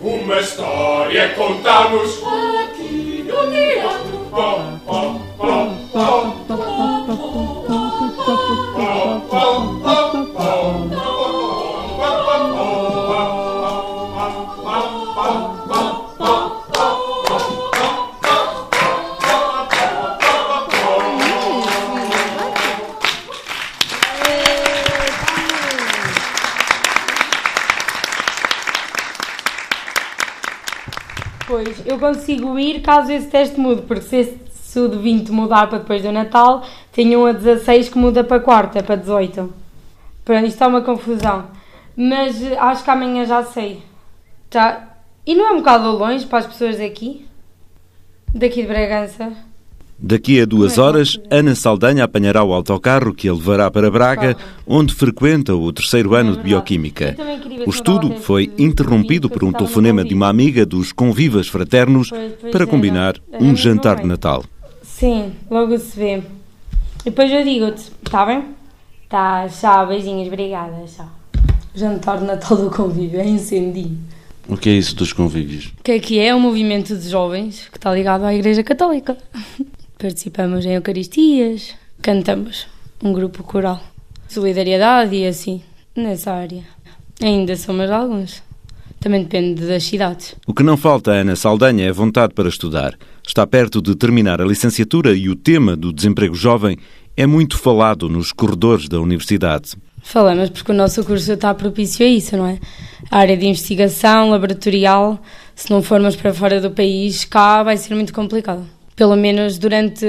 Uma 0.00 0.38
história 0.40 1.28
consigo 32.00 32.58
ir 32.58 32.80
caso 32.80 33.12
esse 33.12 33.28
teste 33.28 33.60
mude, 33.60 33.82
porque 33.82 34.02
se, 34.02 34.38
se 34.52 34.80
o 34.80 34.88
de 34.88 34.98
20 34.98 35.30
mudar 35.30 35.68
para 35.68 35.78
depois 35.78 36.02
do 36.02 36.10
Natal, 36.10 36.64
tenho 36.90 37.20
um 37.20 37.26
a 37.26 37.32
16 37.32 37.90
que 37.90 37.98
muda 37.98 38.24
para 38.24 38.40
quarta, 38.40 38.82
para 38.82 38.96
18. 38.96 39.52
Pronto, 40.24 40.46
isto 40.46 40.64
é 40.64 40.66
uma 40.66 40.82
confusão. 40.82 41.46
Mas 41.96 42.42
eh, 42.42 42.56
acho 42.58 42.82
que 42.82 42.90
amanhã 42.90 43.24
já 43.24 43.44
sei. 43.44 43.82
Já. 44.50 44.88
E 45.26 45.34
não 45.34 45.46
é 45.46 45.52
um 45.52 45.58
bocado 45.58 45.90
longe 45.90 46.26
para 46.26 46.38
as 46.38 46.46
pessoas 46.46 46.78
daqui? 46.78 47.26
Daqui 48.34 48.62
de 48.62 48.68
Bragança? 48.68 49.32
Daqui 50.02 50.40
a 50.40 50.46
duas 50.46 50.78
horas, 50.78 51.18
Ana 51.30 51.54
Saldanha 51.54 52.04
apanhará 52.04 52.42
o 52.42 52.54
autocarro 52.54 53.14
que 53.14 53.28
a 53.28 53.34
levará 53.34 53.70
para 53.70 53.90
Braga, 53.90 54.34
onde 54.66 54.94
frequenta 54.94 55.54
o 55.54 55.70
terceiro 55.74 56.14
ano 56.14 56.36
de 56.36 56.42
Bioquímica. 56.42 57.14
O 57.66 57.70
estudo 57.70 58.16
foi 58.16 58.50
interrompido 58.56 59.28
por 59.28 59.44
um 59.44 59.52
telefonema 59.52 60.02
de 60.02 60.14
uma 60.14 60.28
amiga 60.28 60.64
dos 60.64 60.90
convivas 60.90 61.48
fraternos 61.48 62.10
para 62.50 62.66
combinar 62.66 63.16
um 63.38 63.54
jantar 63.54 64.00
de 64.00 64.06
Natal. 64.06 64.42
Sim, 64.82 65.32
logo 65.50 65.78
se 65.78 65.98
vê. 65.98 66.22
E 67.00 67.04
depois 67.04 67.30
eu 67.30 67.44
digo-te, 67.44 67.92
está 68.02 68.24
bem? 68.24 68.44
Tá, 69.06 69.46
tchau, 69.48 69.86
beijinhos, 69.86 70.28
obrigada, 70.28 70.82
tchau. 70.86 71.10
Jantar 71.74 72.18
de 72.18 72.24
Natal 72.24 72.56
do 72.56 72.70
convívio, 72.70 73.20
é 73.20 73.28
incendio. 73.28 73.98
O 74.48 74.56
que 74.56 74.70
é 74.70 74.72
isso 74.72 74.96
dos 74.96 75.12
convívios? 75.12 75.66
O 75.78 75.82
que 75.84 75.92
é 75.92 75.98
que 75.98 76.18
é? 76.18 76.28
É 76.28 76.34
um 76.34 76.40
movimento 76.40 76.96
de 76.96 77.08
jovens 77.08 77.68
que 77.70 77.76
está 77.76 77.94
ligado 77.94 78.24
à 78.24 78.34
Igreja 78.34 78.64
Católica. 78.64 79.16
Participamos 80.00 80.64
em 80.64 80.72
Eucaristias, 80.72 81.74
cantamos. 82.00 82.66
um 83.04 83.12
grupo 83.12 83.42
coral. 83.42 83.82
Solidariedade 84.26 85.14
e 85.14 85.26
assim, 85.26 85.60
nessa 85.94 86.32
área. 86.32 86.64
Ainda 87.22 87.54
somos 87.54 87.90
alguns. 87.90 88.42
Também 88.98 89.22
depende 89.22 89.66
das 89.66 89.82
cidades. 89.82 90.34
O 90.46 90.54
que 90.54 90.62
não 90.62 90.78
falta 90.78 91.12
a 91.12 91.16
Ana 91.16 91.36
Saldanha 91.36 91.86
é 91.86 91.92
vontade 91.92 92.32
para 92.32 92.48
estudar. 92.48 92.96
Está 93.26 93.46
perto 93.46 93.82
de 93.82 93.94
terminar 93.94 94.40
a 94.40 94.46
licenciatura 94.46 95.14
e 95.14 95.28
o 95.28 95.36
tema 95.36 95.76
do 95.76 95.92
desemprego 95.92 96.34
jovem 96.34 96.78
é 97.14 97.26
muito 97.26 97.58
falado 97.58 98.08
nos 98.08 98.32
corredores 98.32 98.88
da 98.88 98.98
universidade. 98.98 99.76
Falamos 100.02 100.48
porque 100.48 100.72
o 100.72 100.74
nosso 100.74 101.04
curso 101.04 101.30
está 101.30 101.52
propício 101.52 102.06
a 102.06 102.08
isso, 102.08 102.38
não 102.38 102.46
é? 102.46 102.58
A 103.10 103.18
área 103.18 103.36
de 103.36 103.46
investigação 103.46 104.30
laboratorial, 104.30 105.22
se 105.54 105.70
não 105.70 105.82
formos 105.82 106.16
para 106.16 106.32
fora 106.32 106.58
do 106.58 106.70
país, 106.70 107.26
cá 107.26 107.62
vai 107.62 107.76
ser 107.76 107.94
muito 107.94 108.14
complicado. 108.14 108.79
Pelo 109.00 109.16
menos 109.16 109.56
durante 109.56 110.04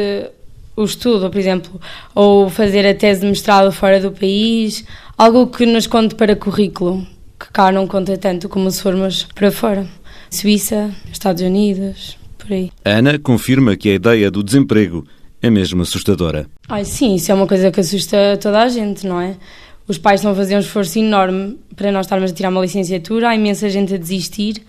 o 0.75 0.83
estudo, 0.83 1.29
por 1.29 1.39
exemplo, 1.39 1.79
ou 2.13 2.49
fazer 2.49 2.85
a 2.85 2.93
tese 2.93 3.21
de 3.21 3.27
mestrado 3.27 3.71
fora 3.71 4.01
do 4.01 4.11
país, 4.11 4.83
algo 5.17 5.47
que 5.47 5.65
nos 5.65 5.87
conte 5.87 6.13
para 6.13 6.35
currículo, 6.35 7.07
que 7.39 7.49
cá 7.53 7.71
não 7.71 7.87
conta 7.87 8.17
tanto 8.17 8.49
como 8.49 8.69
se 8.69 8.81
formos 8.81 9.29
para 9.33 9.49
fora. 9.49 9.87
Suíça, 10.29 10.91
Estados 11.09 11.41
Unidos, 11.41 12.17
por 12.37 12.51
aí. 12.51 12.69
Ana 12.83 13.17
confirma 13.17 13.77
que 13.77 13.87
a 13.87 13.93
ideia 13.93 14.29
do 14.29 14.43
desemprego 14.43 15.07
é 15.41 15.49
mesmo 15.49 15.83
assustadora. 15.83 16.47
Ai, 16.67 16.83
sim, 16.83 17.15
isso 17.15 17.31
é 17.31 17.33
uma 17.33 17.47
coisa 17.47 17.71
que 17.71 17.79
assusta 17.79 18.37
toda 18.41 18.61
a 18.61 18.67
gente, 18.67 19.07
não 19.07 19.21
é? 19.21 19.37
Os 19.87 19.97
pais 19.97 20.19
estão 20.19 20.33
a 20.33 20.35
fazer 20.35 20.57
um 20.57 20.59
esforço 20.59 20.99
enorme 20.99 21.57
para 21.77 21.93
nós 21.93 22.07
estarmos 22.07 22.29
a 22.29 22.33
tirar 22.33 22.49
uma 22.49 22.59
licenciatura, 22.59 23.29
há 23.29 23.35
imensa 23.35 23.69
gente 23.69 23.93
a 23.93 23.97
desistir 23.97 24.61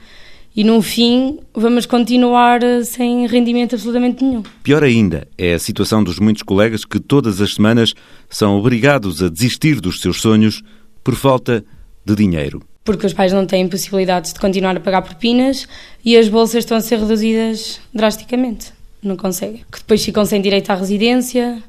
e 0.54 0.62
no 0.62 0.80
fim 0.82 1.38
vamos 1.54 1.86
continuar 1.86 2.62
eh, 2.62 2.84
sem 2.84 3.26
rendimento 3.26 3.74
absolutamente 3.74 4.22
nenhum. 4.22 4.42
Pior 4.62 4.82
ainda 4.82 5.26
é 5.36 5.54
a 5.54 5.58
situação 5.58 6.04
dos 6.04 6.18
muitos 6.18 6.42
colegas 6.42 6.84
que 6.84 7.00
todas 7.00 7.40
as 7.40 7.54
semanas 7.54 7.94
são 8.28 8.58
obrigados 8.58 9.22
a 9.22 9.28
desistir 9.28 9.80
dos 9.80 10.00
seus 10.00 10.20
sonhos 10.20 10.62
por 11.02 11.14
falta 11.14 11.64
de 12.04 12.14
dinheiro. 12.14 12.62
Porque 12.84 13.06
os 13.06 13.12
pais 13.12 13.32
não 13.32 13.46
têm 13.46 13.68
possibilidades 13.68 14.32
de 14.32 14.40
continuar 14.40 14.76
a 14.76 14.80
pagar 14.80 15.02
propinas 15.02 15.68
e 16.04 16.16
as 16.16 16.28
bolsas 16.28 16.64
estão 16.64 16.76
a 16.76 16.80
ser 16.80 16.98
reduzidas 16.98 17.80
drasticamente. 17.94 18.72
Não 19.02 19.16
conseguem. 19.16 19.62
Que 19.70 19.78
depois 19.78 20.04
ficam 20.04 20.24
sem 20.24 20.40
direito 20.40 20.70
à 20.70 20.74
residência 20.74 21.62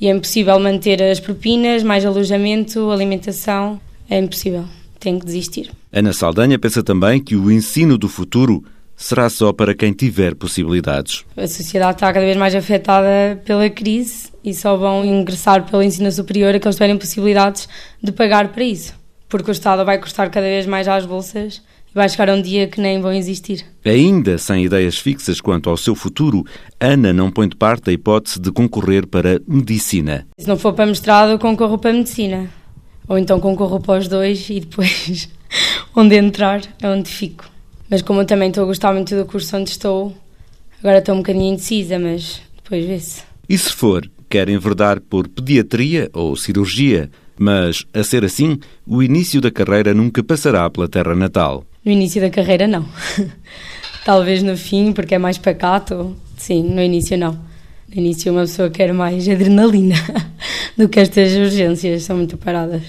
e 0.00 0.06
é 0.06 0.10
impossível 0.10 0.58
manter 0.60 1.02
as 1.02 1.18
propinas, 1.18 1.82
mais 1.82 2.04
alojamento, 2.04 2.90
alimentação. 2.90 3.80
É 4.08 4.18
impossível. 4.18 4.64
Tem 4.98 5.18
que 5.18 5.26
desistir. 5.26 5.70
Ana 5.92 6.12
Saldanha 6.12 6.58
pensa 6.58 6.82
também 6.82 7.20
que 7.20 7.36
o 7.36 7.50
ensino 7.50 7.96
do 7.96 8.08
futuro 8.08 8.64
será 8.98 9.30
só 9.30 9.52
para 9.52 9.74
quem 9.74 9.92
tiver 9.92 10.34
possibilidades. 10.34 11.24
A 11.36 11.46
sociedade 11.46 11.94
está 11.94 12.12
cada 12.12 12.26
vez 12.26 12.36
mais 12.36 12.54
afetada 12.54 13.40
pela 13.44 13.70
crise 13.70 14.30
e 14.44 14.52
só 14.52 14.76
vão 14.76 15.04
ingressar 15.04 15.64
pelo 15.70 15.82
ensino 15.82 16.10
superior 16.10 16.54
aqueles 16.54 16.74
que 16.74 16.80
tiverem 16.80 16.98
possibilidades 16.98 17.68
de 18.02 18.10
pagar 18.10 18.48
para 18.48 18.64
isso. 18.64 18.92
Porque 19.28 19.50
o 19.50 19.52
Estado 19.52 19.84
vai 19.84 19.98
custar 19.98 20.30
cada 20.30 20.46
vez 20.46 20.66
mais 20.66 20.88
às 20.88 21.06
bolsas 21.06 21.62
e 21.90 21.94
vai 21.94 22.08
chegar 22.08 22.28
um 22.30 22.42
dia 22.42 22.66
que 22.66 22.80
nem 22.80 23.00
vão 23.00 23.12
existir. 23.12 23.64
Ainda 23.84 24.36
sem 24.36 24.64
ideias 24.64 24.98
fixas 24.98 25.40
quanto 25.40 25.70
ao 25.70 25.76
seu 25.76 25.94
futuro, 25.94 26.44
Ana 26.80 27.12
não 27.12 27.30
põe 27.30 27.48
de 27.48 27.54
parte 27.54 27.90
a 27.90 27.92
hipótese 27.92 28.40
de 28.40 28.50
concorrer 28.50 29.06
para 29.06 29.40
medicina. 29.46 30.26
Se 30.38 30.48
não 30.48 30.56
for 30.58 30.72
para 30.72 30.86
mestrado, 30.86 31.38
concorro 31.38 31.78
para 31.78 31.92
medicina. 31.92 32.50
Ou 33.08 33.18
então 33.18 33.40
concorro 33.40 33.80
para 33.80 33.98
os 33.98 34.08
dois 34.08 34.48
e 34.50 34.60
depois 34.60 35.28
onde 35.96 36.16
entrar 36.16 36.62
é 36.80 36.88
onde 36.88 37.08
fico. 37.08 37.50
Mas 37.88 38.02
como 38.02 38.20
eu 38.20 38.26
também 38.26 38.48
estou 38.50 38.64
a 38.64 38.66
gostar 38.66 38.92
muito 38.92 39.16
do 39.16 39.24
curso 39.24 39.56
onde 39.56 39.70
estou, 39.70 40.14
agora 40.80 40.98
estou 40.98 41.14
um 41.14 41.18
bocadinho 41.18 41.54
indecisa, 41.54 41.98
mas 41.98 42.42
depois 42.62 42.84
vê-se. 42.84 43.22
E 43.48 43.56
se 43.56 43.72
for, 43.72 44.08
quer 44.28 44.48
enverdar 44.50 45.00
por 45.00 45.26
pediatria 45.26 46.10
ou 46.12 46.36
cirurgia, 46.36 47.10
mas, 47.38 47.86
a 47.94 48.02
ser 48.02 48.24
assim, 48.24 48.58
o 48.86 49.02
início 49.02 49.40
da 49.40 49.50
carreira 49.50 49.94
nunca 49.94 50.22
passará 50.22 50.68
pela 50.68 50.88
terra 50.88 51.14
natal. 51.14 51.64
No 51.84 51.92
início 51.92 52.20
da 52.20 52.28
carreira, 52.28 52.66
não. 52.66 52.84
Talvez 54.04 54.42
no 54.42 54.56
fim, 54.56 54.92
porque 54.92 55.14
é 55.14 55.18
mais 55.18 55.38
pacato. 55.38 56.16
Sim, 56.36 56.62
no 56.64 56.82
início, 56.82 57.16
não. 57.16 57.38
No 57.88 58.02
início, 58.02 58.30
uma 58.32 58.42
pessoa 58.42 58.68
quer 58.68 58.92
mais 58.92 59.26
adrenalina 59.26 59.94
do 60.76 60.88
que 60.90 61.00
estas 61.00 61.32
urgências, 61.32 62.02
são 62.02 62.18
muito 62.18 62.36
paradas. 62.36 62.82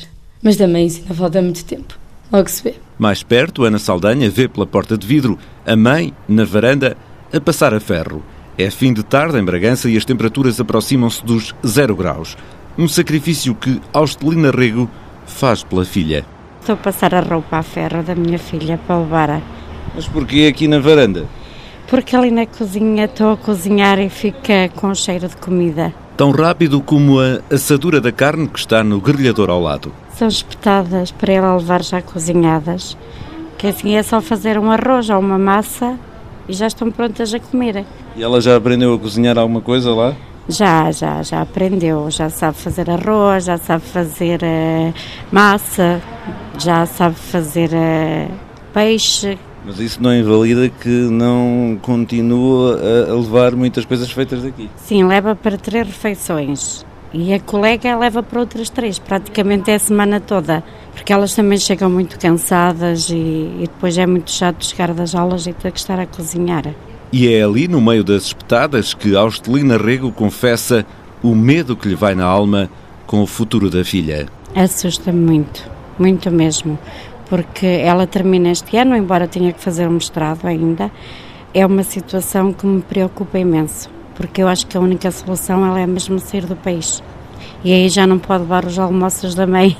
Mas 0.43 0.57
também 0.57 0.87
isso 0.87 0.99
ainda 1.01 1.13
falta 1.13 1.41
muito 1.41 1.63
tempo. 1.63 1.97
Logo 2.31 2.49
se 2.49 2.61
vê. 2.61 2.75
Mais 2.97 3.23
perto, 3.23 3.63
Ana 3.63 3.79
Saldanha 3.79 4.29
vê 4.29 4.49
pela 4.49 4.67
porta 4.67 4.97
de 4.97 5.07
vidro 5.07 5.39
a 5.65 5.73
mãe, 5.75 6.13
na 6.27 6.43
varanda, 6.43 6.97
a 7.31 7.39
passar 7.39 7.73
a 7.73 7.79
ferro. 7.79 8.21
É 8.57 8.69
fim 8.69 8.91
de 8.91 9.01
tarde 9.01 9.37
em 9.37 9.43
Bragança 9.43 9.89
e 9.89 9.95
as 9.95 10.03
temperaturas 10.03 10.59
aproximam-se 10.59 11.23
dos 11.23 11.55
zero 11.65 11.95
graus. 11.95 12.35
Um 12.77 12.87
sacrifício 12.87 13.55
que 13.55 13.79
Austelina 13.93 14.51
Rego 14.51 14.89
faz 15.25 15.63
pela 15.63 15.85
filha. 15.85 16.25
Estou 16.59 16.73
a 16.73 16.77
passar 16.77 17.15
a 17.15 17.21
roupa 17.21 17.57
a 17.57 17.63
ferro 17.63 18.03
da 18.03 18.13
minha 18.13 18.37
filha 18.37 18.77
para 18.77 18.99
levar. 18.99 19.41
Mas 19.95 20.09
porquê 20.09 20.47
aqui 20.53 20.67
na 20.67 20.79
varanda? 20.79 21.25
Porque 21.89 22.15
ali 22.15 22.29
na 22.29 22.45
cozinha 22.45 23.05
estou 23.05 23.31
a 23.31 23.37
cozinhar 23.37 23.99
e 23.99 24.09
fica 24.09 24.69
com 24.75 24.93
cheiro 24.93 25.27
de 25.27 25.35
comida. 25.37 25.93
Tão 26.15 26.31
rápido 26.31 26.81
como 26.81 27.19
a 27.19 27.39
assadura 27.53 27.99
da 27.99 28.11
carne 28.11 28.47
que 28.47 28.59
está 28.59 28.83
no 28.83 29.01
grelhador 29.01 29.49
ao 29.49 29.59
lado. 29.59 29.91
São 30.13 30.27
espetadas 30.27 31.11
para 31.11 31.33
ela 31.33 31.55
levar 31.55 31.81
já 31.81 32.01
cozinhadas. 32.01 32.95
Que 33.57 33.67
assim 33.67 33.95
é 33.95 34.03
só 34.03 34.21
fazer 34.21 34.59
um 34.59 34.69
arroz 34.69 35.09
ou 35.09 35.19
uma 35.19 35.39
massa 35.39 35.97
e 36.47 36.53
já 36.53 36.67
estão 36.67 36.91
prontas 36.91 37.33
a 37.33 37.39
comer. 37.39 37.85
E 38.15 38.21
ela 38.21 38.39
já 38.39 38.55
aprendeu 38.55 38.93
a 38.93 38.99
cozinhar 38.99 39.37
alguma 39.37 39.61
coisa 39.61 39.91
lá? 39.91 40.15
Já, 40.47 40.91
já, 40.91 41.23
já 41.23 41.41
aprendeu. 41.41 42.11
Já 42.11 42.29
sabe 42.29 42.57
fazer 42.57 42.89
arroz, 42.89 43.45
já 43.45 43.57
sabe 43.57 43.83
fazer 43.85 44.41
uh, 44.43 44.93
massa, 45.31 46.01
já 46.57 46.85
sabe 46.85 47.15
fazer 47.15 47.69
uh, 47.69 48.31
peixe. 48.73 49.37
Mas 49.69 49.79
isso 49.79 50.01
não 50.01 50.11
invalida 50.11 50.67
que 50.67 50.89
não 50.89 51.77
continua 51.79 52.79
a 53.07 53.13
levar 53.13 53.55
muitas 53.55 53.85
coisas 53.85 54.09
feitas 54.11 54.41
daqui? 54.41 54.67
Sim, 54.75 55.03
leva 55.03 55.35
para 55.35 55.57
três 55.57 55.85
refeições. 55.85 56.83
E 57.13 57.31
a 57.31 57.39
colega 57.39 57.95
leva 57.95 58.23
para 58.23 58.39
outras 58.39 58.67
três, 58.71 58.97
praticamente 58.97 59.69
é 59.69 59.75
a 59.75 59.79
semana 59.79 60.19
toda, 60.19 60.63
porque 60.95 61.13
elas 61.13 61.35
também 61.35 61.59
chegam 61.59 61.87
muito 61.87 62.17
cansadas 62.17 63.11
e, 63.11 63.13
e 63.13 63.69
depois 63.71 63.95
é 63.95 64.07
muito 64.07 64.31
chato 64.31 64.65
chegar 64.65 64.91
das 64.91 65.13
aulas 65.13 65.45
e 65.45 65.53
ter 65.53 65.71
que 65.71 65.79
estar 65.79 65.99
a 65.99 66.07
cozinhar. 66.07 66.73
E 67.13 67.31
é 67.31 67.43
ali, 67.43 67.67
no 67.67 67.79
meio 67.79 68.03
das 68.03 68.23
espetadas, 68.23 68.95
que 68.95 69.15
Austelina 69.15 69.77
Rego 69.77 70.11
confessa 70.11 70.83
o 71.21 71.35
medo 71.35 71.75
que 71.75 71.87
lhe 71.87 71.95
vai 71.95 72.15
na 72.15 72.25
alma 72.25 72.71
com 73.05 73.21
o 73.21 73.27
futuro 73.27 73.69
da 73.69 73.85
filha. 73.85 74.25
Assusta-me 74.55 75.23
muito, 75.23 75.69
muito 75.99 76.31
mesmo, 76.31 76.79
porque 77.29 77.65
ela 77.65 78.07
termina 78.07 78.49
este 78.49 78.77
ano, 78.77 78.95
embora 78.95 79.27
tenha 79.27 79.53
que 79.53 79.61
fazer 79.61 79.87
um 79.87 79.91
mestrado 79.91 80.45
ainda. 80.45 80.91
É 81.53 81.65
uma 81.65 81.83
situação 81.83 82.51
que 82.51 82.65
me 82.65 82.81
preocupa 82.81 83.39
imenso, 83.39 83.89
porque 84.15 84.41
eu 84.41 84.47
acho 84.47 84.67
que 84.67 84.77
a 84.77 84.81
única 84.81 85.11
solução 85.11 85.65
ela 85.65 85.79
é 85.79 85.87
mesmo 85.87 86.19
sair 86.19 86.45
do 86.45 86.55
país. 86.55 87.03
E 87.63 87.73
aí 87.73 87.89
já 87.89 88.07
não 88.07 88.19
pode 88.19 88.43
levar 88.43 88.65
os 88.65 88.79
almoços 88.79 89.35
da 89.35 89.45
mãe. 89.45 89.77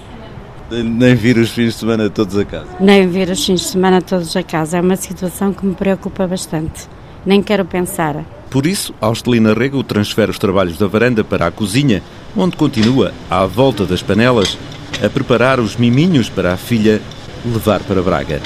Nem 0.70 1.16
vir 1.16 1.38
os 1.38 1.50
fins 1.50 1.74
de 1.74 1.80
semana 1.80 2.10
todos 2.10 2.38
a 2.38 2.46
casa. 2.46 2.68
Nem 2.80 3.08
vir 3.08 3.30
os 3.30 3.44
fins 3.44 3.62
de 3.62 3.68
semana 3.68 4.02
todos 4.02 4.36
a 4.36 4.44
casa. 4.44 4.78
É 4.78 4.82
uma 4.82 4.96
situação 4.96 5.52
que 5.52 5.66
me 5.66 5.74
preocupa 5.74 6.28
bastante 6.28 6.88
nem 7.26 7.42
quero 7.42 7.66
pensar. 7.66 8.24
Por 8.50 8.66
isso, 8.66 8.94
Austelina 9.00 9.54
Rego 9.54 9.84
transfere 9.84 10.32
os 10.32 10.40
trabalhos 10.40 10.78
da 10.78 10.88
varanda 10.88 11.24
para 11.24 11.46
a 11.46 11.52
cozinha, 11.52 12.02
onde 12.36 12.58
continua, 12.58 13.14
à 13.30 13.46
volta 13.46 13.86
das 13.86 14.02
panelas, 14.02 14.58
a 15.04 15.10
preparar 15.10 15.60
os 15.60 15.76
miminhos 15.76 16.30
para 16.30 16.54
a 16.54 16.58
filha 16.58 17.02
levar 17.46 17.82
para 17.82 18.02
Braga. 18.02 18.42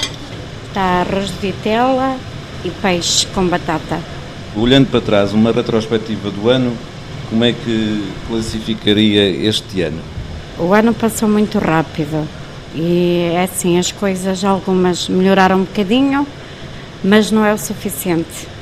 Está 0.68 1.02
arroz 1.02 1.28
de 1.28 1.52
vitela 1.52 2.16
e 2.64 2.70
peixe 2.70 3.26
com 3.28 3.46
batata. 3.46 3.98
Olhando 4.56 4.88
para 4.88 5.00
trás, 5.00 5.32
uma 5.32 5.52
retrospectiva 5.52 6.30
do 6.30 6.48
ano, 6.48 6.76
como 7.28 7.44
é 7.44 7.52
que 7.52 8.12
classificaria 8.28 9.28
este 9.46 9.82
ano? 9.82 10.00
O 10.58 10.72
ano 10.72 10.94
passou 10.94 11.28
muito 11.28 11.58
rápido 11.58 12.28
e 12.74 13.30
é 13.32 13.42
assim, 13.42 13.78
as 13.78 13.90
coisas 13.90 14.44
algumas 14.44 15.08
melhoraram 15.08 15.58
um 15.58 15.64
bocadinho, 15.64 16.26
mas 17.02 17.30
não 17.30 17.44
é 17.44 17.52
o 17.52 17.58
suficiente 17.58 18.54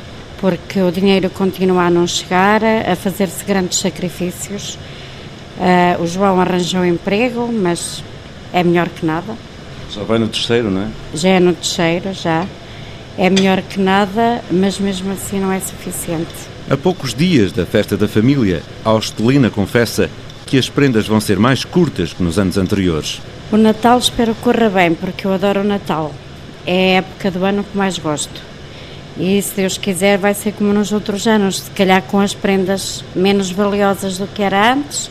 porque 0.42 0.82
o 0.82 0.90
dinheiro 0.90 1.30
continua 1.30 1.84
a 1.84 1.90
não 1.90 2.04
chegar, 2.04 2.62
a 2.64 2.96
fazer-se 2.96 3.44
grandes 3.44 3.78
sacrifícios. 3.78 4.74
Uh, 5.56 6.02
o 6.02 6.06
João 6.08 6.40
arranjou 6.40 6.84
emprego, 6.84 7.48
mas 7.52 8.02
é 8.52 8.64
melhor 8.64 8.88
que 8.88 9.06
nada. 9.06 9.36
Já 9.94 10.02
vai 10.04 10.18
no 10.18 10.26
terceiro, 10.26 10.70
não 10.70 10.82
é? 10.82 10.88
Já 11.14 11.28
é 11.28 11.40
no 11.40 11.52
terceiro, 11.52 12.14
já. 12.14 12.46
É 13.18 13.28
melhor 13.28 13.60
que 13.60 13.78
nada, 13.78 14.42
mas 14.50 14.78
mesmo 14.78 15.12
assim 15.12 15.38
não 15.38 15.52
é 15.52 15.60
suficiente. 15.60 16.32
A 16.70 16.76
poucos 16.76 17.12
dias 17.12 17.52
da 17.52 17.66
festa 17.66 17.96
da 17.96 18.08
família, 18.08 18.62
a 18.84 18.88
Austelina 18.88 19.50
confessa 19.50 20.08
que 20.46 20.56
as 20.56 20.70
prendas 20.70 21.06
vão 21.06 21.20
ser 21.20 21.38
mais 21.38 21.64
curtas 21.64 22.14
que 22.14 22.22
nos 22.22 22.38
anos 22.38 22.56
anteriores. 22.56 23.20
O 23.50 23.56
Natal 23.58 23.98
espero 23.98 24.34
que 24.34 24.40
corra 24.40 24.70
bem, 24.70 24.94
porque 24.94 25.26
eu 25.26 25.32
adoro 25.34 25.60
o 25.60 25.64
Natal. 25.64 26.14
É 26.66 26.96
a 26.96 26.98
época 26.98 27.30
do 27.30 27.44
ano 27.44 27.62
que 27.62 27.76
mais 27.76 27.98
gosto. 27.98 28.40
E 29.18 29.42
se 29.42 29.54
Deus 29.54 29.76
quiser, 29.76 30.16
vai 30.16 30.32
ser 30.32 30.52
como 30.52 30.72
nos 30.72 30.90
outros 30.90 31.26
anos, 31.26 31.60
se 31.60 31.70
calhar 31.72 32.00
com 32.02 32.18
as 32.18 32.32
prendas 32.32 33.04
menos 33.14 33.50
valiosas 33.50 34.16
do 34.16 34.26
que 34.26 34.42
era 34.42 34.72
antes, 34.72 35.10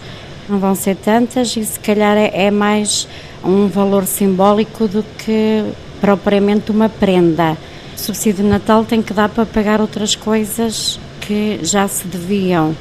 não 0.49 0.57
vão 0.57 0.73
ser 0.73 0.95
tantas 0.95 1.55
e 1.55 1.63
se 1.63 1.79
calhar 1.79 2.17
é, 2.17 2.31
é 2.33 2.51
mais 2.51 3.07
um 3.43 3.67
valor 3.67 4.05
simbólico 4.05 4.87
do 4.87 5.03
que 5.17 5.63
propriamente 5.99 6.71
uma 6.71 6.89
prenda. 6.89 7.57
O 7.95 7.99
subsídio 7.99 8.43
de 8.43 8.49
Natal 8.49 8.83
tem 8.85 9.01
que 9.01 9.13
dar 9.13 9.29
para 9.29 9.45
pagar 9.45 9.79
outras 9.81 10.15
coisas 10.15 10.99
que 11.19 11.59
já 11.61 11.87
se 11.87 12.07
deviam 12.07 12.75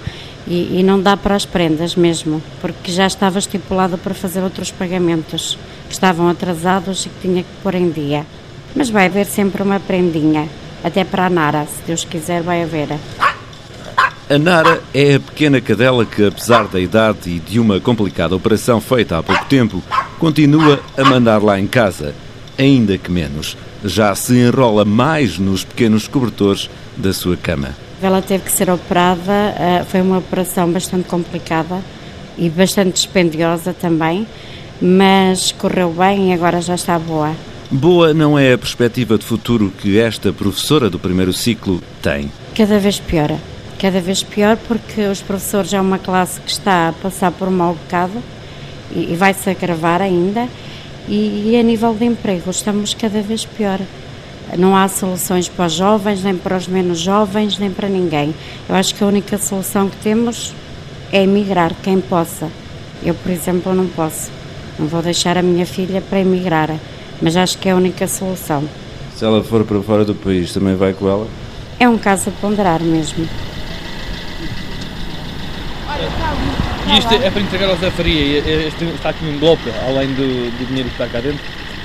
e, 0.47 0.81
e, 0.81 0.83
não 0.83 1.01
dá 1.01 1.17
para 1.17 1.37
as 1.37 1.45
prendas 1.45 1.95
mesmo, 1.95 2.43
porque 2.61 2.91
já 2.91 3.07
estava 3.07 3.39
estipulado 3.39 3.99
para 3.99 4.15
fazer 4.15 4.41
outros 4.41 4.71
pagamentos 4.71 5.59
que 5.87 5.93
estavam 5.93 6.29
atrasados 6.29 7.07
e 7.07 7.09
que 7.09 7.21
tinha 7.21 7.43
que 7.43 7.49
pôr 7.63 7.75
em 7.75 7.91
dia. 7.91 8.27
Mas 8.75 8.89
vai 8.89 9.07
haver 9.07 9.27
sempre 9.27 9.63
uma 9.63 9.79
prendinha, 9.79 10.49
até 10.83 11.05
para 11.05 11.27
a 11.27 11.31
Nara, 11.31 11.67
se 11.67 11.83
Deus 11.87 12.05
quiser, 12.05 12.43
vai 12.43 12.63
haver. 12.63 12.89
A 14.29 14.39
Nara 14.39 14.81
é 14.95 15.17
a 15.17 15.21
pequena 15.21 15.61
cadela 15.61 16.07
que, 16.07 16.25
apesar 16.25 16.69
da 16.69 16.81
idade 16.81 17.31
e 17.31 17.39
de 17.39 17.59
uma 17.59 17.81
complicada 17.81 18.35
operação 18.35 18.81
feita 18.81 19.19
há 19.19 19.23
pouco 19.23 19.45
tempo, 19.47 19.83
continua 20.21 20.79
a 20.99 21.03
mandar 21.03 21.43
lá 21.43 21.59
em 21.59 21.67
casa, 21.67 22.15
ainda 22.59 22.99
que 22.99 23.11
menos. 23.11 23.57
Já 23.83 24.15
se 24.15 24.35
enrola 24.35 24.85
mais 24.85 25.39
nos 25.39 25.65
pequenos 25.65 26.07
cobertores 26.07 26.69
da 26.95 27.13
sua 27.15 27.39
cama. 27.39 27.75
Ela 28.03 28.21
teve 28.21 28.45
que 28.45 28.53
ser 28.53 28.71
operada, 28.71 29.33
eh, 29.33 29.85
foi 29.89 30.03
uma 30.03 30.19
operação 30.19 30.71
bastante 30.71 31.09
complicada 31.09 31.81
e 32.37 32.51
bastante 32.51 32.93
dispendiosa 32.93 33.73
também, 33.73 34.27
mas 34.81 35.53
correu 35.53 35.91
bem 35.91 36.31
e 36.31 36.33
agora 36.35 36.61
já 36.61 36.75
está 36.75 36.99
boa. 36.99 37.35
Boa 37.71 38.13
não 38.13 38.39
é 38.39 38.53
a 38.53 38.59
perspectiva 38.59 39.17
de 39.17 39.25
futuro 39.25 39.73
que 39.81 39.99
esta 39.99 40.33
professora 40.33 40.91
do 40.91 40.99
primeiro 40.99 41.33
ciclo 41.33 41.83
tem. 42.03 42.31
Cada 42.55 42.79
vez 42.79 43.01
pior. 43.01 43.35
Cada 43.79 44.01
vez 44.01 44.23
pior 44.23 44.59
porque 44.69 45.03
os 45.07 45.23
professores 45.23 45.73
é 45.73 45.81
uma 45.81 45.99
classe 45.99 46.41
que 46.41 46.51
está 46.51 46.89
a 46.89 46.93
passar 46.93 47.33
por 47.33 47.49
um 47.49 47.53
mau 47.53 47.75
bocado 47.75 48.23
e, 48.95 49.15
vai-se 49.17 49.49
agravar 49.49 50.03
ainda. 50.03 50.49
E, 51.09 51.51
e 51.51 51.57
a 51.59 51.63
nível 51.63 51.95
de 51.95 52.05
emprego 52.05 52.51
estamos 52.51 52.95
cada 52.95 53.21
vez 53.23 53.45
pior. 53.45 53.81
Não 54.59 54.77
há 54.77 54.89
soluções 54.89 55.49
para 55.49 55.67
os 55.67 55.73
jovens, 55.73 56.23
nem 56.23 56.37
para 56.37 56.57
os 56.57 56.67
menos 56.67 56.99
jovens, 56.99 57.59
nem 57.59 57.71
para 57.71 57.89
ninguém. 57.89 58.35
Eu 58.69 58.75
acho 58.75 58.95
que 58.95 59.03
a 59.03 59.07
única 59.07 59.39
solução 59.39 59.89
que 59.89 59.97
temos 59.97 60.53
é 61.13 61.23
emigrar, 61.23 61.73
quem 61.83 62.01
possa. 62.01 62.49
Eu, 63.03 63.15
por 63.15 63.31
exemplo, 63.31 63.75
não 63.75 63.87
posso. 63.87 64.31
Não 64.79 64.87
vou 64.87 65.03
deixar 65.03 65.37
a 65.39 65.43
minha 65.43 65.67
filha 65.67 66.01
para 66.01 66.21
emigrar, 66.21 66.71
mas 67.21 67.37
acho 67.37 67.59
que 67.59 67.69
é 67.69 67.73
a 67.73 67.77
única 67.77 68.07
solução. 68.09 68.65
Se 69.15 69.25
ela 69.25 69.43
for 69.45 69.65
para 69.65 69.81
fora 69.83 70.05
do 70.05 70.15
país, 70.15 70.53
também 70.53 70.75
vai 70.75 70.93
com 70.93 71.09
ela? 71.09 71.27
É 71.79 71.89
um 71.89 71.99
caso 71.99 72.31
a 72.31 72.33
ponderar 72.41 72.83
mesmo. 72.83 73.29
E 76.93 76.99
isto 76.99 77.15
é 77.15 77.31
para 77.31 77.41
entregar 77.41 77.69
ao 77.69 77.77
Zé 77.77 77.91
Faria. 77.91 78.39
Este, 78.39 78.85
está 78.85 79.11
aqui 79.11 79.25
um 79.25 79.35
envelope, 79.35 79.63
além 79.87 80.09
do, 80.09 80.59
do 80.59 80.67
dinheiro 80.67 80.89
que 80.89 80.95
está 80.95 81.07
cá 81.07 81.21
dentro. 81.21 81.41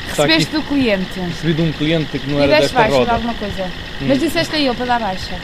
Recebeste 0.09 0.51
do 0.51 0.61
cliente. 0.63 1.19
Recebi 1.19 1.53
de 1.53 1.61
um 1.61 1.71
cliente 1.71 2.17
que 2.17 2.29
não 2.29 2.39
era 2.41 2.59
desta 2.59 2.79
baixa 2.79 2.95
roda. 2.95 3.11
alguma 3.13 3.33
coisa. 3.35 3.63
Hum. 3.63 4.05
Mas 4.07 4.19
disseste 4.19 4.55
a 4.55 4.59
ele 4.59 4.73
para 4.73 4.85
dar 4.85 4.99
baixa. 4.99 5.35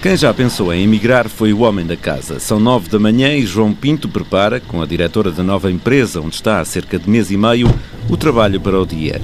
Quem 0.00 0.16
já 0.16 0.32
pensou 0.32 0.72
em 0.72 0.82
emigrar 0.82 1.28
foi 1.28 1.52
o 1.52 1.60
homem 1.60 1.84
da 1.84 1.96
casa. 1.96 2.40
São 2.40 2.58
nove 2.58 2.88
da 2.88 2.98
manhã 2.98 3.34
e 3.34 3.44
João 3.44 3.74
Pinto 3.74 4.08
prepara, 4.08 4.58
com 4.58 4.80
a 4.80 4.86
diretora 4.86 5.30
da 5.30 5.42
nova 5.42 5.70
empresa, 5.70 6.22
onde 6.22 6.36
está 6.36 6.58
há 6.58 6.64
cerca 6.64 6.98
de 6.98 7.10
mês 7.10 7.30
e 7.30 7.36
meio, 7.36 7.68
o 8.08 8.16
trabalho 8.16 8.58
para 8.58 8.80
o 8.80 8.86
dia. 8.86 9.20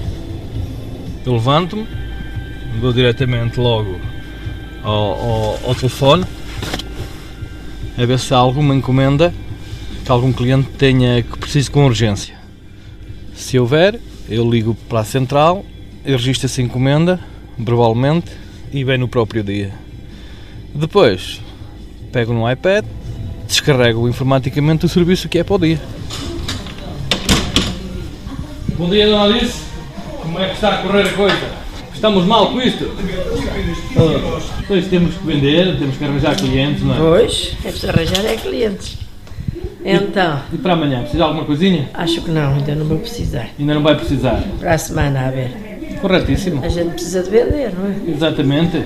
Eu 1.25 1.33
levanto-me, 1.33 1.87
vou 2.79 2.93
diretamente 2.93 3.59
logo 3.59 3.99
ao, 4.83 4.93
ao, 4.93 5.61
ao 5.65 5.75
telefone, 5.75 6.25
a 7.97 8.05
ver 8.05 8.19
se 8.19 8.35
há 8.35 8.37
alguma 8.37 8.75
encomenda 8.75 9.33
que 10.07 10.13
algum 10.13 10.33
cliente 10.33 10.69
tenha 10.79 11.21
que 11.21 11.37
precise 11.37 11.69
com 11.69 11.85
urgência. 11.85 12.37
Se 13.35 13.59
houver, 13.59 13.99
eu 14.29 14.49
ligo 14.49 14.77
para 14.89 15.01
a 15.01 15.05
central, 15.05 15.65
eu 16.05 16.17
registro 16.17 16.47
essa 16.47 16.63
encomenda, 16.63 17.19
provavelmente, 17.65 18.31
e 18.73 18.85
vem 18.85 18.99
no 18.99 19.09
próprio 19.09 19.43
dia. 19.43 19.73
Depois, 20.73 21.41
pego 22.13 22.33
no 22.33 22.49
iPad, 22.49 22.85
descarrego 23.49 24.09
informaticamente 24.09 24.87
o 24.87 24.89
serviço 24.89 25.29
que 25.29 25.41
é 25.41 25.45
para 25.45 25.57
o 25.57 25.59
dia. 25.59 25.81
Bom 28.79 28.89
dia, 28.89 29.09
dona 29.09 29.25
Alice. 29.25 29.61
Como 30.23 30.39
é 30.39 30.51
que 30.51 30.55
está 30.55 30.69
a 30.69 30.83
correr 30.83 31.09
a 31.09 31.13
coisa? 31.15 31.51
Estamos 31.93 32.25
mal 32.27 32.53
com 32.53 32.63
isto? 32.63 32.89
pois 34.69 34.87
temos 34.87 35.17
que 35.17 35.27
vender, 35.27 35.77
temos 35.81 35.97
que 35.97 36.05
arranjar 36.05 36.37
clientes, 36.37 36.85
não 36.85 36.95
é? 36.95 36.99
Pois, 36.99 37.57
é 37.65 37.71
preciso 37.71 37.89
arranjar 37.89 38.25
é 38.25 38.37
clientes. 38.37 39.06
Então. 39.87 40.41
E, 40.53 40.59
para 40.59 40.73
amanhã, 40.73 40.99
precisa 40.99 41.19
de 41.19 41.23
alguma 41.23 41.45
coisinha? 41.45 41.89
Acho 41.95 42.21
que 42.21 42.31
não, 42.31 42.55
ainda 42.55 42.75
não 42.75 42.87
vou 42.87 42.99
precisar. 42.99 43.49
Ainda 43.59 43.75
não 43.75 43.83
vai 43.83 43.95
precisar? 43.95 44.43
Para 44.59 44.75
a 44.75 44.79
semana, 44.79 45.29
a 45.29 45.31
ver. 45.31 45.51
Corretíssimo. 46.01 46.65
A 46.65 46.69
gente 46.69 46.91
precisa 46.91 47.23
de 47.23 47.31
vender, 47.31 47.73
não 47.73 47.87
é? 47.87 48.11
Exatamente. 48.11 48.85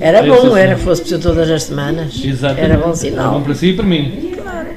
Era 0.00 0.18
é 0.18 0.28
bom, 0.28 0.56
era 0.56 0.76
fosse 0.76 1.02
preciso 1.02 1.22
todas 1.22 1.50
as 1.50 1.64
semanas. 1.64 2.20
Exatamente. 2.24 2.64
Era 2.64 2.78
bom 2.78 2.94
sinal. 2.94 3.24
Era 3.26 3.38
bom 3.38 3.42
para 3.42 3.54
si 3.54 3.66
e 3.66 3.72
para 3.74 3.84
mim. 3.84 4.32
Claro. 4.40 4.68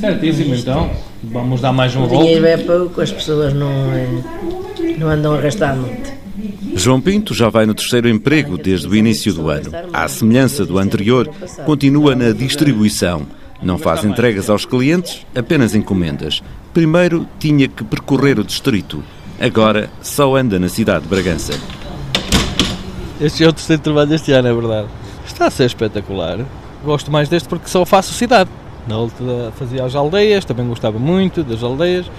Certíssimo, 0.00 0.54
então. 0.54 0.90
Vamos 1.22 1.60
dar 1.60 1.72
mais 1.72 1.96
um 1.96 2.04
O 2.04 2.08
dinheiro 2.08 2.46
é 2.46 2.56
pouco, 2.56 3.00
as 3.00 3.10
pessoas 3.10 3.54
não, 3.54 3.70
é, 3.92 4.06
não 4.98 5.08
andam 5.08 5.34
a 5.34 5.40
gastar 5.40 5.74
muito. 5.74 6.12
João 6.74 7.00
Pinto 7.00 7.32
já 7.32 7.48
vai 7.48 7.64
no 7.64 7.74
terceiro 7.74 8.08
emprego 8.08 8.58
desde 8.58 8.86
o 8.86 8.94
início 8.94 9.32
do 9.32 9.48
ano. 9.48 9.70
À 9.92 10.06
semelhança 10.08 10.66
do 10.66 10.78
anterior, 10.78 11.28
continua 11.64 12.14
na 12.14 12.32
distribuição. 12.32 13.26
Não 13.64 13.78
faz 13.78 14.04
entregas 14.04 14.50
aos 14.50 14.66
clientes, 14.66 15.26
apenas 15.34 15.74
encomendas. 15.74 16.42
Primeiro 16.74 17.26
tinha 17.38 17.66
que 17.66 17.82
percorrer 17.82 18.38
o 18.38 18.44
distrito. 18.44 19.02
Agora 19.40 19.88
só 20.02 20.36
anda 20.36 20.58
na 20.58 20.68
cidade 20.68 21.04
de 21.04 21.08
Bragança. 21.08 21.54
Este 23.18 23.42
é 23.42 23.48
o 23.48 23.52
terceiro 23.54 23.80
trabalho 23.80 24.10
deste 24.10 24.32
ano, 24.32 24.48
é 24.48 24.52
verdade. 24.52 24.88
Está 25.26 25.46
a 25.46 25.50
ser 25.50 25.64
espetacular. 25.64 26.44
Gosto 26.84 27.10
mais 27.10 27.28
deste 27.30 27.48
porque 27.48 27.66
só 27.66 27.86
faço 27.86 28.12
cidade. 28.12 28.50
Na 28.86 28.98
outra 28.98 29.50
fazia 29.56 29.82
as 29.82 29.94
aldeias, 29.94 30.44
também 30.44 30.66
gostava 30.68 30.98
muito 30.98 31.42
das 31.42 31.62
aldeias. 31.62 32.10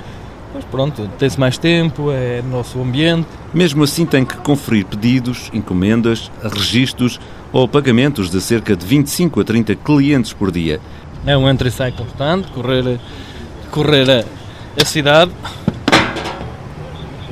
Mas 0.51 0.63
pronto, 0.63 1.07
tem-se 1.19 1.39
mais 1.39 1.57
tempo, 1.57 2.11
é 2.11 2.41
nosso 2.41 2.81
ambiente. 2.81 3.27
Mesmo 3.53 3.83
assim 3.83 4.05
tem 4.05 4.25
que 4.25 4.37
conferir 4.37 4.85
pedidos, 4.85 5.51
encomendas, 5.53 6.31
registros 6.41 7.19
ou 7.51 7.67
pagamentos 7.67 8.29
de 8.29 8.41
cerca 8.41 8.75
de 8.75 8.85
25 8.85 9.41
a 9.41 9.43
30 9.43 9.75
clientes 9.75 10.33
por 10.33 10.51
dia. 10.51 10.79
É 11.27 11.35
um 11.35 11.49
entra 11.49 11.67
e 11.67 11.71
sai 11.71 11.91
constante, 11.91 12.51
correr, 12.51 12.99
correr 13.71 14.09
a, 14.09 14.81
a 14.81 14.85
cidade, 14.85 15.31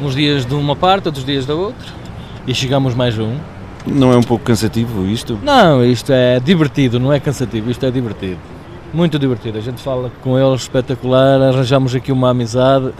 uns 0.02 0.16
dias 0.16 0.46
de 0.46 0.56
uma 0.56 0.76
parte, 0.76 1.08
outros 1.08 1.24
dias 1.24 1.46
da 1.46 1.54
outra, 1.54 1.88
e 2.48 2.56
chegamos 2.56 2.96
mais 2.96 3.20
um. 3.20 3.36
Não 3.86 4.12
é 4.12 4.18
um 4.18 4.24
pouco 4.24 4.46
cansativo 4.46 5.06
isto? 5.06 5.38
Não, 5.44 5.86
isto 5.86 6.12
é 6.12 6.40
divertido, 6.40 7.00
não 7.00 7.14
é 7.14 7.20
cansativo, 7.20 7.70
isto 7.70 7.86
é 7.86 7.92
divertido. 7.92 8.40
Muito 8.92 9.20
divertido. 9.20 9.60
A 9.60 9.62
gente 9.62 9.82
fala 9.82 10.12
com 10.24 10.40
eles 10.40 10.62
espetacular, 10.62 11.42
arranjamos 11.42 11.94
aqui 11.94 12.12
uma 12.12 12.32
amizade. 12.32 12.92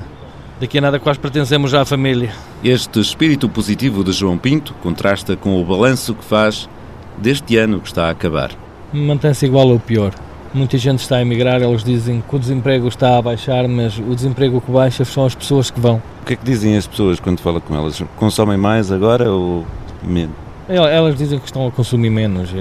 Daqui 0.60 0.78
a 0.78 0.82
nada 0.82 1.00
quase 1.00 1.20
pertencemos 1.20 1.72
já 1.72 1.82
à 1.82 1.86
família. 1.86 2.32
Este 2.64 3.00
espírito 3.00 3.50
positivo 3.50 4.04
de 4.04 4.12
João 4.12 4.38
Pinto 4.38 4.76
contrasta 4.76 5.36
com 5.36 5.60
o 5.60 5.66
balanço 5.66 6.14
que 6.14 6.24
faz 6.24 6.70
deste 7.18 7.58
ano 7.58 7.80
que 7.80 7.88
está 7.88 8.08
a 8.08 8.12
acabar. 8.12 8.52
Mantém-se 8.92 9.46
igual 9.46 9.68
ou 9.70 9.80
pior. 9.80 10.14
Muita 10.54 10.78
gente 10.78 11.00
está 11.00 11.18
a 11.18 11.22
emigrar, 11.22 11.62
eles 11.64 11.84
dizem 11.84 12.24
que 12.28 12.36
o 12.36 12.38
desemprego 12.38 12.88
está 12.88 13.18
a 13.18 13.22
baixar, 13.22 13.68
mas 13.68 13.98
o 13.98 14.14
desemprego 14.14 14.62
que 14.62 14.72
baixa 14.72 15.04
são 15.04 15.26
as 15.26 15.34
pessoas 15.34 15.72
que 15.72 15.80
vão. 15.80 15.96
O 16.22 16.26
que 16.26 16.34
é 16.34 16.36
que 16.36 16.46
dizem 16.46 16.78
as 16.78 16.86
pessoas 16.86 17.20
quando 17.20 17.40
fala 17.40 17.60
com 17.60 17.76
elas? 17.76 18.02
Consomem 18.18 18.56
mais 18.56 18.92
agora 18.92 19.32
ou 19.32 19.66
menos? 20.04 20.36
Elas 20.70 21.18
dizem 21.18 21.40
que 21.40 21.46
estão 21.46 21.68
a 21.68 21.72
consumir 21.72 22.12
menos. 22.12 22.52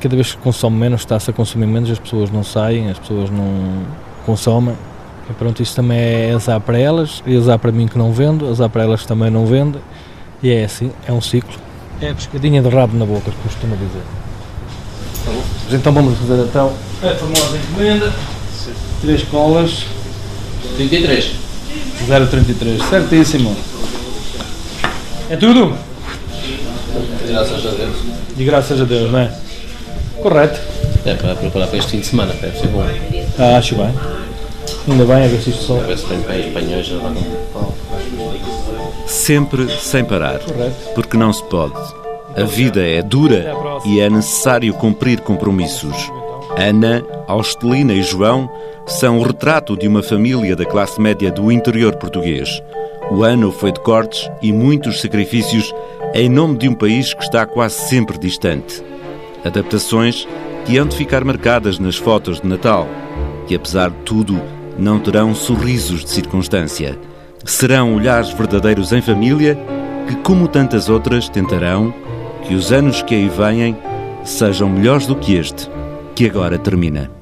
Cada 0.00 0.14
vez 0.14 0.34
que 0.34 0.40
consome 0.42 0.76
menos, 0.76 1.00
está-se 1.00 1.30
a 1.30 1.32
consumir 1.32 1.66
menos, 1.66 1.90
as 1.90 1.98
pessoas 1.98 2.30
não 2.30 2.44
saem, 2.44 2.90
as 2.90 2.98
pessoas 2.98 3.30
não 3.30 3.84
consomem. 4.26 4.74
E 5.28 5.32
pronto, 5.32 5.62
isso 5.62 5.74
também 5.74 5.98
é 5.98 6.32
azar 6.34 6.60
para 6.60 6.78
elas, 6.78 7.22
e 7.26 7.36
azar 7.36 7.58
para 7.58 7.72
mim 7.72 7.88
que 7.88 7.96
não 7.96 8.12
vendo, 8.12 8.48
azar 8.48 8.68
para 8.68 8.82
elas 8.82 9.00
que 9.00 9.08
também 9.08 9.30
não 9.30 9.46
vendem. 9.46 9.80
E 10.42 10.50
é 10.50 10.64
assim, 10.64 10.92
é 11.06 11.12
um 11.12 11.20
ciclo. 11.22 11.58
É 12.02 12.10
a 12.10 12.14
pescadinha 12.14 12.60
de 12.60 12.68
rabo 12.68 12.96
na 12.96 13.06
boca, 13.06 13.30
que 13.30 13.36
costuma 13.42 13.76
dizer. 13.76 14.02
Então 15.72 15.92
vamos 15.92 16.18
fazer 16.18 16.42
então 16.42 16.72
a 17.02 17.14
famosa 17.14 17.56
encomenda. 17.56 18.12
Três 19.00 19.22
colas. 19.24 19.84
33. 20.76 21.32
033, 22.06 22.82
certíssimo. 22.88 23.56
É 25.28 25.36
tudo? 25.36 25.74
Graças 27.28 27.66
a 27.66 27.70
Deus. 27.70 27.96
E 28.36 28.44
graças 28.44 28.80
a 28.80 28.84
Deus, 28.84 29.10
não 29.12 29.18
é? 29.20 29.32
Correto. 30.22 30.60
É 31.04 31.14
para 31.14 31.34
preparar 31.34 31.68
para 31.68 31.78
este 31.78 31.92
fim 31.92 32.00
de 32.00 32.06
semana, 32.06 32.32
deve 32.40 32.58
ser 32.58 32.68
bom. 32.68 32.84
Ah, 33.38 33.56
acho 33.56 33.74
bem. 33.76 33.94
Ainda 34.88 35.04
bem, 35.04 35.24
a 35.24 35.28
ver 35.28 35.40
se 35.40 35.50
isto 35.50 35.62
só. 35.62 35.78
A 35.78 35.82
ver 35.82 35.98
se 35.98 36.06
tem 36.06 36.18
espanhóis 36.18 36.90
lá 36.90 37.12
Sempre 39.06 39.68
sem 39.78 40.04
parar. 40.04 40.40
Correto. 40.40 40.94
Porque 40.94 41.16
não 41.16 41.32
se 41.32 41.42
pode. 41.44 41.99
A 42.36 42.44
vida 42.44 42.86
é 42.86 43.02
dura 43.02 43.52
e 43.84 44.00
é 44.00 44.08
necessário 44.08 44.72
cumprir 44.74 45.20
compromissos. 45.20 46.10
Ana, 46.56 47.04
Austelina 47.26 47.92
e 47.92 48.02
João 48.02 48.48
são 48.86 49.18
o 49.18 49.22
retrato 49.22 49.76
de 49.76 49.88
uma 49.88 50.02
família 50.02 50.54
da 50.54 50.64
classe 50.64 51.00
média 51.00 51.30
do 51.30 51.50
interior 51.50 51.96
português. 51.96 52.62
O 53.10 53.24
ano 53.24 53.50
foi 53.50 53.72
de 53.72 53.80
cortes 53.80 54.30
e 54.40 54.52
muitos 54.52 55.00
sacrifícios 55.00 55.74
em 56.14 56.28
nome 56.28 56.56
de 56.58 56.68
um 56.68 56.74
país 56.74 57.12
que 57.12 57.22
está 57.22 57.44
quase 57.46 57.74
sempre 57.88 58.16
distante. 58.16 58.82
Adaptações 59.44 60.26
que 60.64 60.78
hão 60.78 60.86
de 60.86 60.96
ficar 60.96 61.24
marcadas 61.24 61.78
nas 61.78 61.96
fotos 61.96 62.40
de 62.40 62.46
Natal, 62.46 62.86
que 63.48 63.56
apesar 63.56 63.90
de 63.90 63.96
tudo 64.04 64.40
não 64.78 65.00
terão 65.00 65.34
sorrisos 65.34 66.04
de 66.04 66.10
circunstância. 66.10 66.96
Serão 67.44 67.96
olhares 67.96 68.30
verdadeiros 68.30 68.92
em 68.92 69.02
família 69.02 69.58
que, 70.06 70.14
como 70.16 70.46
tantas 70.46 70.88
outras, 70.88 71.28
tentarão 71.28 71.92
que 72.46 72.54
os 72.54 72.72
anos 72.72 73.02
que 73.02 73.14
aí 73.14 73.28
vêm 73.28 73.76
sejam 74.24 74.68
melhores 74.68 75.06
do 75.06 75.16
que 75.16 75.36
este, 75.36 75.68
que 76.14 76.26
agora 76.26 76.58
termina. 76.58 77.19